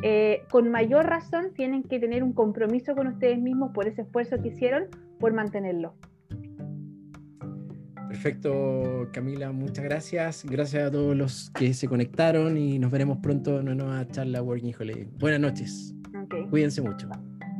eh, 0.04 0.44
con 0.48 0.70
mayor 0.70 1.06
razón 1.06 1.52
tienen 1.54 1.82
que 1.82 1.98
tener 1.98 2.22
un 2.22 2.32
compromiso 2.32 2.94
con 2.94 3.08
ustedes 3.08 3.40
mismos 3.40 3.72
por 3.74 3.88
ese 3.88 4.02
esfuerzo 4.02 4.40
que 4.40 4.50
hicieron 4.50 4.84
por 5.18 5.32
mantenerlo. 5.32 5.96
Perfecto, 8.06 9.08
Camila, 9.12 9.50
muchas 9.50 9.84
gracias. 9.84 10.46
Gracias 10.48 10.84
a 10.84 10.92
todos 10.92 11.16
los 11.16 11.50
que 11.50 11.74
se 11.74 11.88
conectaron 11.88 12.56
y 12.56 12.78
nos 12.78 12.92
veremos 12.92 13.18
pronto 13.18 13.58
en 13.58 13.62
una 13.70 13.74
nueva 13.74 14.06
charla 14.06 14.40
Working 14.40 14.72
Holiday. 14.78 15.08
Buenas 15.18 15.40
noches, 15.40 15.92
Ok. 16.22 16.48
cuídense 16.48 16.80
mucho. 16.80 17.08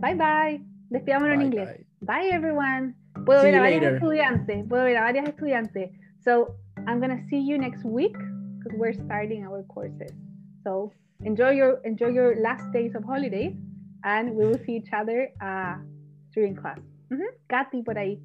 Bye 0.00 0.14
bye. 0.14 0.64
Despidámonos 0.90 1.34
en 1.34 1.42
inglés. 1.42 1.84
bye. 1.98 2.20
Bye 2.20 2.32
everyone. 2.32 3.03
Puedo 3.24 3.42
See 3.42 3.50
ver 3.50 3.60
a 3.60 3.62
later. 3.62 3.94
estudiantes. 3.94 4.66
Puedo 4.68 4.84
ver 4.84 4.96
a 4.96 5.02
varias 5.02 5.28
estudiantes. 5.28 5.90
So 6.24 6.56
I'm 6.86 7.00
gonna 7.00 7.22
see 7.28 7.38
you 7.40 7.58
next 7.58 7.84
week 7.84 8.16
because 8.58 8.78
we're 8.78 8.92
starting 8.92 9.44
our 9.46 9.62
courses. 9.64 10.12
So 10.64 10.92
enjoy 11.22 11.50
your 11.50 11.80
enjoy 11.84 12.08
your 12.08 12.36
last 12.40 12.70
days 12.72 12.94
of 12.94 13.04
holidays 13.04 13.54
and 14.04 14.34
we 14.34 14.44
will 14.46 14.58
see 14.66 14.76
each 14.76 14.92
other 14.92 15.30
uh, 15.40 15.76
during 16.34 16.54
class. 16.56 16.78
Katy 17.48 17.82
por 17.82 17.94
ahí. 17.94 18.18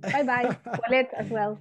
Bye 0.00 0.22
bye. 0.24 0.56
Paulette 0.64 1.12
as 1.16 1.30
well. 1.30 1.58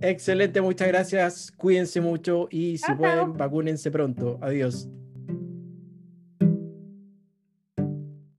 Excelente, 0.00 0.60
muchas 0.60 0.88
gracias. 0.88 1.52
Cuídense 1.56 2.00
mucho 2.00 2.48
y 2.50 2.76
si 2.78 2.92
pueden, 2.94 3.36
vacúnense 3.36 3.90
pronto. 3.90 4.38
Adiós. 4.42 4.88